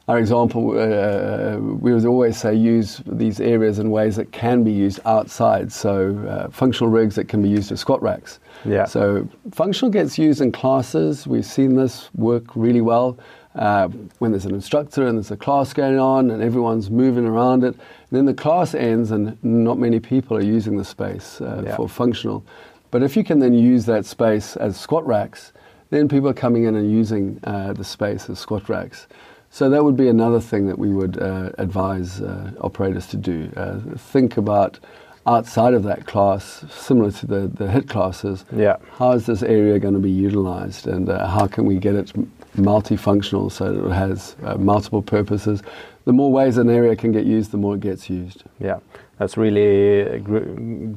Our 0.09 0.19
example, 0.21 0.79
uh, 0.79 1.57
we 1.59 1.93
would 1.93 2.05
always 2.05 2.37
say 2.37 2.55
use 2.55 3.03
these 3.07 3.41
areas 3.41 3.81
in 3.81 3.91
ways 3.91 4.15
that 4.17 4.31
can 4.31 4.63
be 4.63 4.71
used 4.71 5.01
outside. 5.05 5.73
So 5.73 6.17
uh, 6.29 6.49
functional 6.51 6.93
rigs 6.93 7.17
that 7.17 7.27
can 7.27 7.43
be 7.43 7.49
used 7.49 7.73
as 7.73 7.81
squat 7.81 8.01
racks. 8.03 8.39
Yeah. 8.65 8.85
So 8.85 9.29
functional 9.51 9.91
gets 9.91 10.17
used 10.17 10.41
in 10.41 10.53
classes. 10.53 11.27
We've 11.27 11.45
seen 11.45 11.75
this 11.75 12.09
work 12.15 12.45
really 12.55 12.83
well 12.83 13.19
uh, 13.57 13.89
when 14.21 14.31
there's 14.31 14.45
an 14.45 14.55
instructor 14.55 15.09
and 15.09 15.19
there's 15.19 15.33
a 15.33 15.37
class 15.37 15.73
going 15.73 15.99
on 15.99 16.31
and 16.31 16.41
everyone's 16.41 16.89
moving 16.89 17.27
around 17.27 17.65
it. 17.65 17.75
And 17.75 18.13
then 18.13 18.27
the 18.27 18.35
class 18.35 18.77
ends 18.77 19.11
and 19.11 19.37
not 19.43 19.77
many 19.77 19.99
people 19.99 20.37
are 20.37 20.41
using 20.43 20.77
the 20.77 20.85
space 20.85 21.41
uh, 21.41 21.63
Yeah. 21.67 21.75
for 21.75 21.89
functional. 21.89 22.45
But 22.93 23.03
if 23.03 23.17
you 23.17 23.25
can 23.25 23.41
then 23.41 23.55
use 23.55 23.87
that 23.87 24.07
space 24.07 24.55
as 24.57 24.79
squat 24.79 25.05
racks, 25.05 25.53
then 25.91 26.09
people 26.09 26.29
are 26.29 26.35
coming 26.35 26.63
in 26.65 26.77
and 26.77 26.91
using 26.93 27.41
uh, 27.43 27.73
the 27.73 27.85
space 27.85 28.31
as 28.31 28.39
squat 28.39 28.69
racks. 28.69 29.09
So 29.57 29.71
that 29.71 29.83
would 29.83 29.97
be 29.97 30.09
another 30.09 30.39
thing 30.39 30.67
that 30.67 30.79
we 30.79 30.91
would 30.91 31.17
uh, 31.17 31.49
advise 31.57 32.21
uh, 32.21 32.51
operators 32.61 33.07
to 33.07 33.17
do. 33.17 33.51
Uh, 33.57 33.79
think 33.97 34.37
about 34.37 34.79
outside 35.27 35.73
of 35.73 35.83
that 35.85 36.05
class, 36.05 36.63
similar 36.71 37.11
to 37.13 37.27
the, 37.27 37.49
the 37.49 37.65
HIIT 37.65 37.89
classes, 37.89 38.45
Yeah. 38.55 38.77
how 38.99 39.13
is 39.13 39.25
this 39.25 39.43
area 39.43 39.79
going 39.79 39.95
to 39.95 40.01
be 40.01 40.11
utilized 40.11 40.87
and 40.87 41.09
uh, 41.09 41.27
how 41.27 41.47
can 41.47 41.65
we 41.65 41.77
get 41.79 41.95
it 41.95 42.13
multifunctional 42.55 43.51
so 43.51 43.73
that 43.73 43.87
it 43.87 43.93
has 43.93 44.37
uh, 44.43 44.59
multiple 44.59 45.01
purposes? 45.01 45.63
The 46.05 46.13
more 46.13 46.31
ways 46.31 46.59
an 46.59 46.69
area 46.69 46.95
can 46.95 47.13
get 47.13 47.25
used, 47.25 47.51
the 47.51 47.57
more 47.57 47.77
it 47.77 47.81
gets 47.81 48.11
used. 48.11 48.45
Yeah, 48.61 48.81
that's 49.19 49.39
really 49.39 50.21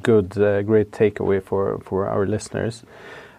good, 0.04 0.38
uh, 0.38 0.64
great 0.64 0.92
takeaway 0.92 1.42
for, 1.42 1.80
for 1.86 2.08
our 2.10 2.26
listeners. 2.26 2.84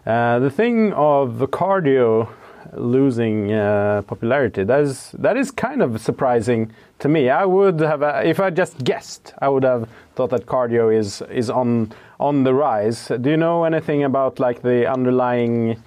Uh, 0.06 0.38
the 0.38 0.50
thing 0.50 0.94
of 0.94 1.38
the 1.38 1.46
cardio 1.46 2.26
losing 2.74 3.52
uh, 3.52 4.02
popularity 4.06 4.64
that 4.64 4.80
is 4.80 5.10
that 5.18 5.36
is 5.36 5.50
kind 5.50 5.82
of 5.82 6.00
surprising 6.00 6.70
to 7.00 7.08
me. 7.08 7.30
I 7.30 7.44
would 7.44 7.80
have, 7.80 8.02
uh, 8.02 8.20
if 8.24 8.38
I 8.40 8.50
just 8.50 8.84
guessed, 8.84 9.32
I 9.40 9.48
would 9.48 9.64
have 9.64 9.88
thought 10.14 10.30
that 10.30 10.46
cardio 10.46 10.94
is 10.94 11.22
is 11.30 11.50
on 11.50 11.92
on 12.18 12.44
the 12.44 12.54
rise. 12.54 13.08
Do 13.08 13.30
you 13.30 13.36
know 13.36 13.64
anything 13.64 14.04
about 14.04 14.38
like 14.38 14.62
the 14.62 14.90
underlying 14.90 15.82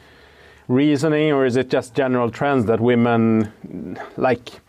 reasoning, 0.67 1.31
or 1.31 1.45
is 1.45 1.55
it 1.55 1.69
just 1.69 1.93
general 1.93 2.29
trends 2.31 2.65
that 2.65 2.79
women 2.79 3.51
like? 4.17 4.62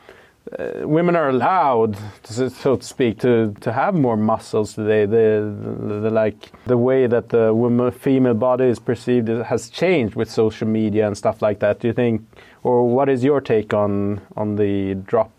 Uh, 0.59 0.87
women 0.87 1.17
are 1.17 1.31
allowed, 1.31 1.97
so 2.23 2.77
to 2.77 2.83
speak, 2.83 3.19
to, 3.21 3.55
to 3.61 3.73
have 3.73 3.95
more 3.95 4.17
muscles 4.17 4.75
today. 4.75 5.07
The, 5.07 5.55
the, 5.81 6.01
the 6.01 6.11
like 6.11 6.53
the 6.67 6.77
way 6.77 7.07
that 7.07 7.31
the 7.31 7.55
woman 7.55 7.91
female 7.91 8.35
body 8.35 8.67
is 8.67 8.79
perceived 8.79 9.29
has 9.29 9.71
changed 9.71 10.15
with 10.15 10.31
social 10.31 10.69
media 10.69 11.07
and 11.07 11.17
stuff 11.17 11.41
like 11.41 11.61
that. 11.61 11.81
Do 11.81 11.89
you 11.89 11.95
think, 11.95 12.23
or 12.63 12.87
what 12.87 13.09
is 13.09 13.25
your 13.25 13.41
take 13.41 13.73
on 13.73 14.21
on 14.37 14.57
the 14.57 14.95
drop 14.95 15.33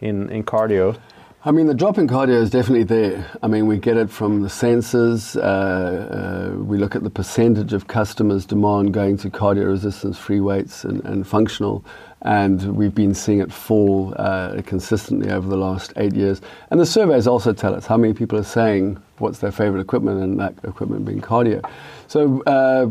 in 0.00 0.30
in 0.30 0.42
cardio? 0.42 0.98
I 1.44 1.52
mean, 1.52 1.68
the 1.68 1.74
drop 1.74 1.96
in 1.96 2.08
cardio 2.08 2.42
is 2.42 2.50
definitely 2.50 2.82
there. 2.82 3.30
I 3.40 3.46
mean, 3.46 3.68
we 3.68 3.78
get 3.78 3.96
it 3.96 4.10
from 4.10 4.42
the 4.42 4.48
sensors. 4.48 5.36
Uh, 5.36 5.40
uh, 5.40 6.56
we 6.56 6.76
look 6.76 6.96
at 6.96 7.04
the 7.04 7.10
percentage 7.10 7.72
of 7.72 7.86
customers' 7.86 8.44
demand 8.44 8.92
going 8.92 9.16
to 9.18 9.30
cardio 9.30 9.66
resistance 9.66 10.18
free 10.18 10.40
weights 10.40 10.82
and, 10.82 11.04
and 11.04 11.24
functional 11.24 11.84
and 12.26 12.74
we've 12.74 12.94
been 12.94 13.14
seeing 13.14 13.40
it 13.40 13.52
fall 13.52 14.12
uh, 14.16 14.60
consistently 14.66 15.30
over 15.30 15.48
the 15.48 15.56
last 15.56 15.92
eight 15.96 16.14
years. 16.14 16.40
And 16.70 16.80
the 16.80 16.86
surveys 16.86 17.28
also 17.28 17.52
tell 17.52 17.72
us 17.72 17.86
how 17.86 17.96
many 17.96 18.14
people 18.14 18.36
are 18.36 18.44
saying 18.44 19.00
what's 19.18 19.38
their 19.38 19.52
favorite 19.52 19.80
equipment, 19.80 20.22
and 20.22 20.38
that 20.40 20.54
equipment 20.64 21.04
being 21.04 21.20
cardio. 21.20 21.64
So, 22.08 22.42
uh, 22.42 22.86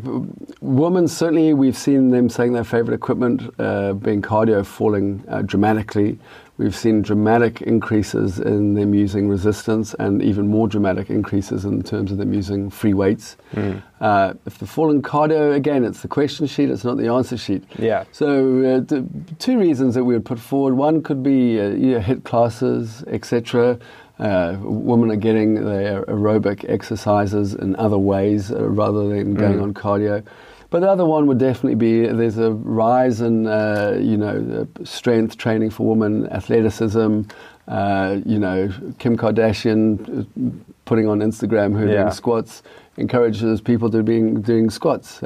women 0.61 1.07
certainly 1.07 1.53
we've 1.53 1.77
seen 1.77 2.11
them 2.11 2.29
saying 2.29 2.53
their 2.53 2.63
favorite 2.63 2.95
equipment 2.95 3.53
uh, 3.59 3.93
being 3.93 4.21
cardio 4.21 4.65
falling 4.65 5.23
uh, 5.27 5.41
dramatically. 5.43 6.17
We've 6.57 6.75
seen 6.75 7.01
dramatic 7.01 7.61
increases 7.61 8.39
in 8.39 8.75
them 8.75 8.93
using 8.93 9.27
resistance 9.27 9.93
and 9.95 10.21
even 10.21 10.47
more 10.47 10.69
dramatic 10.69 11.09
increases 11.09 11.65
in 11.65 11.83
terms 11.83 12.13
of 12.13 12.17
them 12.17 12.33
using 12.33 12.69
free 12.69 12.93
weights. 12.93 13.35
Mm. 13.53 13.83
Uh, 13.99 14.33
if 14.45 14.57
the 14.59 14.65
fall 14.65 14.89
in 14.89 15.01
cardio, 15.01 15.53
again, 15.53 15.83
it's 15.83 16.01
the 16.01 16.07
question 16.07 16.47
sheet, 16.47 16.69
it's 16.69 16.85
not 16.85 16.95
the 16.95 17.07
answer 17.07 17.35
sheet. 17.35 17.65
Yeah. 17.77 18.05
So, 18.13 18.63
uh, 18.63 19.01
two 19.39 19.59
reasons 19.59 19.95
that 19.95 20.03
we 20.03 20.13
would 20.13 20.25
put 20.25 20.39
forward 20.39 20.75
one 20.75 21.01
could 21.01 21.23
be 21.23 21.59
uh, 21.59 21.69
you 21.69 21.91
know, 21.93 21.99
HIIT 21.99 22.23
classes, 22.23 23.03
etc. 23.07 23.79
Uh, 24.17 24.57
women 24.61 25.11
are 25.11 25.17
getting 25.17 25.55
their 25.65 26.05
aerobic 26.05 26.67
exercises 26.69 27.53
in 27.53 27.75
other 27.75 27.97
ways 27.97 28.51
uh, 28.51 28.67
rather 28.69 29.09
than 29.09 29.33
going 29.33 29.59
mm. 29.59 29.63
on 29.63 29.73
cardio. 29.73 30.23
But 30.69 30.79
the 30.79 30.89
other 30.89 31.05
one 31.05 31.27
would 31.27 31.37
definitely 31.37 31.75
be 31.75 32.07
there's 32.07 32.37
a 32.37 32.51
rise 32.51 33.21
in 33.21 33.47
uh, 33.47 33.97
you 34.01 34.17
know 34.17 34.67
strength 34.83 35.37
training 35.37 35.69
for 35.69 35.87
women, 35.87 36.27
athleticism. 36.31 37.21
Uh, 37.67 38.19
you 38.25 38.37
know, 38.37 38.71
Kim 38.99 39.17
Kardashian 39.17 40.21
uh, 40.21 40.65
putting 40.85 41.07
on 41.07 41.19
Instagram 41.19 41.77
her 41.77 41.87
yeah. 41.87 42.03
doing 42.03 42.11
squats 42.11 42.61
encourages 42.97 43.59
people 43.59 43.89
to 43.89 44.03
be 44.03 44.19
doing 44.19 44.69
squats. 44.69 45.21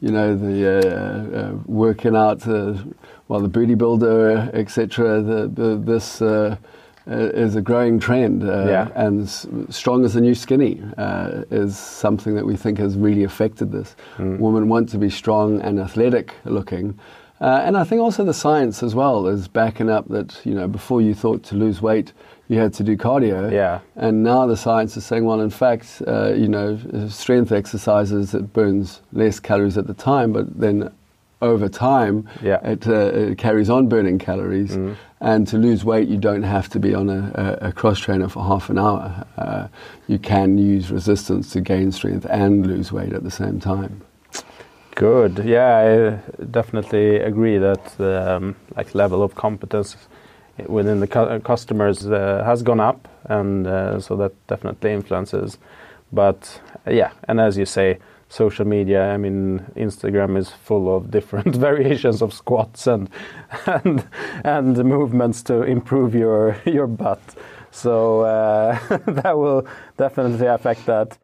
Uh, 0.00 0.06
you 0.06 0.12
know, 0.12 0.36
the 0.36 0.68
uh, 0.68 1.38
uh, 1.38 1.52
working 1.66 2.16
out, 2.16 2.46
well, 2.46 3.40
the 3.40 3.48
booty 3.48 3.74
builder, 3.74 4.50
etc. 4.52 5.20
The, 5.20 5.48
the, 5.48 5.76
this 5.76 6.22
uh, 6.22 6.56
is 7.06 7.56
a 7.56 7.60
growing 7.60 7.98
trend. 7.98 8.44
Uh, 8.44 8.66
yeah. 8.68 8.88
And 8.94 9.28
strong 9.72 10.04
as 10.04 10.14
the 10.14 10.20
new 10.20 10.34
skinny 10.34 10.82
uh, 10.96 11.44
is 11.50 11.78
something 11.78 12.34
that 12.34 12.44
we 12.44 12.56
think 12.56 12.78
has 12.78 12.96
really 12.96 13.24
affected 13.24 13.72
this. 13.72 13.96
Mm. 14.16 14.38
Women 14.38 14.68
want 14.68 14.88
to 14.90 14.98
be 14.98 15.10
strong 15.10 15.60
and 15.62 15.80
athletic 15.80 16.34
looking. 16.44 16.98
Uh, 17.40 17.62
and 17.64 17.76
I 17.76 17.84
think 17.84 18.00
also 18.00 18.24
the 18.24 18.34
science 18.34 18.82
as 18.82 18.94
well 18.94 19.28
is 19.28 19.46
backing 19.46 19.88
up 19.88 20.08
that, 20.08 20.40
you 20.44 20.54
know, 20.54 20.66
before 20.66 21.00
you 21.00 21.14
thought 21.14 21.44
to 21.44 21.54
lose 21.54 21.80
weight, 21.80 22.12
you 22.48 22.58
had 22.58 22.72
to 22.74 22.82
do 22.82 22.96
cardio. 22.96 23.52
Yeah. 23.52 23.80
And 23.96 24.22
now 24.22 24.46
the 24.46 24.56
science 24.56 24.96
is 24.96 25.04
saying, 25.04 25.24
well, 25.24 25.40
in 25.40 25.50
fact, 25.50 26.02
uh, 26.06 26.32
you 26.32 26.48
know, 26.48 26.78
strength 27.08 27.52
exercises, 27.52 28.34
it 28.34 28.52
burns 28.52 29.00
less 29.12 29.38
calories 29.38 29.76
at 29.76 29.86
the 29.86 29.94
time, 29.94 30.32
but 30.32 30.58
then 30.58 30.90
over 31.40 31.68
time, 31.68 32.28
yeah. 32.42 32.58
it, 32.66 32.88
uh, 32.88 32.92
it, 32.92 33.38
carries 33.38 33.70
on 33.70 33.88
burning 33.88 34.18
calories. 34.18 34.76
Mm. 34.76 34.96
And 35.20 35.46
to 35.48 35.58
lose 35.58 35.84
weight, 35.84 36.08
you 36.08 36.16
don't 36.16 36.42
have 36.42 36.68
to 36.70 36.80
be 36.80 36.94
on 36.94 37.10
a, 37.10 37.58
a, 37.62 37.68
a 37.68 37.72
cross 37.72 37.98
trainer 37.98 38.28
for 38.28 38.42
half 38.42 38.70
an 38.70 38.78
hour. 38.78 39.24
Uh, 39.36 39.68
you 40.08 40.18
can 40.18 40.58
use 40.58 40.90
resistance 40.90 41.52
to 41.52 41.60
gain 41.60 41.92
strength 41.92 42.26
and 42.28 42.66
lose 42.66 42.90
weight 42.90 43.12
at 43.12 43.24
the 43.24 43.30
same 43.30 43.60
time. 43.60 44.02
Good. 44.94 45.44
Yeah, 45.44 46.18
I 46.40 46.44
definitely 46.44 47.16
agree 47.18 47.58
that 47.58 48.00
um, 48.00 48.56
like 48.76 48.94
level 48.96 49.22
of 49.22 49.36
competence 49.36 49.96
within 50.66 51.00
the 51.00 51.06
cu 51.06 51.40
customers 51.40 52.06
uh, 52.06 52.42
has 52.44 52.62
gone 52.62 52.80
up, 52.80 53.08
and 53.24 53.66
uh, 53.66 54.00
so 54.00 54.16
that 54.16 54.32
definitely 54.46 54.92
influences. 54.92 55.58
But 56.12 56.60
yeah, 56.86 57.12
and 57.28 57.40
as 57.40 57.58
you 57.58 57.66
say, 57.66 57.98
social 58.28 58.66
media. 58.66 59.08
I 59.08 59.16
mean, 59.16 59.60
Instagram 59.76 60.36
is 60.36 60.50
full 60.50 60.94
of 60.94 61.10
different 61.16 61.56
variations 61.68 62.22
of 62.22 62.32
squats 62.32 62.86
and 62.86 63.08
and 63.66 64.06
and 64.44 64.84
movements 64.84 65.42
to 65.44 65.62
improve 65.62 66.14
your 66.14 66.56
your 66.64 66.86
butt. 66.86 67.20
So 67.70 68.22
uh, 68.22 68.78
that 69.06 69.36
will 69.36 69.66
definitely 69.96 70.46
affect 70.46 70.86
that. 70.86 71.18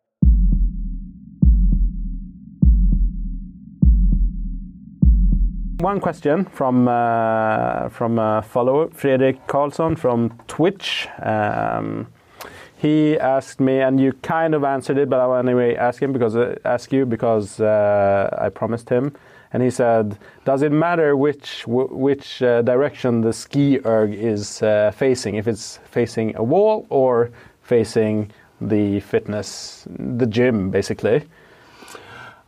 One 5.80 5.98
question 5.98 6.44
from 6.44 6.86
uh, 6.86 7.88
from 7.88 8.18
a 8.18 8.42
follower, 8.42 8.88
Fredrik 8.90 9.46
Karlsson 9.48 9.98
from 9.98 10.38
Twitch. 10.46 11.08
Um, 11.20 12.06
he 12.76 13.18
asked 13.18 13.58
me, 13.58 13.80
and 13.80 13.98
you 13.98 14.12
kind 14.22 14.54
of 14.54 14.62
answered 14.62 14.98
it, 14.98 15.10
but 15.10 15.18
I 15.18 15.26
will 15.26 15.36
anyway 15.36 15.74
ask 15.74 16.00
him 16.00 16.12
because 16.12 16.36
uh, 16.36 16.54
ask 16.64 16.92
you 16.92 17.04
because 17.06 17.60
uh, 17.60 18.28
I 18.38 18.50
promised 18.50 18.88
him. 18.88 19.16
And 19.52 19.64
he 19.64 19.70
said, 19.70 20.16
"Does 20.44 20.62
it 20.62 20.70
matter 20.70 21.16
which 21.16 21.64
which 21.66 22.40
uh, 22.40 22.62
direction 22.62 23.20
the 23.20 23.32
ski 23.32 23.80
erg 23.84 24.14
is 24.14 24.62
uh, 24.62 24.92
facing? 24.94 25.34
If 25.34 25.48
it's 25.48 25.80
facing 25.90 26.36
a 26.36 26.42
wall 26.42 26.86
or 26.88 27.30
facing 27.62 28.30
the 28.60 29.00
fitness, 29.00 29.88
the 29.88 30.26
gym, 30.26 30.70
basically?" 30.70 31.24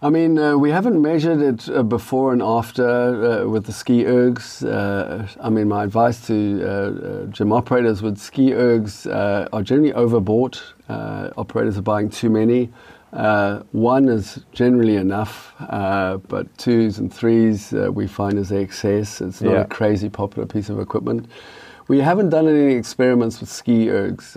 I 0.03 0.11
mean, 0.11 0.39
uh, 0.39 0.59
we 0.59 0.71
haven't 0.71 1.01
measured 1.01 1.41
it 1.41 1.71
uh, 1.71 1.83
before 1.83 2.35
and 2.35 2.43
after 2.43 2.85
uh, 2.85 3.49
with 3.49 3.65
the 3.65 3.73
ski 3.73 4.05
ergs. 4.05 4.63
Uh, 4.63 5.27
I 5.41 5.49
mean, 5.49 5.69
my 5.69 5.85
advice 5.85 6.27
to 6.27 6.63
uh, 6.63 6.69
uh, 6.69 7.27
gym 7.27 7.51
operators 7.51 8.03
with 8.03 8.19
ski 8.19 8.51
ergs 8.51 9.07
are 9.53 9.63
generally 9.63 9.93
overbought. 9.93 10.61
operators 11.39 11.79
are 11.79 11.83
buying 11.83 12.11
too 12.11 12.29
many. 12.29 12.71
one 13.73 14.09
is 14.11 14.45
generally 14.53 14.97
enough, 14.97 15.55
but 16.29 16.47
twos 16.59 16.99
and 16.99 17.11
threes 17.13 17.73
we 17.73 18.07
find 18.07 18.39
is 18.39 18.53
excess. 18.53 19.23
It's 19.23 19.41
not 19.41 19.53
yeah. 19.53 19.61
a 19.63 19.67
crazy 19.67 20.11
popular 20.11 20.47
piece 20.47 20.69
of 20.69 20.79
equipment. 20.79 21.27
We 21.89 22.01
haven't 22.01 22.31
done 22.31 22.49
any 22.49 22.75
experiments 22.75 23.41
with 23.41 23.49
ski 23.49 23.87
ergs. 23.87 24.37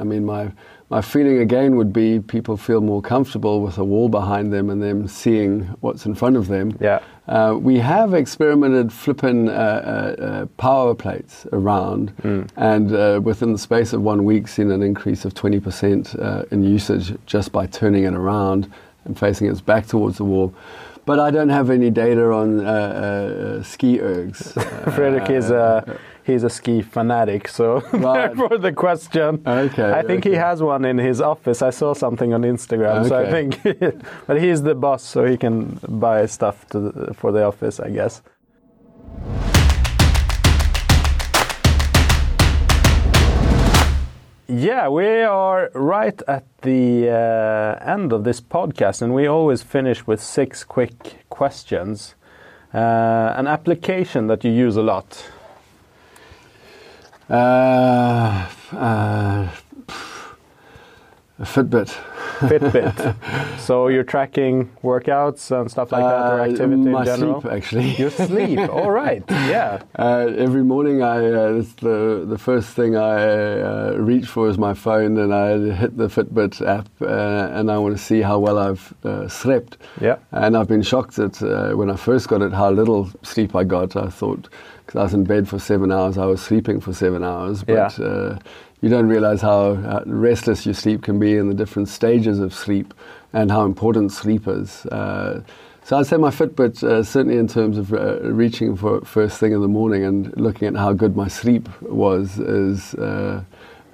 I 0.00 0.04
mean, 0.04 0.24
my 0.24 0.50
my 0.88 1.00
feeling 1.00 1.38
again 1.38 1.76
would 1.76 1.92
be 1.92 2.20
people 2.20 2.56
feel 2.56 2.80
more 2.80 3.02
comfortable 3.02 3.60
with 3.60 3.76
a 3.76 3.84
wall 3.84 4.08
behind 4.08 4.52
them 4.52 4.70
and 4.70 4.80
them 4.80 5.08
seeing 5.08 5.62
what's 5.80 6.06
in 6.06 6.14
front 6.14 6.36
of 6.36 6.46
them. 6.46 6.76
Yeah. 6.80 7.00
Uh, 7.26 7.56
we 7.60 7.78
have 7.78 8.14
experimented 8.14 8.92
flipping 8.92 9.48
uh, 9.48 9.52
uh, 9.52 10.22
uh 10.22 10.46
power 10.58 10.94
plates 10.94 11.44
around, 11.52 12.16
mm. 12.18 12.48
and 12.56 12.92
uh, 12.92 13.20
within 13.20 13.52
the 13.52 13.58
space 13.58 13.92
of 13.92 14.00
one 14.00 14.24
week, 14.24 14.46
seen 14.46 14.70
an 14.70 14.80
increase 14.82 15.24
of 15.24 15.34
20% 15.34 16.22
uh, 16.22 16.44
in 16.52 16.62
usage 16.62 17.16
just 17.26 17.50
by 17.50 17.66
turning 17.66 18.04
it 18.04 18.14
around 18.14 18.72
and 19.06 19.18
facing 19.18 19.48
its 19.48 19.60
back 19.60 19.88
towards 19.88 20.18
the 20.18 20.24
wall. 20.24 20.54
But 21.04 21.18
I 21.18 21.32
don't 21.32 21.48
have 21.48 21.70
any 21.70 21.90
data 21.90 22.30
on 22.32 23.64
ski 23.64 23.98
ergs. 23.98 24.52
Fredrik 24.94 25.30
is 25.30 25.50
he's 26.26 26.42
a 26.42 26.50
ski 26.50 26.82
fanatic, 26.82 27.48
so 27.48 27.80
right. 27.92 28.34
for 28.48 28.58
the 28.58 28.72
question. 28.72 29.42
Okay. 29.46 29.92
I 29.92 30.02
think 30.02 30.20
okay. 30.26 30.30
he 30.30 30.36
has 30.36 30.60
one 30.60 30.84
in 30.84 30.98
his 30.98 31.20
office. 31.20 31.62
I 31.62 31.70
saw 31.70 31.94
something 31.94 32.34
on 32.34 32.42
Instagram, 32.42 33.00
okay. 33.00 33.08
so 33.08 33.16
I 33.16 33.30
think. 33.30 34.02
but 34.26 34.40
he's 34.40 34.62
the 34.62 34.74
boss, 34.74 35.02
so 35.02 35.24
he 35.24 35.36
can 35.36 35.78
buy 35.88 36.26
stuff 36.26 36.68
the, 36.68 37.14
for 37.16 37.32
the 37.32 37.44
office, 37.44 37.78
I 37.80 37.90
guess. 37.90 38.22
Yeah, 44.48 44.88
we 44.88 45.22
are 45.22 45.70
right 45.74 46.22
at 46.28 46.44
the 46.62 47.10
uh, 47.10 47.84
end 47.84 48.12
of 48.12 48.22
this 48.24 48.40
podcast, 48.40 49.02
and 49.02 49.12
we 49.12 49.26
always 49.26 49.62
finish 49.62 50.06
with 50.06 50.20
six 50.22 50.64
quick 50.64 51.24
questions. 51.30 52.14
Uh, 52.72 53.34
an 53.36 53.46
application 53.46 54.28
that 54.28 54.44
you 54.44 54.50
use 54.50 54.76
a 54.76 54.82
lot. 54.82 55.30
Uh, 57.28 58.48
uh, 58.72 59.48
Fitbit. 61.42 62.15
Fitbit. 62.40 63.58
so 63.58 63.88
you're 63.88 64.04
tracking 64.04 64.70
workouts 64.82 65.50
and 65.58 65.70
stuff 65.70 65.92
like 65.92 66.02
that, 66.02 66.32
or 66.32 66.40
uh, 66.40 66.44
activity 66.50 66.76
my 66.90 67.00
in 67.00 67.06
general. 67.06 67.40
sleep, 67.40 67.52
actually. 67.52 67.94
Your 67.96 68.10
sleep. 68.10 68.58
All 68.70 68.90
right. 68.90 69.22
Yeah. 69.28 69.82
Uh, 69.98 70.32
every 70.36 70.62
morning, 70.62 71.02
I 71.02 71.16
uh, 71.26 71.62
the 71.80 72.24
the 72.28 72.38
first 72.38 72.70
thing 72.70 72.96
I 72.96 73.60
uh, 73.60 73.94
reach 73.98 74.26
for 74.26 74.48
is 74.48 74.58
my 74.58 74.74
phone, 74.74 75.18
and 75.18 75.32
I 75.34 75.74
hit 75.74 75.96
the 75.96 76.08
Fitbit 76.08 76.66
app, 76.66 76.88
uh, 77.00 77.06
and 77.58 77.70
I 77.70 77.78
want 77.78 77.96
to 77.96 78.02
see 78.02 78.20
how 78.20 78.38
well 78.38 78.58
I've 78.58 78.92
uh, 79.04 79.28
slept. 79.28 79.78
Yeah. 80.00 80.16
And 80.32 80.56
I've 80.56 80.68
been 80.68 80.82
shocked 80.82 81.18
at 81.18 81.40
when 81.76 81.90
I 81.90 81.96
first 81.96 82.28
got 82.28 82.42
it 82.42 82.52
how 82.52 82.70
little 82.70 83.10
sleep 83.22 83.54
I 83.54 83.64
got. 83.64 83.96
I 83.96 84.08
thought 84.08 84.48
because 84.84 84.98
I 85.00 85.02
was 85.02 85.14
in 85.14 85.24
bed 85.24 85.48
for 85.48 85.58
seven 85.58 85.90
hours, 85.90 86.16
I 86.16 86.26
was 86.26 86.40
sleeping 86.40 86.80
for 86.80 86.92
seven 86.92 87.24
hours. 87.24 87.64
But 87.64 87.98
Yeah. 87.98 88.04
uh, 88.06 88.38
you 88.80 88.88
don't 88.88 89.08
realize 89.08 89.40
how 89.40 90.02
restless 90.06 90.66
your 90.66 90.74
sleep 90.74 91.02
can 91.02 91.18
be 91.18 91.36
and 91.36 91.50
the 91.50 91.54
different 91.54 91.88
stages 91.88 92.38
of 92.38 92.52
sleep 92.52 92.92
and 93.32 93.50
how 93.50 93.64
important 93.64 94.12
sleep 94.12 94.46
is. 94.48 94.86
Uh, 94.86 95.42
so 95.86 95.96
I'd 95.96 96.06
say 96.06 96.16
my 96.16 96.30
Fitbit, 96.30 96.82
uh, 96.82 97.04
certainly 97.04 97.38
in 97.38 97.46
terms 97.46 97.78
of 97.78 97.92
uh, 97.92 98.20
reaching 98.22 98.74
for 98.74 99.02
first 99.02 99.38
thing 99.38 99.52
in 99.52 99.60
the 99.60 99.68
morning 99.68 100.02
and 100.04 100.36
looking 100.36 100.66
at 100.66 100.74
how 100.74 100.92
good 100.92 101.14
my 101.14 101.28
sleep 101.28 101.68
was, 101.82 102.40
is 102.40 102.94
uh, 102.94 103.44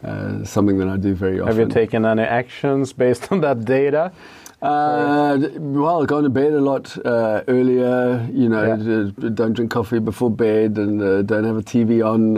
uh, 0.03 0.43
something 0.43 0.79
that 0.79 0.89
I 0.89 0.97
do 0.97 1.15
very 1.15 1.39
often. 1.39 1.55
Have 1.55 1.59
you 1.59 1.73
taken 1.73 2.07
any 2.07 2.23
actions 2.23 2.95
based 2.95 3.31
on 3.33 3.43
that 3.43 3.67
data? 3.67 4.11
Uh, 4.63 5.39
well, 5.59 6.07
going 6.07 6.23
to 6.23 6.31
bed 6.31 6.53
a 6.53 6.61
lot 6.61 6.97
uh, 7.05 7.43
earlier. 7.49 8.29
You 8.33 8.49
know, 8.49 8.63
Yeah. 8.63 9.29
don't 9.35 9.55
drink 9.55 9.73
coffee 9.73 9.99
before 9.99 10.31
bed, 10.31 10.79
and 10.79 11.03
uh, 11.03 11.23
don't 11.23 11.45
have 11.45 11.57
a 11.57 11.63
TV 11.63 12.01
on, 12.01 12.37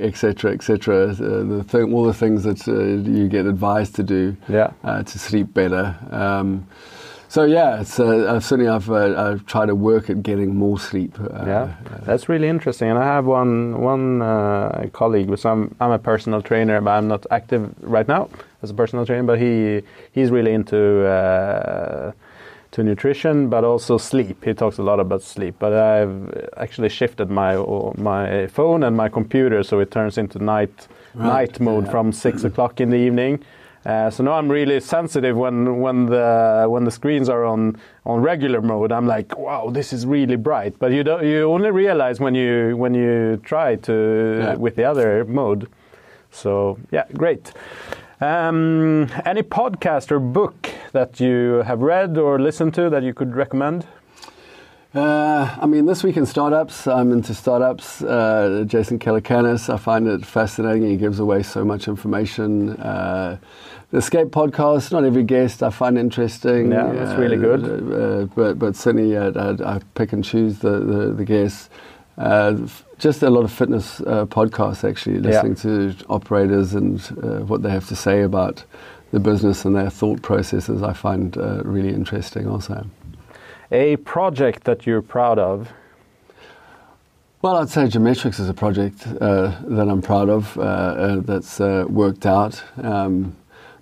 etc., 0.00 0.50
uh, 0.50 0.54
etc. 0.54 1.10
Et 1.10 1.20
uh, 1.20 1.44
the 1.44 1.64
thing, 1.64 1.94
all 1.94 2.04
the 2.04 2.12
things 2.12 2.42
that 2.42 2.66
uh, 2.66 2.72
you 3.08 3.28
get 3.28 3.46
advised 3.46 3.94
to 3.96 4.02
do 4.02 4.36
Yeah. 4.48 4.70
uh, 4.82 5.04
to 5.04 5.18
sleep 5.18 5.54
better. 5.54 5.94
Um, 6.10 6.66
so 7.28 7.44
yeah, 7.44 7.80
it's, 7.80 7.98
uh, 8.00 8.38
certainly 8.40 8.68
I've, 8.68 8.90
uh, 8.90 9.14
I've 9.16 9.46
tried 9.46 9.66
to 9.66 9.74
work 9.74 10.10
at 10.10 10.22
getting 10.22 10.54
more 10.56 10.78
sleep. 10.78 11.18
Uh, 11.20 11.44
yeah, 11.46 11.68
that's 12.04 12.28
really 12.28 12.48
interesting. 12.48 12.90
And 12.90 12.98
I 12.98 13.04
have 13.04 13.26
one 13.26 13.80
one 13.80 14.22
uh, 14.22 14.88
colleague. 14.92 15.28
With 15.28 15.40
some, 15.40 15.74
I'm 15.80 15.90
a 15.92 15.98
personal 15.98 16.42
trainer, 16.42 16.80
but 16.80 16.90
I'm 16.90 17.08
not 17.08 17.26
active 17.30 17.62
right 17.80 18.08
now 18.08 18.28
as 18.64 18.70
a 18.70 18.74
personal 18.74 19.04
trainer. 19.06 19.26
But 19.32 19.38
he 19.38 19.82
he's 20.16 20.30
really 20.30 20.52
into 20.52 20.80
uh, 21.06 22.12
to 22.72 22.82
nutrition, 22.82 23.48
but 23.48 23.62
also 23.64 23.98
sleep. 23.98 24.44
He 24.44 24.52
talks 24.54 24.78
a 24.78 24.82
lot 24.82 24.98
about 25.00 25.22
sleep. 25.22 25.54
But 25.58 25.72
I've 25.72 26.16
actually 26.64 26.88
shifted 26.90 27.28
my 27.30 27.52
my 27.96 28.46
phone 28.48 28.82
and 28.86 28.96
my 28.96 29.08
computer 29.08 29.62
so 29.62 29.80
it 29.80 29.90
turns 29.90 30.18
into 30.18 30.38
night 30.38 30.88
Right, 31.16 31.28
night 31.32 31.60
mode 31.60 31.84
yeah. 31.84 31.92
from 31.92 32.12
six 32.12 32.42
o'clock 32.44 32.80
in 32.80 32.90
the 32.90 32.96
evening. 33.08 33.38
Uh, 33.86 34.10
so 34.10 34.24
now 34.24 34.32
I'm 34.32 34.50
really 34.50 34.80
sensitive 34.80 35.36
when 35.36 35.56
when 35.84 36.06
the 36.06 36.66
when 36.68 36.84
the 36.84 36.90
screens 36.90 37.28
are 37.28 37.44
on 37.44 37.76
on 38.04 38.22
regular 38.32 38.60
mode. 38.62 38.90
I'm 38.96 39.06
like, 39.06 39.38
wow, 39.38 39.70
this 39.70 39.92
is 39.92 40.06
really 40.06 40.36
bright. 40.36 40.72
But 40.78 40.90
you 40.90 41.04
don't 41.04 41.22
you 41.22 41.52
only 41.54 41.70
realize 41.70 42.18
when 42.24 42.34
you 42.34 42.76
when 42.82 42.94
you 42.94 43.36
try 43.44 43.76
to 43.76 43.92
Yeah. 44.42 44.56
with 44.64 44.74
the 44.74 44.84
other 44.90 45.24
mode. 45.26 45.66
So 46.30 46.78
yeah, 46.90 47.04
great. 47.16 47.52
Um, 48.24 49.10
any 49.26 49.42
podcast 49.42 50.10
or 50.10 50.18
book 50.18 50.70
that 50.92 51.20
you 51.20 51.62
have 51.66 51.80
read 51.82 52.16
or 52.16 52.38
listened 52.38 52.72
to 52.74 52.88
that 52.88 53.02
you 53.02 53.12
could 53.12 53.36
recommend? 53.36 53.86
Uh, 54.94 55.54
I 55.60 55.66
mean, 55.66 55.84
this 55.84 56.02
week 56.02 56.16
in 56.16 56.24
startups, 56.24 56.86
I'm 56.86 57.12
into 57.12 57.34
startups. 57.34 58.00
Uh, 58.00 58.64
Jason 58.66 58.98
Calacanis, 58.98 59.68
I 59.68 59.76
find 59.76 60.06
it 60.06 60.24
fascinating. 60.24 60.88
He 60.88 60.96
gives 60.96 61.18
away 61.18 61.42
so 61.42 61.64
much 61.66 61.86
information. 61.86 62.70
Uh, 62.76 63.36
the 63.90 63.98
Escape 63.98 64.28
podcast, 64.28 64.90
not 64.90 65.04
every 65.04 65.24
guest 65.24 65.62
I 65.62 65.68
find 65.70 65.98
interesting. 65.98 66.72
Yeah, 66.72 66.92
that's 66.92 67.18
really 67.18 67.36
good. 67.36 67.62
Uh, 67.62 67.94
uh, 67.94 68.24
but 68.34 68.58
but 68.58 68.74
certainly, 68.76 69.16
uh, 69.16 69.32
I, 69.32 69.74
I 69.74 69.80
pick 69.94 70.14
and 70.14 70.24
choose 70.24 70.60
the 70.60 70.80
the, 70.80 71.12
the 71.12 71.24
guests. 71.24 71.68
Uh, 72.16 72.56
just 72.98 73.22
a 73.22 73.30
lot 73.30 73.44
of 73.44 73.52
fitness 73.52 74.00
uh, 74.00 74.24
podcasts, 74.26 74.88
actually, 74.88 75.16
Yeah. 75.16 75.42
listening 75.42 75.54
to 75.56 75.94
operators 76.08 76.74
and 76.74 77.00
uh, 77.22 77.40
what 77.46 77.62
they 77.62 77.70
have 77.70 77.88
to 77.88 77.96
say 77.96 78.22
about 78.22 78.64
the 79.10 79.20
business 79.20 79.64
and 79.64 79.74
their 79.74 79.90
thought 79.90 80.22
processes. 80.22 80.82
I 80.82 80.92
find 80.92 81.36
uh, 81.36 81.62
really 81.64 81.90
interesting, 81.90 82.46
also. 82.48 82.86
A 83.72 83.96
project 83.96 84.64
that 84.64 84.86
you're 84.86 85.02
proud 85.02 85.38
of? 85.38 85.68
Well, 87.42 87.56
I'd 87.56 87.68
say 87.68 87.82
Gymmetrics 87.86 88.40
is 88.40 88.48
a 88.48 88.54
project 88.54 89.06
uh, 89.20 89.52
that 89.64 89.88
I'm 89.88 90.00
proud 90.00 90.28
of, 90.30 90.56
uh, 90.56 90.60
uh, 90.62 91.20
that's 91.20 91.60
uh, 91.60 91.84
worked 91.88 92.24
out. 92.26 92.62
Um, 92.82 93.36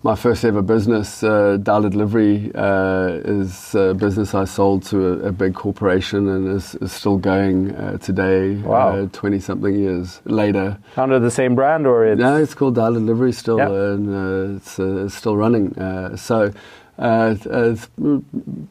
my 0.05 0.17
first 0.17 0.45
ever 0.45 0.63
business, 0.63 1.23
uh, 1.23 1.57
Dollar 1.63 1.89
Delivery, 1.89 2.51
uh, 2.57 3.21
is 3.25 3.73
a 3.77 3.95
business 3.95 4.35
I 4.35 4.45
sold 4.47 4.83
to 4.87 5.07
a, 5.25 5.29
a 5.29 5.33
big 5.33 5.55
corporation 5.55 6.29
and 6.29 6.49
is, 6.57 6.75
is 6.77 6.91
still 6.93 7.17
going 7.19 7.71
uh, 7.77 7.99
today, 7.99 8.57
Wow. 8.57 9.09
20 9.13 9.39
something 9.39 9.75
years 9.75 10.21
later. 10.25 10.77
Under 10.97 11.21
the 11.21 11.31
same 11.31 11.55
brand 11.55 11.87
or 11.87 12.05
it's 12.05 12.19
No, 12.19 12.37
it's 12.37 12.53
called 12.55 12.75
Dollar 12.75 12.99
Delivery 12.99 13.33
still, 13.33 13.59
Yeah. 13.59 13.69
and 13.93 14.09
uh, 14.09 14.57
it's, 14.57 14.81
uh, 14.81 15.05
it's 15.05 15.15
still 15.15 15.37
running. 15.37 15.79
Uh, 15.79 16.17
so, 16.17 16.53
uh, 16.99 17.37
uh, 17.49 17.77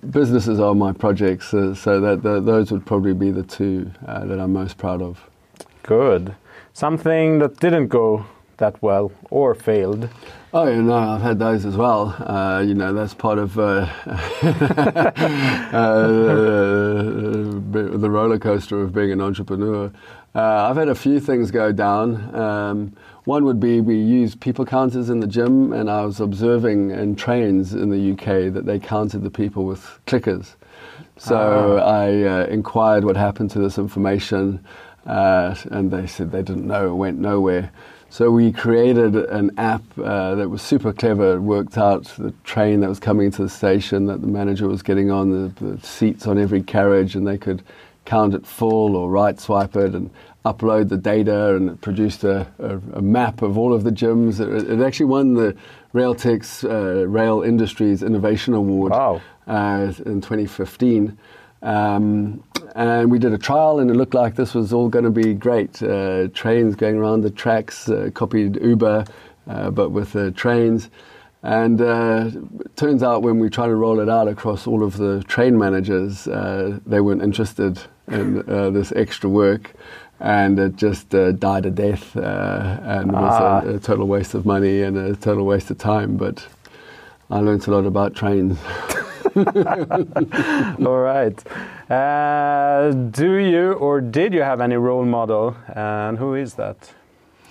businesses 0.09 0.59
are 0.59 0.75
my 0.75 0.91
projects, 0.91 1.53
uh, 1.53 1.73
so 1.73 2.01
that 2.01 2.23
the, 2.23 2.41
those 2.41 2.73
would 2.73 2.85
probably 2.85 3.13
be 3.13 3.31
the 3.31 3.43
two 3.43 3.89
uh, 4.05 4.25
that 4.25 4.37
I'm 4.37 4.51
most 4.51 4.77
proud 4.77 5.01
of. 5.01 5.21
good? 5.83 6.35
Something 6.73 7.39
that 7.39 7.59
didn't 7.59 7.87
go 7.87 8.25
that 8.57 8.81
well 8.81 9.11
or 9.29 9.53
failed? 9.55 10.09
Oh, 10.53 10.67
yeah, 10.67 10.81
no, 10.81 10.95
I've 10.95 11.21
had 11.21 11.39
those 11.39 11.65
as 11.65 11.77
well. 11.77 12.13
Uh, 12.19 12.59
you 12.59 12.73
know, 12.73 12.91
that's 12.91 13.13
part 13.13 13.39
of 13.39 13.57
uh, 13.59 13.87
uh, 14.11 14.49
the 17.71 18.09
roller 18.09 18.37
coaster 18.37 18.81
of 18.81 18.93
being 18.93 19.13
an 19.13 19.21
entrepreneur. 19.21 19.89
Uh, 20.35 20.69
I've 20.69 20.75
had 20.75 20.89
a 20.89 20.95
few 20.95 21.21
things 21.21 21.51
go 21.51 21.71
down. 21.71 22.35
Um, 22.35 22.93
one 23.23 23.45
would 23.45 23.61
be 23.61 23.79
we 23.79 23.95
use 23.95 24.35
people 24.35 24.65
counters 24.65 25.09
in 25.09 25.21
the 25.21 25.27
gym, 25.27 25.71
and 25.71 25.89
I 25.89 26.03
was 26.03 26.19
observing 26.19 26.91
in 26.91 27.15
trains 27.15 27.73
in 27.73 27.89
the 27.89 28.11
UK 28.11 28.53
that 28.53 28.65
they 28.65 28.77
counted 28.77 29.23
the 29.23 29.31
people 29.31 29.63
with 29.63 29.99
clickers. 30.05 30.55
So 31.15 31.77
I 31.77 32.23
uh, 32.23 32.45
inquired 32.47 33.05
what 33.05 33.15
happened 33.15 33.51
to 33.51 33.59
this 33.59 33.77
information, 33.77 34.65
uh, 35.05 35.55
and 35.71 35.91
they 35.91 36.07
said 36.07 36.31
they 36.31 36.41
didn't 36.43 36.67
know, 36.67 36.91
it 36.91 36.95
went 36.95 37.19
nowhere. 37.19 37.71
So 38.09 38.29
we 38.29 38.51
created 38.51 39.15
an 39.15 39.51
app 39.57 39.83
uh, 39.97 40.35
that 40.35 40.49
was 40.49 40.61
super 40.61 40.91
clever. 40.91 41.35
It 41.35 41.39
worked 41.39 41.77
out 41.77 42.03
the 42.17 42.33
train 42.43 42.81
that 42.81 42.89
was 42.89 42.99
coming 42.99 43.31
to 43.31 43.43
the 43.43 43.49
station 43.49 44.05
that 44.07 44.19
the 44.19 44.27
manager 44.27 44.67
was 44.67 44.83
getting 44.83 45.09
on, 45.11 45.31
the, 45.31 45.65
the 45.65 45.79
seats 45.87 46.27
on 46.27 46.37
every 46.37 46.61
carriage, 46.61 47.15
and 47.15 47.25
they 47.25 47.37
could 47.37 47.63
count 48.03 48.33
it 48.33 48.45
full 48.45 48.97
or 48.97 49.09
right 49.09 49.39
swipe 49.39 49.77
it 49.77 49.95
and 49.95 50.09
upload 50.43 50.89
the 50.89 50.97
data, 50.97 51.55
and 51.55 51.69
it 51.69 51.79
produced 51.81 52.25
a, 52.25 52.47
a, 52.59 52.77
a 52.97 53.01
map 53.01 53.41
of 53.41 53.57
all 53.57 53.73
of 53.73 53.85
the 53.85 53.91
gyms. 53.91 54.41
It, 54.41 54.69
it 54.69 54.81
actually 54.85 55.05
won 55.05 55.35
the 55.35 55.55
Railtex 55.93 56.65
uh, 56.69 57.07
Rail 57.07 57.43
Industries 57.43 58.03
Innovation 58.03 58.53
Award 58.53 58.91
Wow. 58.91 59.21
uh, 59.47 59.93
in 60.05 60.19
2015. 60.19 61.17
Um, 61.61 62.43
and 62.75 63.11
we 63.11 63.19
did 63.19 63.33
a 63.33 63.37
trial, 63.37 63.79
and 63.79 63.89
it 63.89 63.95
looked 63.95 64.13
like 64.13 64.35
this 64.35 64.53
was 64.53 64.73
all 64.73 64.89
going 64.89 65.05
to 65.05 65.11
be 65.11 65.33
great. 65.33 65.81
Uh, 65.81 66.27
trains 66.29 66.75
going 66.75 66.95
around 66.95 67.21
the 67.21 67.29
tracks, 67.29 67.89
uh, 67.89 68.09
copied 68.13 68.61
Uber, 68.61 69.05
uh, 69.47 69.69
but 69.71 69.89
with 69.89 70.15
uh, 70.15 70.31
trains. 70.31 70.89
And 71.43 71.81
uh, 71.81 72.29
it 72.59 72.75
turns 72.75 73.01
out 73.01 73.23
when 73.23 73.39
we 73.39 73.49
tried 73.49 73.67
to 73.67 73.75
roll 73.75 73.99
it 73.99 74.09
out 74.09 74.27
across 74.27 74.67
all 74.67 74.83
of 74.83 74.97
the 74.97 75.23
train 75.23 75.57
managers, 75.57 76.27
uh, 76.27 76.79
they 76.85 77.01
weren't 77.01 77.23
interested 77.23 77.81
in 78.07 78.47
uh, 78.49 78.69
this 78.69 78.91
extra 78.91 79.29
work. 79.29 79.73
And 80.19 80.59
it 80.59 80.75
just 80.75 81.15
uh, 81.15 81.31
died 81.31 81.65
a 81.65 81.71
death 81.71 82.15
uh, 82.15 82.77
and 82.83 83.11
was 83.11 83.65
a, 83.65 83.75
a 83.75 83.79
total 83.79 84.07
waste 84.07 84.35
of 84.35 84.45
money 84.45 84.83
and 84.83 84.95
a 84.95 85.15
total 85.15 85.45
waste 85.47 85.71
of 85.71 85.79
time. 85.79 86.15
But 86.15 86.45
I 87.31 87.39
learned 87.39 87.67
a 87.67 87.71
lot 87.71 87.87
about 87.87 88.13
trains. 88.13 88.59
All 90.85 90.99
right. 90.99 91.43
Uh, 91.89 92.91
do 92.91 93.35
you 93.35 93.73
or 93.73 94.01
did 94.01 94.33
you 94.33 94.41
have 94.41 94.61
any 94.61 94.75
role 94.75 95.05
model, 95.05 95.55
and 95.67 96.17
who 96.17 96.35
is 96.35 96.55
that? 96.55 96.91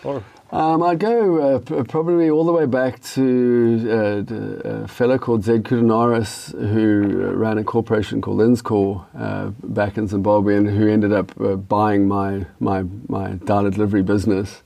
Or 0.05 0.23
Um, 0.53 0.83
I'd 0.83 0.99
go 0.99 1.57
uh, 1.57 1.85
probably 1.85 2.29
all 2.29 2.45
the 2.45 2.53
way 2.53 2.67
back 2.67 3.01
to 3.15 3.87
uh, 3.89 4.79
a 4.85 4.89
fellow 4.89 5.17
called 5.17 5.45
Zed 5.45 5.63
Koudounaris, 5.63 6.53
who 6.73 7.23
uh, 7.23 7.35
ran 7.35 7.57
a 7.59 7.63
corporation 7.63 8.21
called 8.21 8.41
Innscor 8.41 9.07
uh, 9.17 9.51
back 9.63 9.97
in 9.97 10.09
Zimbabwe, 10.09 10.57
and 10.57 10.69
who 10.69 10.89
ended 10.89 11.13
up 11.13 11.41
uh, 11.41 11.55
buying 11.55 12.09
my 12.09 12.47
my 12.59 12.83
my 13.09 13.35
data 13.45 13.71
delivery 13.71 14.03
business, 14.03 14.63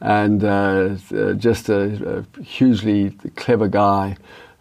and 0.00 0.42
uh, 0.42 0.96
just 1.36 1.68
a, 1.68 2.24
a 2.36 2.42
hugely 2.42 3.10
clever 3.36 3.68
guy. 3.68 4.16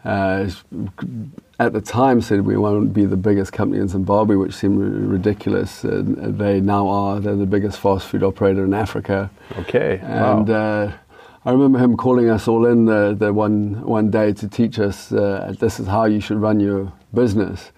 Uh, 0.06 0.50
at 1.60 1.74
the 1.74 1.82
time 1.82 2.22
said 2.22 2.46
we 2.46 2.58
want 2.58 2.82
to 2.82 2.90
be 2.90 3.06
the 3.06 3.18
biggest 3.18 3.52
company 3.52 3.82
in 3.82 3.88
Zimbabwe, 3.90 4.36
which 4.38 4.54
seemed 4.54 4.82
r- 4.82 4.88
ridiculous. 5.18 5.84
Uh, 5.84 6.02
they 6.06 6.62
now 6.62 6.88
are. 6.88 7.20
They're 7.20 7.36
the 7.36 7.46
biggest 7.46 7.80
fast 7.80 8.08
food 8.08 8.24
operator 8.24 8.64
in 8.64 8.74
Africa. 8.74 9.30
okay, 9.58 10.00
And 10.02 10.48
wow. 10.48 10.56
uh, 10.56 10.92
I 11.46 11.52
remember 11.52 11.80
him 11.80 11.98
calling 11.98 12.30
us 12.30 12.48
all 12.48 12.66
in 12.66 12.86
the, 12.86 13.16
the 13.18 13.34
one 13.34 13.82
one 13.86 14.10
day 14.10 14.34
to 14.34 14.48
teach 14.48 14.80
us 14.80 15.12
uh, 15.12 15.54
this 15.60 15.80
is 15.80 15.88
how 15.88 16.06
you 16.06 16.22
should 16.22 16.38
run 16.38 16.60
your 16.60 16.92
business, 17.14 17.72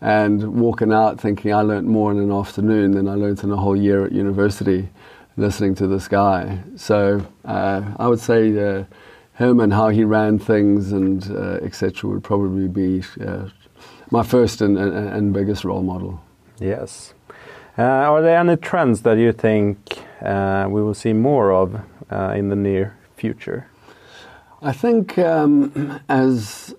and 0.00 0.60
walking 0.60 0.92
out 0.92 1.20
thinking 1.20 1.52
I 1.52 1.62
learnt 1.62 1.86
more 1.86 2.12
in 2.12 2.18
an 2.18 2.30
afternoon 2.32 2.92
than 2.92 3.08
I 3.08 3.14
learnt 3.14 3.42
in 3.42 3.50
a 3.50 3.56
whole 3.56 3.76
year 3.76 4.04
at 4.04 4.12
university, 4.12 4.88
listening 5.36 5.74
to 5.76 5.86
this 5.86 6.06
guy. 6.08 6.58
So 6.76 7.26
uh, 7.44 7.82
I 7.98 8.06
would 8.06 8.20
say. 8.20 8.86
Him 9.34 9.60
and 9.60 9.72
how 9.72 9.88
he 9.88 10.04
ran 10.04 10.38
things 10.38 10.92
and 10.92 11.30
uh, 11.30 11.58
etc. 11.62 12.10
would 12.10 12.22
probably 12.22 12.68
be 12.68 13.02
uh, 13.20 13.48
my 14.10 14.22
first 14.22 14.60
and, 14.60 14.78
and, 14.78 14.94
and 14.94 15.32
biggest 15.32 15.64
role 15.64 15.82
model. 15.82 16.22
yes. 16.60 17.14
Uh, 17.76 17.82
are 17.82 18.22
there 18.22 18.38
any 18.38 18.56
trends 18.56 19.02
that 19.02 19.18
you 19.18 19.32
think 19.32 19.76
uh, 20.22 20.64
we 20.70 20.80
will 20.80 20.94
see 20.94 21.12
more 21.12 21.52
of 21.52 21.80
uh, 22.08 22.32
in 22.36 22.48
the 22.48 22.54
near 22.54 22.96
future? 23.16 23.66
I 24.62 24.72
think 24.72 25.18
um, 25.18 26.00
as 26.08 26.72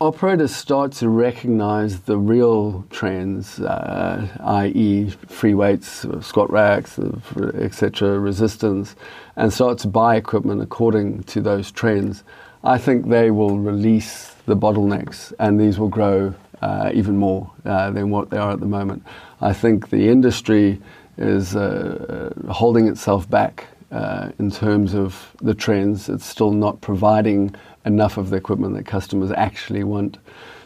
operators 0.00 0.54
start 0.54 0.92
to 0.92 1.08
recognize 1.08 2.00
the 2.00 2.16
real 2.16 2.84
trends, 2.88 3.60
uh, 3.60 4.26
i.e., 4.40 5.10
free 5.26 5.54
weights, 5.54 6.06
squat 6.20 6.50
racks, 6.50 6.98
etc., 6.98 8.18
resistance, 8.18 8.96
and 9.38 9.52
start 9.52 9.78
to 9.78 9.88
buy 9.88 10.16
equipment 10.16 10.60
according 10.60 11.22
to 11.22 11.40
those 11.40 11.70
trends, 11.70 12.24
I 12.64 12.76
think 12.76 13.08
they 13.08 13.30
will 13.30 13.58
release 13.58 14.34
the 14.46 14.56
bottlenecks 14.56 15.32
and 15.38 15.60
these 15.60 15.78
will 15.78 15.88
grow 15.88 16.34
uh, 16.60 16.90
even 16.92 17.16
more 17.16 17.48
uh, 17.64 17.92
than 17.92 18.10
what 18.10 18.30
they 18.30 18.36
are 18.36 18.50
at 18.50 18.58
the 18.58 18.66
moment. 18.66 19.04
I 19.40 19.52
think 19.52 19.90
the 19.90 20.08
industry 20.08 20.80
is 21.18 21.54
uh, 21.54 22.32
holding 22.50 22.88
itself 22.88 23.30
back 23.30 23.68
uh, 23.92 24.30
in 24.40 24.50
terms 24.50 24.92
of 24.92 25.32
the 25.40 25.54
trends. 25.54 26.08
It's 26.08 26.26
still 26.26 26.50
not 26.50 26.80
providing 26.80 27.54
enough 27.86 28.16
of 28.16 28.30
the 28.30 28.36
equipment 28.36 28.74
that 28.74 28.86
customers 28.86 29.30
actually 29.30 29.84
want. 29.84 30.18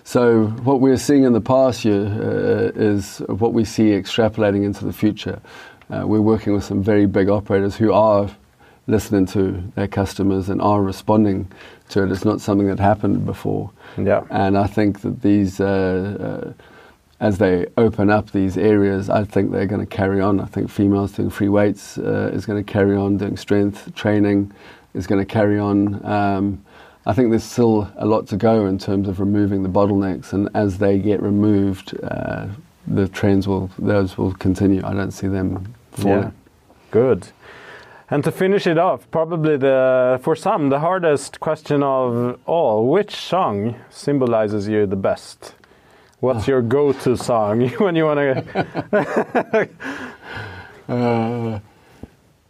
So 0.04 0.46
what 0.64 0.80
we're 0.80 0.96
seeing 0.96 1.24
in 1.24 1.34
the 1.34 1.42
past 1.42 1.84
year 1.84 2.06
uh, 2.06 2.72
is 2.74 3.18
what 3.28 3.52
we 3.52 3.66
see 3.66 3.90
extrapolating 3.90 4.64
into 4.64 4.86
the 4.86 4.94
future. 4.94 5.42
Uh, 5.90 6.06
we're 6.06 6.22
working 6.22 6.54
with 6.54 6.64
some 6.64 6.82
very 6.82 7.04
big 7.04 7.28
operators 7.28 7.76
who 7.76 7.92
are 7.92 8.30
listening 8.92 9.26
to 9.26 9.62
their 9.74 9.88
customers 9.88 10.48
and 10.48 10.62
are 10.62 10.82
responding 10.82 11.50
to 11.88 12.04
it. 12.04 12.12
It's 12.12 12.24
not 12.24 12.40
something 12.40 12.68
that 12.68 12.78
happened 12.78 13.26
before. 13.26 13.70
Yeah. 13.98 14.22
And 14.30 14.56
I 14.56 14.68
think 14.68 15.00
that 15.00 15.22
these, 15.22 15.60
uh, 15.60 15.64
uh, 15.66 16.52
as 17.18 17.38
they 17.38 17.66
open 17.76 18.10
up 18.10 18.30
these 18.30 18.56
areas, 18.56 19.10
I 19.10 19.24
think 19.24 19.50
they're 19.50 19.66
going 19.66 19.86
to 19.86 19.96
carry 19.96 20.20
on. 20.20 20.40
I 20.40 20.46
think 20.46 20.70
females 20.70 21.12
doing 21.12 21.30
free 21.30 21.48
weights 21.48 21.98
uh, 21.98 22.30
is 22.32 22.46
going 22.46 22.64
to 22.64 22.72
carry 22.72 22.96
on, 22.96 23.16
doing 23.16 23.36
strength 23.36 23.92
training 23.94 24.52
is 24.94 25.06
going 25.06 25.20
to 25.20 25.32
carry 25.32 25.58
on. 25.58 26.04
Um, 26.04 26.64
I 27.04 27.12
think 27.12 27.30
there's 27.30 27.44
still 27.44 27.90
a 27.96 28.06
lot 28.06 28.28
to 28.28 28.36
go 28.36 28.66
in 28.66 28.78
terms 28.78 29.08
of 29.08 29.18
removing 29.18 29.62
the 29.64 29.68
bottlenecks, 29.68 30.32
and 30.32 30.48
as 30.54 30.78
they 30.78 30.98
get 30.98 31.20
removed, 31.20 31.98
uh, 32.02 32.46
the 32.86 33.08
trends 33.08 33.48
will 33.48 33.70
those 33.78 34.16
will 34.16 34.32
continue. 34.34 34.82
I 34.84 34.94
don't 34.94 35.10
see 35.10 35.28
them 35.28 35.74
falling. 35.92 36.22
Yeah. 36.22 36.30
Good. 36.92 37.28
And 38.12 38.22
to 38.24 38.30
finish 38.30 38.66
it 38.66 38.76
off, 38.76 39.10
probably 39.10 39.56
the 39.56 40.20
for 40.22 40.36
some 40.36 40.68
the 40.68 40.80
hardest 40.80 41.40
question 41.40 41.82
of 41.82 42.38
all: 42.44 42.86
which 42.86 43.16
song 43.16 43.74
symbolizes 43.88 44.68
you 44.68 44.86
the 44.86 44.96
best? 44.96 45.54
What's 46.20 46.46
your 46.46 46.60
go-to 46.60 47.16
song 47.16 47.68
when 47.78 47.96
you 47.96 48.04
want 48.04 48.20
to? 48.20 49.68
uh, 50.92 51.60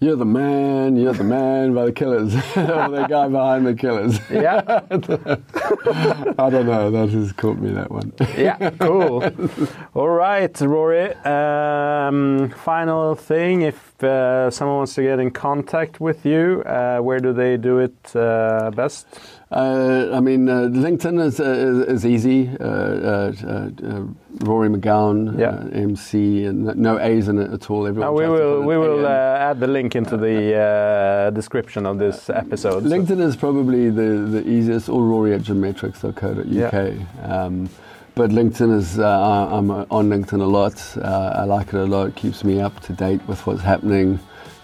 you're 0.02 0.16
the 0.16 0.24
man, 0.24 0.96
you're 0.96 1.12
the 1.12 1.22
man 1.22 1.74
by 1.74 1.86
the 1.86 1.92
Killers. 1.92 2.32
the 2.54 3.06
guy 3.08 3.28
behind 3.28 3.64
the 3.64 3.74
Killers. 3.74 4.18
Yeah. 4.28 4.60
I 4.90 6.50
don't 6.50 6.66
know. 6.66 6.90
That 6.90 7.10
has 7.10 7.30
caught 7.32 7.58
me, 7.58 7.70
that 7.70 7.88
one. 7.88 8.12
yeah, 8.36 8.70
cool. 8.80 9.22
All 9.94 10.08
right, 10.08 10.60
Rory. 10.60 11.14
Um, 11.14 12.50
final 12.50 13.14
thing 13.14 13.62
if 13.62 14.02
uh, 14.02 14.50
someone 14.50 14.78
wants 14.78 14.94
to 14.96 15.02
get 15.02 15.20
in 15.20 15.30
contact 15.30 16.00
with 16.00 16.26
you, 16.26 16.64
uh, 16.66 16.98
where 16.98 17.20
do 17.20 17.32
they 17.32 17.56
do 17.56 17.78
it 17.78 18.16
uh, 18.16 18.72
best? 18.74 19.06
Uh, 19.52 20.08
I 20.14 20.20
mean, 20.20 20.48
uh, 20.48 20.62
LinkedIn 20.72 21.22
is, 21.22 21.38
uh, 21.38 21.44
is, 21.44 21.78
is 21.86 22.06
easy. 22.06 22.48
Uh, 22.58 22.64
uh, 22.64 23.32
uh, 23.46 24.04
Rory 24.40 24.70
McGowan, 24.70 25.38
Yeah. 25.38 25.68
MC, 25.78 26.46
and 26.46 26.74
no 26.76 26.98
A's 26.98 27.28
in 27.28 27.38
it 27.38 27.52
at 27.52 27.70
all. 27.70 27.86
Everyone 27.86 28.14
we 28.14 28.26
will 28.28 28.62
we 28.62 28.78
will 28.78 29.04
uh, 29.04 29.10
add 29.48 29.60
the 29.60 29.66
link 29.66 29.94
into 29.94 30.16
the 30.16 30.54
uh, 30.56 31.30
description 31.30 31.84
of 31.84 31.98
this 31.98 32.30
episode. 32.30 32.82
so- 32.84 32.88
LinkedIn 32.88 33.20
is 33.20 33.36
probably 33.36 33.90
the, 33.90 34.26
the 34.30 34.48
easiest, 34.48 34.88
or 34.88 35.02
Rory 35.04 35.34
at 35.34 35.42
gymmetrics.co.uk. 35.42 37.30
Um, 37.30 37.68
but 38.14 38.30
LinkedIn 38.30 38.74
is, 38.74 38.98
uh, 38.98 39.04
I- 39.04 39.56
I'm 39.58 39.70
on 39.70 40.08
LinkedIn 40.08 40.40
a 40.40 40.44
lot. 40.46 40.96
Uh, 40.96 41.32
I 41.42 41.44
like 41.44 41.68
it 41.68 41.74
a 41.74 41.84
lot. 41.84 42.08
It 42.08 42.16
keeps 42.16 42.42
me 42.42 42.58
up 42.60 42.80
to 42.80 42.94
date 42.94 43.20
with 43.28 43.46
what's 43.46 43.60
happening 43.62 44.18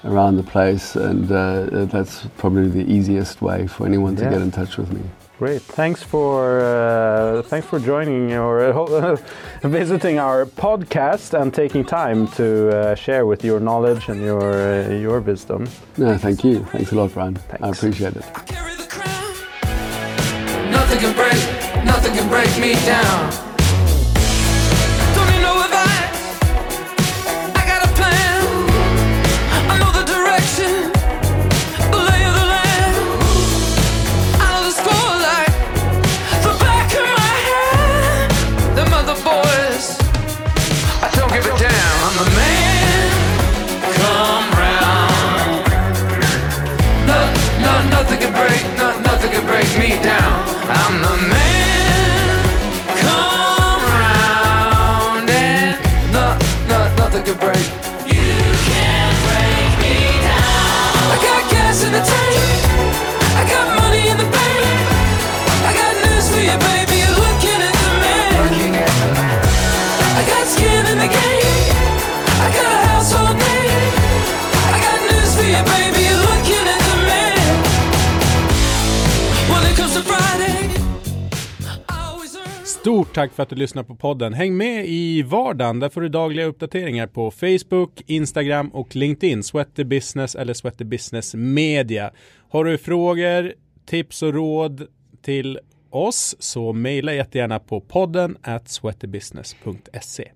around 0.05 0.37
the 0.37 0.43
place, 0.43 0.97
and 0.97 1.31
uh, 1.31 1.85
that's 1.87 2.27
probably 2.37 2.69
the 2.69 2.91
easiest 2.93 3.43
way 3.43 3.67
for 3.67 3.87
anyone 3.87 4.17
to 4.17 4.23
Yeah. 4.23 4.31
get 4.31 4.43
in 4.43 4.51
touch 4.51 4.77
with 4.79 4.93
me. 4.93 5.01
Great. 5.39 5.63
Thanks 5.63 6.03
for 6.03 6.59
uh, 6.61 7.43
thanks 7.43 7.67
for 7.69 7.79
joining 7.79 8.33
or 8.33 8.61
uh, 8.61 9.17
visiting 9.63 10.19
our 10.19 10.47
podcast 10.47 11.33
and 11.41 11.55
taking 11.55 11.85
time 11.85 12.27
to 12.29 12.47
uh, 12.71 12.95
share 12.97 13.25
with 13.25 13.45
your 13.45 13.61
knowledge 13.61 14.09
and 14.09 14.21
your 14.21 14.43
uh, 14.43 14.89
your 14.91 15.21
wisdom. 15.21 15.69
No, 15.97 16.19
thank 16.19 16.43
you. 16.43 16.65
Thanks 16.73 16.91
a 16.91 16.97
lot, 16.97 17.13
Brian. 17.15 17.39
I 17.63 17.69
appreciate 17.69 18.17
it. 18.17 18.25
I 18.35 18.41
carry 18.43 18.75
the 18.75 18.87
crown. 18.89 19.35
Nothing 20.73 20.99
can 20.99 21.15
break, 21.15 21.85
nothing 21.85 22.15
can 22.15 22.29
break 22.29 22.51
me 22.61 22.75
down. 22.85 23.48
Stort 83.09 83.15
tack 83.15 83.33
för 83.33 83.43
att 83.43 83.49
du 83.49 83.57
lyssnar 83.57 83.83
på 83.83 83.95
podden. 83.95 84.35
Häng 84.35 84.57
med 84.57 84.87
i 84.87 85.23
vardagen. 85.23 85.81
Där 85.81 85.89
får 85.89 86.01
du 86.01 86.09
dagliga 86.09 86.47
uppdateringar 86.47 87.07
på 87.07 87.31
Facebook, 87.31 88.03
Instagram 88.07 88.69
och 88.69 88.97
LinkedIn. 88.97 89.43
Sweaty 89.43 89.85
Business 89.85 90.35
eller 90.35 90.55
Sweaty 90.55 90.85
Business 90.85 91.35
Media. 91.35 92.11
Har 92.51 92.65
du 92.65 92.79
frågor, 92.79 93.53
tips 93.87 94.23
och 94.23 94.35
råd 94.35 94.87
till 95.23 95.59
oss 95.91 96.37
så 96.39 96.73
mejla 96.73 97.15
jättegärna 97.15 97.59
på 97.59 97.81
podden 97.81 98.37
at 98.43 98.69
sweatybusiness.se. 98.69 100.31